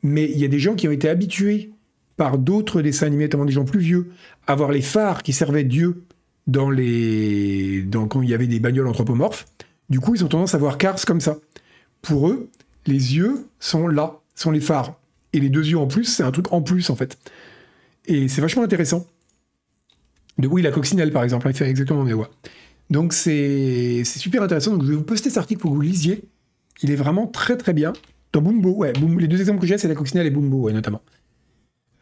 mais 0.03 0.25
il 0.31 0.39
y 0.39 0.45
a 0.45 0.49
des 0.49 0.59
gens 0.59 0.75
qui 0.75 0.89
ont 0.89 0.93
été 0.93 1.09
habitués 1.09 1.71
par 2.17 2.39
d'autres 2.39 2.83
dessins 2.83 3.07
animés, 3.07 3.25
notamment 3.25 3.45
des 3.45 3.53
gens 3.53 3.65
plus 3.65 3.81
vieux, 3.81 4.11
à 4.47 4.55
voir 4.55 4.73
les 4.73 4.83
phares 4.83 5.23
qui 5.23 5.33
servaient 5.33 5.65
Dieu 5.65 6.03
dans 6.47 6.71
les... 6.71 7.83
Dans, 7.83 8.09
quand 8.09 8.23
il 8.23 8.29
y 8.29 8.35
avait 8.35 8.47
des 8.47 8.59
bagnoles 8.59 8.89
anthropomorphes. 8.89 9.47
Du 9.89 10.01
coup, 10.01 10.15
ils 10.15 10.25
ont 10.25 10.29
tendance 10.29 10.55
à 10.55 10.59
voir 10.59 10.79
Cars 10.79 11.05
comme 11.07 11.21
ça. 11.21 11.39
Pour 12.03 12.29
eux, 12.29 12.49
les 12.87 13.17
yeux 13.17 13.47
sont 13.61 13.87
là, 13.87 14.19
sont 14.35 14.51
les 14.51 14.61
phares. 14.61 14.99
Et 15.33 15.41
les 15.41 15.49
deux 15.49 15.65
yeux 15.65 15.79
en 15.79 15.87
plus, 15.87 16.05
c'est 16.05 16.23
un 16.23 16.33
truc 16.33 16.53
en 16.53 16.63
plus, 16.63 16.91
en 16.91 16.97
fait. 16.97 17.19
Et 18.07 18.29
c'est 18.29 18.41
vachement 18.41 18.63
intéressant. 18.63 19.07
De, 20.39 20.47
oui, 20.47 20.63
la 20.63 20.71
coccinelle, 20.71 21.13
par 21.13 21.25
exemple, 21.25 21.53
fait 21.53 21.69
exactement 21.69 22.05
mes 22.05 22.13
voix. 22.13 22.31
Donc, 22.91 23.13
c'est 23.13 24.03
c'est 24.05 24.19
super 24.19 24.43
intéressant. 24.43 24.73
Donc, 24.73 24.85
je 24.85 24.91
vais 24.91 24.97
vous 24.97 25.03
poster 25.03 25.31
cet 25.31 25.39
article 25.39 25.61
pour 25.61 25.71
que 25.71 25.77
vous 25.77 25.83
le 25.83 25.89
lisiez. 25.89 26.23
Il 26.83 26.91
est 26.91 26.97
vraiment 26.97 27.27
très, 27.27 27.57
très 27.57 27.73
bien. 27.73 27.93
Dans 28.33 28.43
Bumbo, 28.43 28.71
ouais. 28.71 28.93
Les 29.19 29.27
deux 29.27 29.41
exemples 29.41 29.61
que 29.61 29.67
j'ai, 29.67 29.79
c'est 29.79 29.89
la 29.89 29.95
coccinelle 29.95 30.27
et 30.27 30.31
ouais, 30.31 30.73
notamment. 30.73 31.01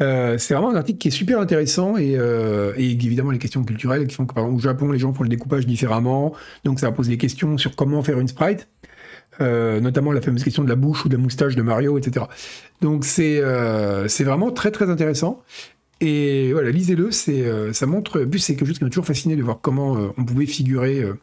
Euh, 0.03 0.37
c'est 0.37 0.53
vraiment 0.53 0.70
un 0.70 0.76
article 0.76 0.99
qui 0.99 1.09
est 1.09 1.12
super 1.12 1.41
intéressant 1.41 1.97
et, 1.97 2.16
euh, 2.18 2.74
et 2.76 2.91
évidemment 2.91 3.30
les 3.30 3.39
questions 3.39 3.64
culturelles 3.64 4.07
qui 4.07 4.14
font 4.14 4.26
que 4.26 4.34
par 4.34 4.45
exemple 4.45 4.59
au 4.59 4.62
Japon 4.62 4.93
les 4.93 4.99
gens 4.99 5.14
font 5.14 5.22
le 5.22 5.30
découpage 5.30 5.66
différemment 5.66 6.34
donc 6.64 6.80
ça 6.80 6.87
va 6.87 6.93
poser 6.93 7.12
des 7.12 7.16
questions 7.16 7.57
sur 7.57 7.74
comment 7.74 8.03
faire 8.03 8.20
une 8.20 8.28
sprite 8.28 8.68
euh, 9.41 9.80
notamment 9.80 10.12
la 10.12 10.20
fameuse 10.20 10.45
question 10.45 10.62
de 10.64 10.68
la 10.68 10.74
bouche 10.74 11.07
ou 11.07 11.09
de 11.09 11.16
la 11.16 11.22
moustache 11.22 11.57
de 11.57 11.62
Mario 11.62 11.97
etc 11.97 12.26
donc 12.82 13.07
c'est 13.07 13.41
c'est 14.09 14.24
vraiment 14.24 14.51
très 14.51 14.70
très 14.70 14.91
intéressant 14.91 15.43
et 16.01 16.53
voilà 16.53 16.70
lisez-le 16.70 17.09
euh, 17.28 17.72
ça 17.72 17.86
montre 17.86 18.22
en 18.22 18.28
plus 18.28 18.38
c'est 18.38 18.55
quelque 18.55 18.68
chose 18.68 18.78
qui 18.78 18.84
m'a 18.84 18.90
toujours 18.90 19.07
fasciné 19.07 19.34
de 19.36 19.42
voir 19.42 19.61
comment 19.61 19.97
euh, 19.97 20.09
on 20.18 20.24
pouvait 20.24 20.47
figurer 20.47 21.01
euh, 21.03 21.14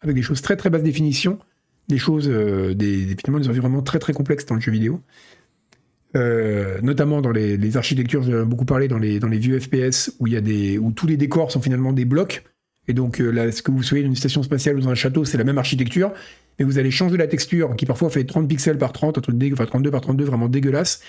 avec 0.00 0.16
des 0.16 0.22
choses 0.22 0.42
très 0.42 0.56
très 0.56 0.70
basse 0.70 0.82
définition 0.82 1.38
des 1.88 1.98
choses 1.98 2.28
des, 2.28 2.74
des 2.74 3.16
finalement 3.16 3.40
des 3.40 3.48
environnements 3.48 3.82
très 3.82 3.98
très 3.98 4.12
complexes 4.12 4.46
dans 4.46 4.54
le 4.54 4.60
jeu 4.60 4.72
vidéo 4.72 5.00
notamment 6.82 7.20
dans 7.20 7.30
les, 7.30 7.76
architectures, 7.76 8.24
j'en 8.24 8.42
ai 8.42 8.44
beaucoup 8.44 8.64
parlé 8.64 8.88
dans 8.88 8.98
les, 8.98 9.20
dans 9.20 9.28
les 9.28 9.38
vieux 9.38 9.60
FPS 9.60 10.12
où 10.18 10.26
y 10.26 10.36
a 10.36 10.40
des, 10.40 10.76
où 10.76 10.90
tous 10.90 11.06
les 11.06 11.16
décors 11.16 11.52
sont 11.52 11.60
finalement 11.60 11.92
des 11.92 12.04
blocs. 12.04 12.42
Et 12.88 12.94
donc 12.94 13.20
là, 13.20 13.52
ce 13.52 13.62
que 13.62 13.70
vous 13.70 13.84
soyez 13.84 14.02
dans 14.02 14.08
une 14.08 14.16
station 14.16 14.42
spatiale 14.42 14.76
ou 14.76 14.80
dans 14.80 14.88
un 14.88 14.96
château, 14.96 15.24
c'est 15.24 15.38
la 15.38 15.44
même 15.44 15.58
architecture, 15.58 16.12
mais 16.58 16.64
vous 16.64 16.78
allez 16.78 16.90
changer 16.90 17.16
la 17.16 17.28
texture 17.28 17.76
qui 17.76 17.86
parfois 17.86 18.10
fait 18.10 18.24
30 18.24 18.48
pixels 18.48 18.76
par 18.76 18.92
30, 18.92 19.18
un 19.18 19.20
truc 19.20 19.36
enfin 19.52 19.66
32 19.66 19.90
par 19.92 20.00
32, 20.00 20.24
vraiment 20.24 20.48
dégueulasse, 20.48 21.00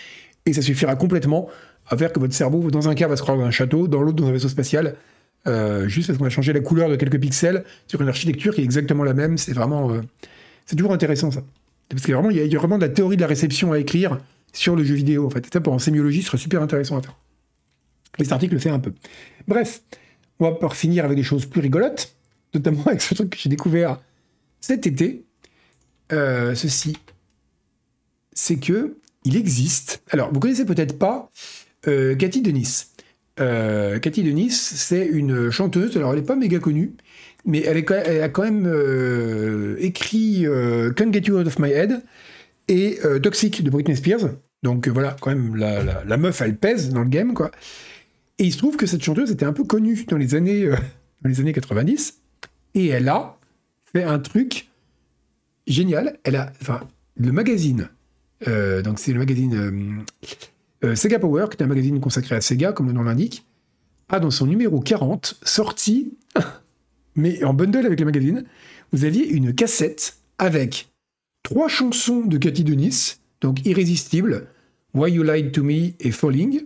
et 0.46 0.54
ça 0.54 0.62
suffira 0.62 0.96
complètement 0.96 1.50
à 1.92 1.98
faire 1.98 2.12
que 2.12 2.20
votre 2.20 2.34
cerveau, 2.34 2.72
dans 2.72 2.88
un 2.88 2.96
cas, 2.96 3.08
va 3.08 3.18
se 3.18 3.22
croire 3.22 3.38
dans 3.38 3.44
un 3.44 3.52
château, 3.52 3.88
dans 3.88 4.02
l'autre, 4.02 4.16
dans 4.16 4.28
un 4.28 4.32
vaisseau 4.32 4.48
spatial, 4.48 4.96
euh, 5.48 5.88
juste 5.90 6.08
parce 6.08 6.18
qu'on 6.18 6.26
a 6.26 6.30
changé 6.30 6.54
la 6.54 6.62
couleur 6.62 6.90
de 6.90 6.96
quelques 6.96 7.20
pixels 7.20 7.66
sur 7.86 8.02
une 8.02 8.08
architecture 8.08 8.56
qui 8.56 8.62
est 8.62 8.64
exactement 8.64 9.04
la 9.04 9.14
même. 9.14 9.38
C'est 9.38 9.52
vraiment, 9.52 9.92
euh, 9.92 10.02
c'est 10.66 10.78
toujours 10.78 10.94
intéressant 10.94 11.32
ça. 11.32 11.44
Parce 11.90 12.04
qu'il 12.04 12.12
y 12.12 12.14
a 12.14 12.58
vraiment, 12.60 12.78
de 12.78 12.82
la 12.82 12.90
théorie 12.90 13.18
de 13.18 13.22
la 13.22 13.28
réception 13.28 13.74
à 13.74 13.80
écrire 13.80 14.20
sur 14.54 14.78
le 14.78 14.86
jeu 14.86 14.96
vidéo, 14.96 15.26
en 15.26 15.30
fait. 15.30 15.46
Et 15.46 15.50
ça, 15.52 15.60
pour 15.60 15.74
en 15.74 15.80
sémiologie, 15.80 16.22
ce 16.22 16.28
serait 16.28 16.38
super 16.38 16.62
intéressant 16.62 16.98
à 16.98 17.02
faire. 17.02 17.18
Et 18.18 18.24
cet 18.24 18.32
article 18.32 18.54
le 18.54 18.60
fait 18.60 18.70
un 18.70 18.80
peu. 18.80 18.94
Bref, 19.48 19.82
on 20.40 20.46
va 20.46 20.52
pouvoir 20.54 20.78
finir 20.78 21.04
avec 21.04 21.18
des 21.18 21.24
choses 21.24 21.46
plus 21.46 21.60
rigolotes, 21.60 22.16
notamment 22.54 22.86
avec 22.86 23.02
ce 23.02 23.14
truc 23.14 23.32
que 23.32 23.38
j'ai 23.38 23.50
découvert 23.50 24.00
cet 24.62 24.88
été. 24.88 25.26
Euh, 26.14 26.56
ceci, 26.56 26.96
c'est 28.32 28.58
que 28.58 28.96
il 29.26 29.36
existe. 29.36 30.02
Alors, 30.10 30.32
vous 30.34 30.40
connaissez 30.40 30.66
peut-être 30.66 30.98
pas 30.98 31.30
euh, 31.88 32.16
Cathy 32.16 32.42
Denis. 32.42 32.86
Euh, 33.40 34.00
Cathy 34.00 34.24
Denis, 34.24 34.52
c'est 34.52 35.06
une 35.06 35.50
chanteuse. 35.50 35.96
Alors, 35.98 36.12
elle 36.14 36.20
n'est 36.20 36.26
pas 36.26 36.36
méga 36.36 36.60
connue, 36.60 36.94
mais 37.46 37.62
elle, 37.62 37.78
a 37.78 38.30
quand 38.30 38.44
même 38.44 38.66
euh, 38.68 39.78
écrit 39.80 40.46
euh, 40.46 40.92
Can't 40.92 41.12
Get 41.14 41.22
You 41.22 41.40
Out 41.40 41.48
of 41.48 41.60
My 41.60 41.72
Head 41.72 42.02
et 42.68 43.00
euh, 43.06 43.20
Toxic 43.20 43.64
de 43.64 43.70
Britney 43.70 43.96
Spears. 43.96 44.30
Donc 44.64 44.88
voilà, 44.88 45.16
quand 45.20 45.32
même, 45.32 45.56
la, 45.56 46.04
la- 46.04 46.18
meuf, 46.18 46.42
elle 46.42 46.56
pèse 46.56 46.90
dans 46.90 47.02
le 47.02 47.10
game, 47.10 47.34
quoi. 47.34 47.50
Et 48.38 48.44
il 48.46 48.52
se 48.52 48.58
trouve 48.58 48.78
que 48.78 48.86
cette 48.86 49.04
chanteuse 49.04 49.32
était 49.32 49.46
un 49.46 49.54
peu 49.54 49.64
connue 49.64 50.06
dans 50.08 50.18
les 50.18 50.36
années, 50.36 50.68
dans 51.22 51.30
les 51.30 51.40
années 51.40 51.54
90, 51.54 52.20
et 52.76 52.88
elle 52.88 53.10
a 53.10 53.38
fait 53.92 54.04
un 54.04 54.20
truc 54.20 54.70
génial. 55.68 56.20
Elle 56.24 56.36
a, 56.36 56.52
enfin, 56.62 56.82
le 57.18 57.32
magazine, 57.32 57.90
donc 58.46 59.00
c'est 59.00 59.14
le 59.14 59.20
magazine 59.20 60.04
euh, 60.84 60.96
Sega 60.96 61.20
Power, 61.20 61.46
qui 61.50 61.58
est 61.58 61.64
un 61.64 61.68
magazine 61.68 62.00
consacré 62.00 62.36
à 62.36 62.42
Sega, 62.42 62.72
comme 62.72 62.88
le 62.88 62.94
nom 62.94 63.04
l'indique, 63.04 63.46
a 64.10 64.20
dans 64.20 64.32
son 64.32 64.48
numéro 64.48 64.80
40 64.80 65.40
sorti, 65.44 66.14
mais 67.16 67.44
en 67.44 67.54
bundle 67.54 67.86
avec 67.86 68.00
le 68.00 68.06
magazine, 68.06 68.46
vous 68.92 69.06
aviez 69.06 69.28
une 69.28 69.54
cassette 69.54 70.18
avec 70.38 70.92
trois 71.44 71.68
chansons 71.68 72.22
de 72.22 72.38
Cathy 72.38 72.64
Denis, 72.64 73.16
donc 73.42 73.66
Irrésistible, 73.66 74.48
Why 74.94 75.14
You 75.14 75.24
Lied 75.24 75.52
to 75.52 75.64
Me 75.64 75.94
et 76.00 76.12
Falling. 76.12 76.66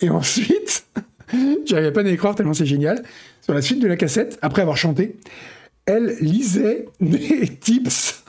Et 0.00 0.08
ensuite, 0.08 0.86
j'arrivais 1.66 1.92
pas 1.92 2.00
à 2.00 2.08
y 2.08 2.16
croire 2.16 2.34
tellement 2.34 2.54
c'est 2.54 2.66
génial, 2.66 3.02
sur 3.42 3.52
la 3.52 3.62
suite 3.62 3.80
de 3.80 3.86
la 3.86 3.96
cassette, 3.96 4.38
après 4.42 4.62
avoir 4.62 4.76
chanté, 4.76 5.16
elle 5.90 6.16
lisait 6.20 6.86
des 7.00 7.48
tips 7.60 8.24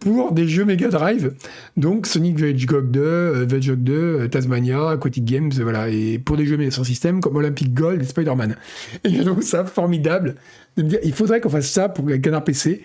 pour 0.00 0.32
des 0.32 0.48
jeux 0.48 0.64
Mega 0.64 0.88
Drive, 0.88 1.34
donc 1.76 2.06
Sonic 2.06 2.36
the 2.36 2.42
Hedgehog 2.42 2.90
2, 2.90 3.00
euh, 3.00 3.46
the 3.46 3.52
Hedgehog 3.52 3.82
2, 3.82 3.92
euh, 3.92 4.28
Tasmania, 4.28 4.90
Aquatic 4.90 5.24
Games, 5.24 5.52
voilà, 5.60 5.88
et 5.88 6.18
pour 6.18 6.36
des 6.36 6.46
jeux 6.46 6.70
sans 6.70 6.84
système 6.84 7.20
comme 7.20 7.36
Olympic 7.36 7.72
Gold 7.74 8.02
et 8.02 8.04
Spider-Man. 8.04 8.56
Et 9.04 9.10
je 9.10 9.22
trouve 9.22 9.42
ça 9.42 9.64
formidable 9.64 10.36
de 10.76 10.82
me 10.82 10.88
dire, 10.88 10.98
il 11.04 11.12
faudrait 11.12 11.40
qu'on 11.40 11.50
fasse 11.50 11.70
ça 11.70 11.88
pour 11.88 12.06
canard 12.22 12.44
PC. 12.44 12.82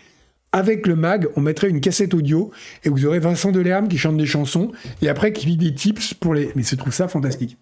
Avec 0.53 0.87
le 0.87 0.95
mag, 0.95 1.27
on 1.35 1.41
mettrait 1.41 1.69
une 1.69 1.81
cassette 1.81 2.13
audio 2.13 2.51
et 2.83 2.89
vous 2.89 3.05
aurez 3.05 3.19
Vincent 3.19 3.51
Delerme 3.51 3.89
qui 3.89 3.97
chante 3.97 4.17
des 4.17 4.25
chansons 4.25 4.71
et 5.01 5.09
après 5.09 5.33
qui 5.33 5.45
lit 5.45 5.57
des 5.57 5.73
tips 5.73 6.13
pour 6.13 6.33
les. 6.33 6.51
Mais 6.55 6.63
je 6.63 6.75
trouve 6.75 6.93
ça 6.93 7.09
fantastique. 7.09 7.57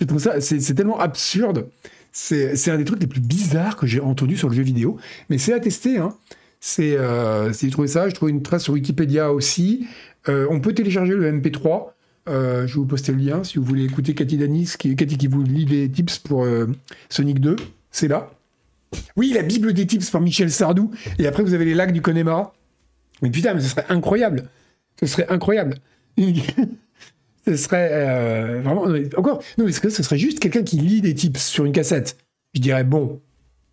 Je 0.00 0.04
trouve 0.04 0.18
ça, 0.18 0.40
c'est 0.40 0.74
tellement 0.74 0.98
absurde. 0.98 1.68
C'est 2.18 2.70
un 2.70 2.78
des 2.78 2.84
trucs 2.84 3.00
les 3.00 3.06
plus 3.06 3.20
bizarres 3.20 3.76
que 3.76 3.86
j'ai 3.86 4.00
entendu 4.00 4.38
sur 4.38 4.48
le 4.48 4.54
jeu 4.54 4.62
vidéo. 4.62 4.96
Mais 5.28 5.36
c'est 5.36 5.52
à 5.52 5.60
tester. 5.60 5.98
Hein. 5.98 6.14
C'est, 6.60 6.96
euh, 6.96 7.52
si 7.52 7.66
j'ai 7.66 7.72
trouvé 7.72 7.88
ça, 7.88 8.08
je 8.08 8.14
trouve 8.14 8.30
une 8.30 8.42
trace 8.42 8.64
sur 8.64 8.72
Wikipédia 8.72 9.32
aussi. 9.32 9.86
Euh, 10.30 10.46
on 10.50 10.60
peut 10.60 10.72
télécharger 10.72 11.12
le 11.12 11.30
MP3. 11.30 11.92
Euh, 12.28 12.66
je 12.66 12.72
vais 12.72 12.80
vous 12.80 12.86
poster 12.86 13.12
le 13.12 13.18
lien 13.18 13.44
si 13.44 13.58
vous 13.58 13.64
voulez 13.64 13.84
écouter 13.84 14.14
Cathy 14.14 14.38
Danis, 14.38 14.72
qui, 14.78 14.96
Cathy 14.96 15.18
qui 15.18 15.26
vous 15.26 15.42
lit 15.42 15.66
des 15.66 15.90
tips 15.90 16.18
pour 16.20 16.44
euh, 16.44 16.66
Sonic 17.10 17.38
2. 17.38 17.54
C'est 17.90 18.08
là. 18.08 18.30
Oui, 19.16 19.32
la 19.34 19.42
Bible 19.42 19.74
des 19.74 19.86
tips 19.86 20.08
par 20.10 20.22
Michel 20.22 20.50
Sardou. 20.50 20.90
Et 21.18 21.26
après, 21.26 21.42
vous 21.42 21.52
avez 21.52 21.66
les 21.66 21.74
lacs 21.74 21.92
du 21.92 22.00
Connemara. 22.00 22.54
Mais 23.20 23.28
putain, 23.28 23.52
mais 23.52 23.60
ce 23.60 23.68
serait 23.68 23.86
incroyable. 23.90 24.48
Ce 24.98 25.06
serait 25.06 25.28
incroyable. 25.28 25.74
ce 27.46 27.56
serait 27.56 27.90
euh, 27.92 28.60
vraiment. 28.62 28.86
Encore, 29.16 29.42
non, 29.58 29.64
mais 29.64 29.72
ce 29.72 30.02
serait 30.02 30.18
juste 30.18 30.40
quelqu'un 30.40 30.62
qui 30.62 30.76
lit 30.76 31.00
des 31.00 31.14
tips 31.14 31.40
sur 31.40 31.64
une 31.64 31.72
cassette. 31.72 32.16
Je 32.54 32.60
dirais, 32.60 32.84
bon, 32.84 33.20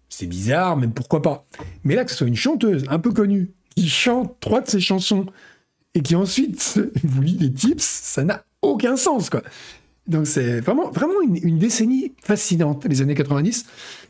c'est 0.10 0.28
bizarre, 0.28 0.78
mais 0.78 0.88
pourquoi 0.88 1.22
pas. 1.22 1.48
Mais 1.84 1.96
là, 1.96 2.06
que 2.06 2.12
ce 2.12 2.18
soit 2.18 2.28
une 2.28 2.36
chanteuse 2.36 2.86
un 2.90 3.00
peu 3.00 3.12
connue 3.12 3.52
qui 3.76 3.90
chante 3.90 4.40
trois 4.40 4.62
de 4.62 4.70
ses 4.70 4.80
chansons 4.80 5.26
et 5.96 6.02
qui 6.02 6.16
ensuite 6.16 6.80
vous 7.04 7.22
lit 7.22 7.36
des 7.36 7.52
tips, 7.52 7.84
ça 7.84 8.24
n'a 8.24 8.44
aucun 8.62 8.96
sens, 8.96 9.30
quoi. 9.30 9.42
Donc 10.06 10.28
c'est 10.28 10.60
vraiment, 10.60 10.92
vraiment 10.92 11.22
une, 11.22 11.58
décennie 11.58 12.14
fascinante, 12.22 12.86
les 12.86 13.02
années 13.02 13.16
90, 13.16 13.66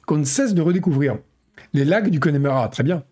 qu'on 0.06 0.18
ne 0.18 0.24
cesse 0.24 0.54
de 0.54 0.62
redécouvrir. 0.62 1.20
Les 1.74 1.86
lacs 1.86 2.10
du 2.10 2.20
Connemara, 2.20 2.68
très 2.70 2.84
bien. 2.84 3.04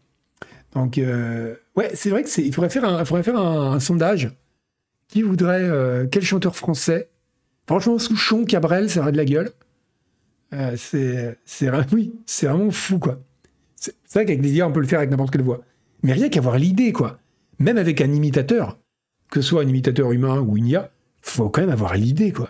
Donc, 0.74 0.97
euh, 0.97 1.56
ouais, 1.76 1.91
c'est 1.93 2.10
vrai 2.10 2.24
que 2.24 2.30
c'est, 2.30 2.43
il 2.43 2.54
faudrait 2.54 2.70
faire 2.70 2.86
un, 2.86 3.06
faudrait 3.06 3.24
faire 3.24 3.38
un 3.38 3.80
sondage. 3.80 4.32
Qui 5.12 5.24
voudrait, 5.24 5.64
euh, 5.64 6.07
quel 6.09 6.24
chanteur 6.24 6.55
français? 6.55 7.09
Franchement, 7.68 7.99
Souchon, 7.99 8.45
Cabrel, 8.45 8.89
ça 8.89 9.01
aurait 9.01 9.12
de 9.12 9.18
la 9.18 9.26
gueule. 9.26 9.51
Euh, 10.53 10.76
c'est, 10.78 11.38
c'est, 11.43 11.70
oui, 11.91 12.14
c'est 12.26 12.47
vraiment 12.47 12.72
fou, 12.72 12.97
quoi. 12.97 13.22
C'est, 13.76 13.93
vrai 14.14 14.26
qu'avec 14.26 14.41
des 14.41 14.64
on 14.64 14.72
peut 14.72 14.80
le 14.80 14.88
faire 14.88 14.99
avec 14.99 15.12
n'importe 15.12 15.32
quelle 15.32 15.41
voix. 15.43 15.64
Mais 16.01 16.14
rien 16.14 16.30
qu'avoir 16.30 16.57
l'idée, 16.57 16.93
quoi. 16.93 17.20
Même 17.59 17.78
avec 17.78 17.99
un 17.99 18.09
imitateur, 18.14 18.80
que 19.30 19.41
ce 19.41 19.49
soit 19.49 19.64
un 19.64 19.68
imitateur 19.68 20.14
humain 20.14 20.39
ou 20.39 20.55
une 20.55 20.68
IA, 20.68 20.91
faut 21.22 21.49
quand 21.49 21.59
même 21.59 21.70
avoir 21.70 21.95
l'idée, 21.97 22.32
quoi. 22.32 22.49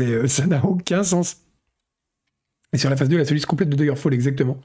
Euh, 0.00 0.26
ça 0.26 0.46
n'a 0.46 0.62
aucun 0.66 1.02
sens. 1.02 1.46
Et 2.74 2.78
sur 2.78 2.90
la 2.90 2.96
phase 2.96 3.08
2, 3.08 3.16
la 3.16 3.24
solution 3.24 3.48
complète 3.48 3.70
de 3.70 3.76
Daggerfall, 3.76 4.12
exactement. 4.12 4.60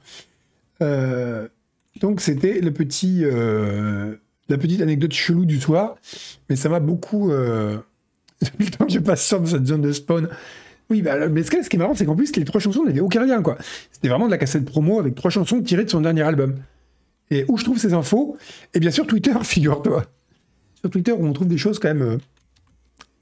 Donc 2.00 2.20
c'était 2.20 2.60
le 2.60 2.72
petit, 2.72 3.24
la 4.52 4.58
petite 4.58 4.80
anecdote 4.80 5.12
chelou 5.12 5.44
du 5.44 5.60
soir, 5.60 5.96
mais 6.48 6.56
ça 6.56 6.68
m'a 6.68 6.80
beaucoup... 6.80 7.30
Euh... 7.30 7.78
Depuis 8.42 8.64
le 8.64 8.70
temps 8.72 8.86
que 8.86 8.92
je 8.92 8.98
passe 8.98 9.24
sur 9.24 9.46
cette 9.46 9.66
zone 9.66 9.82
de 9.82 9.92
spawn. 9.92 10.28
Oui, 10.90 11.00
bah, 11.00 11.28
mais 11.28 11.44
ce 11.44 11.50
qui 11.50 11.76
est 11.76 11.78
marrant, 11.78 11.94
c'est 11.94 12.04
qu'en 12.04 12.16
plus, 12.16 12.34
les 12.36 12.44
trois 12.44 12.60
chansons 12.60 12.84
n'avaient 12.84 13.00
aucun 13.00 13.24
lien, 13.24 13.40
quoi. 13.40 13.56
C'était 13.92 14.08
vraiment 14.08 14.26
de 14.26 14.32
la 14.32 14.38
cassette 14.38 14.64
promo 14.64 14.98
avec 14.98 15.14
trois 15.14 15.30
chansons 15.30 15.62
tirées 15.62 15.84
de 15.84 15.90
son 15.90 16.00
dernier 16.00 16.22
album. 16.22 16.56
Et 17.30 17.44
où 17.48 17.56
je 17.56 17.64
trouve 17.64 17.78
ces 17.78 17.94
infos? 17.94 18.36
Et 18.74 18.80
bien 18.80 18.90
sur 18.90 19.06
Twitter, 19.06 19.32
figure-toi. 19.42 20.04
Sur 20.80 20.90
Twitter, 20.90 21.12
où 21.12 21.24
on 21.24 21.32
trouve 21.32 21.48
des 21.48 21.56
choses 21.56 21.78
quand 21.78 21.88
même 21.88 22.02
euh, 22.02 22.18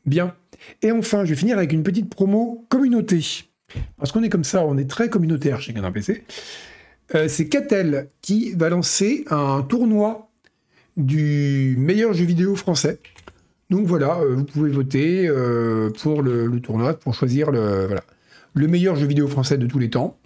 Bien. 0.07 0.35
Et 0.83 0.91
enfin, 0.91 1.25
je 1.25 1.31
vais 1.31 1.37
finir 1.37 1.59
avec 1.59 1.73
une 1.73 1.83
petite 1.83 2.09
promo 2.09 2.67
communauté. 2.69 3.21
Parce 3.99 4.11
qu'on 4.11 4.23
est 4.23 4.31
comme 4.31 4.45
ça, 4.45 4.65
on 4.65 4.79
est 4.79 4.89
très 4.89 5.09
communautaire 5.09 5.61
chez 5.61 5.73
Canard 5.73 5.93
PC. 5.93 6.25
Euh, 7.15 7.29
c'est 7.29 7.49
Catel 7.49 8.09
qui 8.23 8.53
va 8.53 8.69
lancer 8.69 9.25
un 9.31 9.63
tournoi 9.63 10.30
du 11.05 11.77
meilleur 11.79 12.13
jeu 12.13 12.25
vidéo 12.25 12.55
français. 12.57 12.99
Donc 13.71 13.87
voilà, 13.87 14.19
euh, 14.19 14.35
vous 14.35 14.45
pouvez 14.45 14.71
voter 14.71 15.29
euh, 15.29 15.91
pour 16.03 16.23
le, 16.23 16.61
tournoi, 16.61 16.95
pour 16.95 17.15
choisir 17.15 17.51
le, 17.51 17.87
voilà, 17.87 18.03
le 18.55 18.67
meilleur 18.67 18.97
jeu 18.97 19.07
vidéo 19.07 19.29
français 19.29 19.59
de 19.59 19.67
tous 19.67 19.79
les 19.79 19.91
temps. 19.91 20.19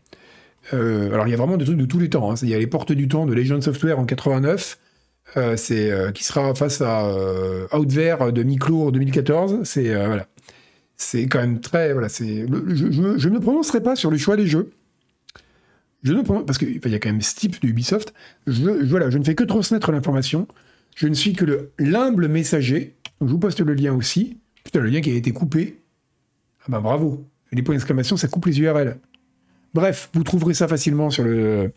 alors 0.73 1.27
il 1.27 1.31
y 1.31 1.35
a 1.35 1.37
vraiment 1.37 1.59
des 1.59 1.67
trucs 1.67 1.77
de 1.77 1.85
tous 1.85 1.99
les 1.99 2.09
temps. 2.09 2.35
Il 2.37 2.49
y 2.49 2.55
a 2.55 2.59
les 2.59 2.67
portes 2.67 2.93
du 2.93 3.07
temps 3.07 3.27
de 3.27 3.35
Legend 3.35 3.63
Software 3.63 3.99
en 3.99 4.07
89. 4.07 4.79
c'est 5.57 5.93
qui 6.15 6.25
sera 6.25 6.55
face 6.55 6.81
à 6.81 7.07
Outver 7.73 8.17
de 8.33 8.43
Miclo 8.43 8.89
en 8.89 8.91
2014. 8.91 9.61
C'est 9.65 9.95
voilà, 9.95 10.27
c'est 10.97 11.27
quand 11.27 11.41
même 11.41 11.61
très 11.61 11.93
voilà. 11.93 12.09
C'est 12.09 12.47
je, 12.49 13.19
je, 13.19 13.29
ne 13.29 13.39
prononcerai 13.39 13.83
pas 13.83 13.95
sur 13.95 14.11
le 14.11 14.17
choix 14.17 14.37
des 14.37 14.47
jeux. 14.47 14.71
Je 16.05 16.13
ne 16.13 16.23
parce 16.23 16.59
qu'il 16.59 16.87
y 16.87 16.95
a 16.95 16.99
quand 16.99 17.09
même 17.09 17.21
type 17.21 17.61
de 17.63 17.69
Ubisoft. 17.69 18.15
Je, 18.47 18.71
voilà, 18.87 19.11
je 19.11 19.19
ne 19.19 19.25
fais 19.25 19.35
que 19.35 19.45
transmettre 19.45 19.91
l'information. 19.91 20.47
Je 20.95 21.09
ne 21.09 21.15
suis 21.15 21.33
que 21.33 21.45
le 21.45 21.73
l'humble 21.79 22.29
messager. 22.29 22.97
je 23.21 23.27
vous 23.27 23.39
poste 23.39 23.61
le 23.61 23.75
lien 23.75 23.95
aussi. 23.95 24.39
Putain, 24.63 24.81
le 24.81 24.89
lien 24.89 25.01
qui 25.01 25.11
a 25.11 25.15
été 25.15 25.33
coupé. 25.33 25.83
Ah 26.63 26.67
bah 26.69 26.81
bravo. 26.81 27.27
les 27.53 27.63
points 27.63 27.75
d'exclamation, 27.75 28.17
ça 28.17 28.29
coupe 28.29 28.47
les 28.47 28.61
URL. 28.61 28.99
Bref, 29.75 30.09
vous 30.15 30.23
trouverez 30.23 30.55
ça 30.55 30.69
facilement 30.69 31.11
sur 31.11 31.25
le 31.25 31.73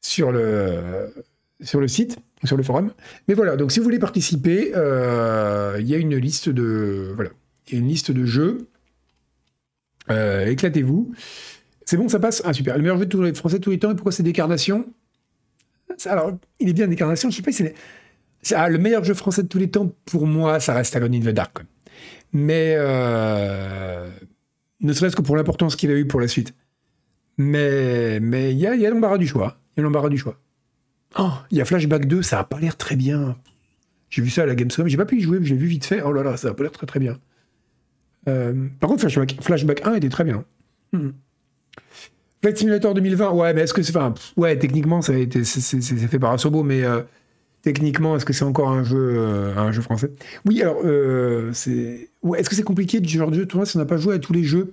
site, 0.00 2.18
sur 2.44 2.56
le 2.56 2.62
forum. 2.62 2.92
Mais 3.28 3.34
voilà, 3.34 3.56
donc 3.56 3.70
si 3.70 3.78
vous 3.78 3.84
voulez 3.84 3.98
participer, 3.98 4.72
euh, 4.74 5.76
il 5.78 5.86
y 5.86 5.94
a 5.94 5.98
une 5.98 6.16
liste 6.16 6.48
de 6.48 7.12
voilà, 7.14 7.30
il 7.68 7.74
y 7.74 7.76
a 7.76 7.80
une 7.80 7.88
liste 7.88 8.10
de 8.10 8.24
jeux. 8.24 8.66
Euh, 10.10 10.46
éclatez-vous. 10.46 11.12
C'est 11.84 11.96
bon, 11.96 12.08
ça 12.08 12.18
passe? 12.18 12.42
Ah, 12.44 12.52
super. 12.52 12.76
Le 12.76 12.82
meilleur 12.82 12.98
jeu 12.98 13.06
de 13.06 13.22
les 13.22 13.34
Français 13.34 13.60
tous 13.60 13.70
les 13.70 13.78
temps, 13.78 13.90
et 13.90 13.94
pourquoi 13.94 14.12
c'est 14.12 14.22
Décarnation 14.22 14.86
Alors, 16.06 16.32
il 16.58 16.68
est 16.68 16.72
bien 16.72 16.88
Décarnation, 16.88 17.30
je 17.30 17.36
sais 17.36 17.42
pas 17.42 17.52
si 17.52 17.64
c'est. 17.64 18.54
Ah, 18.54 18.68
le 18.68 18.78
meilleur 18.78 19.04
jeu 19.04 19.14
français 19.14 19.42
de 19.42 19.48
tous 19.48 19.58
les 19.58 19.70
temps, 19.70 19.92
pour 20.06 20.26
moi, 20.26 20.60
ça 20.60 20.74
reste 20.74 20.96
Alone 20.96 21.14
in 21.14 21.20
the 21.20 21.34
Dark. 21.34 21.58
Mais. 22.32 22.74
Euh, 22.76 24.08
ne 24.80 24.92
serait-ce 24.92 25.16
que 25.16 25.22
pour 25.22 25.36
l'importance 25.36 25.76
qu'il 25.76 25.90
a 25.90 25.94
eu 25.94 26.06
pour 26.06 26.20
la 26.20 26.28
suite. 26.28 26.54
Mais 27.36 28.18
mais 28.20 28.52
il 28.52 28.58
y 28.58 28.66
a, 28.66 28.74
y 28.74 28.86
a 28.86 28.90
l'embarras 28.90 29.18
du 29.18 29.26
choix. 29.26 29.58
Il 29.76 29.80
y 29.80 29.82
a 29.82 29.84
l'embarras 29.84 30.08
du 30.08 30.18
choix. 30.18 30.38
Oh, 31.18 31.30
il 31.50 31.58
y 31.58 31.60
a 31.60 31.64
Flashback 31.64 32.06
2, 32.06 32.22
ça 32.22 32.38
a 32.38 32.44
pas 32.44 32.60
l'air 32.60 32.76
très 32.76 32.96
bien. 32.96 33.36
J'ai 34.10 34.22
vu 34.22 34.30
ça 34.30 34.42
à 34.42 34.46
la 34.46 34.54
Gamescom, 34.54 34.88
j'ai 34.88 34.96
pas 34.96 35.06
pu 35.06 35.18
y 35.18 35.20
jouer, 35.20 35.38
mais 35.38 35.46
j'ai 35.46 35.56
vu 35.56 35.66
vite 35.66 35.84
fait. 35.84 36.02
Oh 36.02 36.12
là 36.12 36.22
là, 36.22 36.36
ça 36.36 36.48
a 36.48 36.54
pas 36.54 36.62
l'air 36.62 36.72
très 36.72 36.86
très 36.86 37.00
bien. 37.00 37.18
Euh, 38.28 38.68
par 38.78 38.88
contre, 38.88 39.02
Flashback, 39.02 39.38
Flashback 39.40 39.86
1 39.86 39.94
était 39.94 40.08
très 40.08 40.24
bien. 40.24 40.44
Hmm. 40.92 41.10
Flight 42.42 42.56
Simulator 42.56 42.94
2020, 42.94 43.32
ouais, 43.32 43.52
mais 43.52 43.62
est-ce 43.62 43.74
que 43.74 43.82
c'est. 43.82 43.94
Enfin, 43.94 44.14
ouais, 44.36 44.58
techniquement, 44.58 45.02
ça 45.02 45.12
a 45.12 45.16
été, 45.16 45.44
c'est, 45.44 45.80
fait 45.80 46.18
par 46.18 46.32
Asobo, 46.32 46.62
mais 46.62 46.82
euh, 46.84 47.00
techniquement, 47.62 48.16
est-ce 48.16 48.24
que 48.24 48.32
c'est 48.32 48.44
encore 48.44 48.70
un 48.70 48.82
jeu, 48.82 49.14
euh, 49.18 49.54
un 49.56 49.72
jeu 49.72 49.82
français? 49.82 50.10
Oui, 50.46 50.62
alors, 50.62 50.78
euh, 50.84 51.50
c'est. 51.52 52.08
Ouais, 52.22 52.40
est-ce 52.40 52.48
que 52.48 52.56
c'est 52.56 52.62
compliqué 52.62 53.00
du 53.00 53.18
genre 53.18 53.30
de 53.30 53.36
jeu 53.36 53.48
si 53.64 53.76
on 53.76 53.80
n'a 53.80 53.84
pas 53.84 53.98
joué 53.98 54.14
à 54.14 54.18
tous 54.18 54.32
les 54.32 54.44
jeux? 54.44 54.72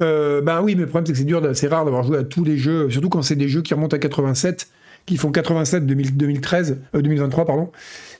Ben 0.00 0.62
oui, 0.62 0.76
mais 0.76 0.82
le 0.82 0.86
problème, 0.86 1.06
c'est 1.06 1.12
que 1.12 1.18
c'est 1.18 1.24
dur, 1.24 1.42
c'est 1.54 1.66
rare 1.66 1.84
d'avoir 1.84 2.04
joué 2.04 2.18
à 2.18 2.24
tous 2.24 2.44
les 2.44 2.56
jeux, 2.56 2.88
surtout 2.88 3.08
quand 3.08 3.22
c'est 3.22 3.36
des 3.36 3.48
jeux 3.48 3.62
qui 3.62 3.74
remontent 3.74 3.96
à 3.96 3.98
87, 3.98 4.68
qui 5.04 5.16
font 5.16 5.30
87 5.30 5.84
2013, 5.84 6.78
2023, 6.94 7.44
pardon. 7.44 7.70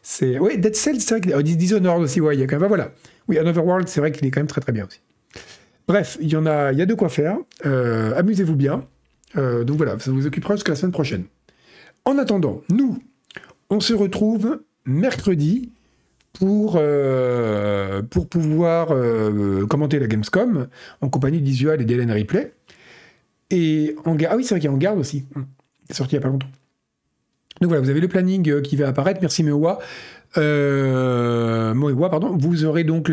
C'est. 0.02 0.38
Ouais, 0.38 0.58
Dead 0.58 0.74
Cells, 0.74 1.00
c'est 1.00 1.18
vrai 1.18 1.20
que. 1.22 1.34
Oh, 1.34 1.40
Dishonored 1.40 2.02
aussi, 2.02 2.20
ouais, 2.20 2.36
il 2.36 2.40
y 2.40 2.42
a 2.42 2.46
quand 2.46 2.56
même. 2.56 2.62
Ben 2.62 2.68
voilà. 2.68 2.90
Oui, 3.28 3.38
Another 3.38 3.64
World, 3.64 3.88
c'est 3.88 4.00
vrai 4.00 4.12
qu'il 4.12 4.26
est 4.26 4.30
quand 4.30 4.40
même 4.40 4.46
très 4.46 4.60
très 4.60 4.72
bien 4.72 4.84
aussi. 4.84 5.00
Bref, 5.88 6.18
il 6.20 6.30
y 6.30 6.36
a, 6.36 6.86
de 6.86 6.94
quoi 6.94 7.08
faire. 7.08 7.38
Euh, 7.64 8.12
amusez-vous 8.14 8.56
bien. 8.56 8.84
Euh, 9.36 9.64
donc 9.64 9.78
voilà, 9.78 9.98
ça 9.98 10.10
vous 10.10 10.26
occupera 10.26 10.54
jusqu'à 10.54 10.72
la 10.72 10.76
semaine 10.76 10.92
prochaine. 10.92 11.24
En 12.04 12.18
attendant, 12.18 12.60
nous, 12.68 12.98
on 13.70 13.80
se 13.80 13.94
retrouve 13.94 14.60
mercredi 14.84 15.72
pour, 16.34 16.76
euh, 16.76 18.02
pouvoir 18.02 18.88
commenter 19.68 19.98
la 19.98 20.06
Gamescom 20.06 20.68
en 21.00 21.08
compagnie 21.08 21.40
d'Isual 21.40 21.80
et 21.80 21.84
d'Hélène 21.86 22.12
Ripley. 22.12 22.52
Et 23.50 23.96
en 24.04 24.14
Ah 24.28 24.36
oui, 24.36 24.44
c'est 24.44 24.50
vrai 24.50 24.60
qu'il 24.60 24.68
y 24.68 24.72
a 24.72 24.74
en 24.74 24.78
garde 24.78 24.98
aussi. 24.98 25.24
C'est 25.88 25.96
sorti 25.96 26.16
il 26.16 26.18
n'y 26.18 26.22
a 26.22 26.26
pas 26.26 26.32
longtemps. 26.32 26.50
Donc 27.62 27.68
voilà, 27.70 27.82
vous 27.82 27.90
avez 27.90 28.00
le 28.00 28.08
planning 28.08 28.60
qui 28.60 28.76
va 28.76 28.88
apparaître. 28.88 29.20
Merci 29.22 29.42
Mewa. 29.42 29.78
Euh, 30.36 31.74
pardon. 32.08 32.36
Vous 32.36 32.64
aurez 32.64 32.84
donc 32.84 33.08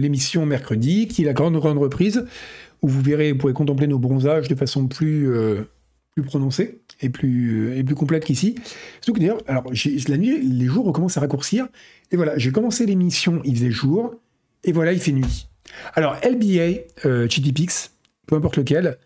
l'émission 0.00 0.46
mercredi, 0.46 1.08
qui 1.08 1.22
est 1.22 1.26
la 1.26 1.32
grande, 1.32 1.56
grande 1.56 1.78
reprise, 1.78 2.26
où 2.82 2.88
vous 2.88 3.00
verrez, 3.00 3.32
vous 3.32 3.38
pourrez 3.38 3.52
contempler 3.52 3.86
nos 3.86 3.98
bronzages 3.98 4.48
de 4.48 4.54
façon 4.54 4.86
plus, 4.86 5.30
euh, 5.30 5.62
plus 6.14 6.22
prononcée 6.22 6.80
et 7.00 7.08
plus, 7.08 7.76
et 7.76 7.84
plus 7.84 7.94
complète 7.94 8.24
qu'ici. 8.24 8.54
Surtout 9.00 9.14
que 9.14 9.20
d'ailleurs, 9.20 9.42
alors, 9.46 9.64
la 10.08 10.16
nuit, 10.16 10.40
les 10.42 10.66
jours 10.66 10.84
recommencent 10.86 11.16
à 11.16 11.20
raccourcir. 11.20 11.68
Et 12.10 12.16
voilà, 12.16 12.36
j'ai 12.36 12.52
commencé 12.52 12.86
l'émission, 12.86 13.40
il 13.44 13.56
faisait 13.56 13.70
jour, 13.70 14.14
et 14.64 14.72
voilà, 14.72 14.92
il 14.92 15.00
fait 15.00 15.12
nuit. 15.12 15.48
Alors, 15.94 16.16
LBA, 16.24 16.80
euh, 17.06 17.28
Chitty 17.28 17.54
peu 18.26 18.36
importe 18.36 18.56
lequel, 18.56 18.98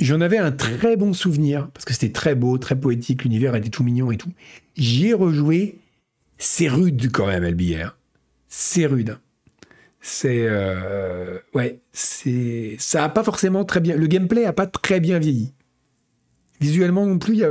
J'en 0.00 0.20
avais 0.20 0.38
un 0.38 0.50
très 0.52 0.96
bon 0.96 1.12
souvenir, 1.12 1.70
parce 1.70 1.84
que 1.84 1.92
c'était 1.92 2.12
très 2.12 2.34
beau, 2.34 2.58
très 2.58 2.78
poétique, 2.78 3.24
l'univers 3.24 3.54
était 3.54 3.68
tout 3.68 3.84
mignon 3.84 4.10
et 4.10 4.16
tout. 4.16 4.32
J'y 4.76 5.08
ai 5.08 5.14
rejoué, 5.14 5.78
c'est 6.36 6.68
rude 6.68 7.10
quand 7.12 7.26
même, 7.26 7.44
LBR. 7.44 7.96
C'est 8.48 8.86
rude. 8.86 9.18
C'est... 10.00 10.46
Euh, 10.48 11.38
ouais, 11.54 11.80
c'est... 11.92 12.76
Ça 12.78 13.04
a 13.04 13.08
pas 13.08 13.22
forcément 13.22 13.64
très 13.64 13.80
bien... 13.80 13.96
Le 13.96 14.06
gameplay 14.06 14.44
a 14.44 14.52
pas 14.52 14.66
très 14.66 15.00
bien 15.00 15.18
vieilli. 15.18 15.52
Visuellement 16.60 17.06
non 17.06 17.18
plus, 17.18 17.42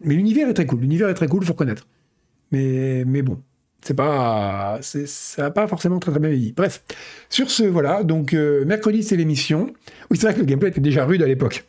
mais 0.00 0.14
l'univers 0.14 0.48
est 0.48 0.54
très 0.54 0.66
cool. 0.66 0.80
L'univers 0.80 1.08
est 1.08 1.14
très 1.14 1.28
cool, 1.28 1.44
faut 1.44 1.52
reconnaître. 1.52 1.86
Mais, 2.52 3.04
mais 3.06 3.22
bon, 3.22 3.40
c'est 3.84 3.94
pas, 3.94 4.78
ça 4.80 5.42
n'a 5.42 5.50
pas 5.50 5.66
forcément 5.66 5.98
très 5.98 6.10
très 6.10 6.18
bien 6.18 6.30
vieilli. 6.30 6.52
Bref, 6.52 6.82
sur 7.28 7.50
ce, 7.50 7.64
voilà, 7.64 8.02
donc 8.02 8.32
euh, 8.32 8.64
mercredi 8.64 9.02
c'est 9.02 9.16
l'émission. 9.16 9.74
Oui, 10.10 10.16
c'est 10.16 10.26
vrai 10.26 10.34
que 10.34 10.40
le 10.40 10.46
gameplay 10.46 10.70
était 10.70 10.80
déjà 10.80 11.04
rude 11.04 11.22
à 11.22 11.26
l'époque. 11.26 11.66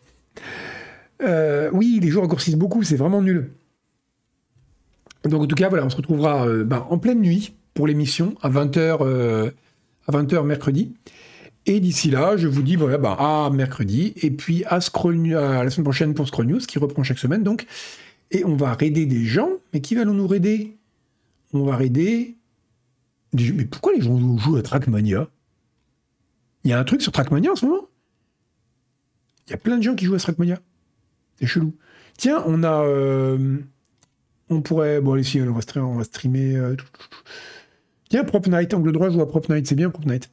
Euh, 1.21 1.69
oui, 1.73 1.99
les 2.01 2.07
jours 2.07 2.23
raccourcissent 2.23 2.55
beaucoup, 2.55 2.83
c'est 2.83 2.95
vraiment 2.95 3.21
nul. 3.21 3.51
Donc 5.25 5.41
en 5.41 5.45
tout 5.45 5.55
cas, 5.55 5.67
voilà, 5.67 5.85
on 5.85 5.89
se 5.89 5.97
retrouvera 5.97 6.47
euh, 6.47 6.63
ben, 6.63 6.87
en 6.89 6.97
pleine 6.99 7.19
nuit 7.19 7.53
pour 7.73 7.85
l'émission 7.85 8.35
à 8.41 8.49
20h, 8.49 9.51
à 10.07 10.11
20h 10.11 10.43
mercredi. 10.45 10.93
Et 11.65 11.81
d'ici 11.81 12.09
là, 12.09 12.37
je 12.37 12.47
vous 12.47 12.61
dis 12.61 12.77
voilà, 12.77 12.97
ben, 12.97 13.17
à 13.19 13.49
mercredi, 13.51 14.13
et 14.21 14.31
puis 14.31 14.63
à, 14.67 14.79
Scroll, 14.79 15.35
à 15.35 15.65
la 15.65 15.69
semaine 15.69 15.83
prochaine 15.83 16.13
pour 16.13 16.29
Scroll 16.29 16.45
News, 16.45 16.59
qui 16.59 16.79
reprend 16.79 17.03
chaque 17.03 17.19
semaine 17.19 17.43
donc. 17.43 17.65
Et 18.31 18.45
on 18.45 18.55
va 18.55 18.73
raider 18.73 19.05
des 19.05 19.25
gens, 19.25 19.49
mais 19.73 19.81
qui 19.81 19.95
va 19.95 20.05
nous 20.05 20.27
raider? 20.27 20.77
On 21.59 21.65
va 21.65 21.75
raider. 21.75 22.37
Mais 23.33 23.65
pourquoi 23.65 23.93
les 23.93 24.01
gens 24.01 24.37
jouent 24.37 24.57
à 24.57 24.61
Trackmania? 24.61 25.27
Il 26.63 26.71
y 26.71 26.73
a 26.73 26.79
un 26.79 26.83
truc 26.83 27.01
sur 27.01 27.11
Trackmania 27.11 27.51
en 27.51 27.55
ce 27.55 27.65
moment? 27.65 27.87
Il 29.47 29.51
y 29.51 29.53
a 29.53 29.57
plein 29.57 29.77
de 29.77 29.83
gens 29.83 29.95
qui 29.95 30.05
jouent 30.05 30.15
à 30.15 30.19
Trackmania. 30.19 30.59
C'est 31.39 31.47
chelou. 31.47 31.75
Tiens, 32.17 32.43
on 32.45 32.63
a. 32.63 32.83
Euh, 32.83 33.59
on 34.49 34.61
pourrait. 34.61 35.01
Bon, 35.01 35.13
allez, 35.13 35.23
si, 35.23 35.41
on 35.41 35.53
va, 35.53 35.61
streamer. 35.61 35.85
On 35.85 35.95
va 35.95 36.03
streamer 36.03 36.55
euh, 36.55 36.75
Tiens, 38.09 38.23
Prop 38.23 38.47
Night, 38.47 38.73
angle 38.73 38.91
droit, 38.91 39.09
joue 39.09 39.21
à 39.21 39.27
Prop 39.27 39.47
Night, 39.49 39.67
c'est 39.67 39.75
bien 39.75 39.89
Prop 39.89 40.05
Night. 40.05 40.31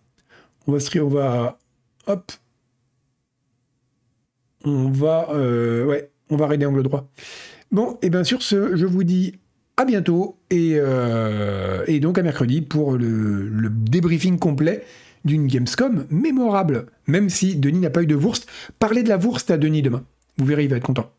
On 0.66 0.72
va 0.72 0.80
streamer, 0.80 1.06
on 1.06 1.10
va. 1.10 1.58
Hop. 2.06 2.32
On 4.64 4.90
va. 4.90 5.28
Euh, 5.30 5.84
ouais, 5.86 6.10
on 6.30 6.36
va 6.36 6.46
raider 6.46 6.66
angle 6.66 6.82
droit. 6.82 7.10
Bon, 7.70 7.98
et 8.02 8.10
bien 8.10 8.22
sur 8.22 8.42
ce, 8.42 8.76
je 8.76 8.86
vous 8.86 9.02
dis 9.02 9.38
à 9.76 9.84
bientôt 9.84 10.36
euh, 10.52 11.84
et, 11.86 12.00
donc 12.00 12.18
à 12.18 12.22
mercredi 12.22 12.60
pour 12.60 12.92
le, 12.92 13.70
débriefing 13.70 14.38
complet 14.38 14.84
d'une 15.24 15.46
Gamescom 15.46 16.06
mémorable, 16.10 16.86
même 17.06 17.30
si 17.30 17.56
Denis 17.56 17.78
n'a 17.78 17.90
pas 17.90 18.02
eu 18.02 18.06
de 18.06 18.16
Wurst. 18.16 18.46
Parlez 18.78 19.02
de 19.02 19.08
la 19.08 19.16
Wurst 19.16 19.50
à 19.50 19.56
Denis 19.56 19.82
demain. 19.82 20.04
Vous 20.38 20.44
verrez, 20.44 20.64
il 20.64 20.70
va 20.70 20.76
être 20.76 20.86
content. 20.86 21.10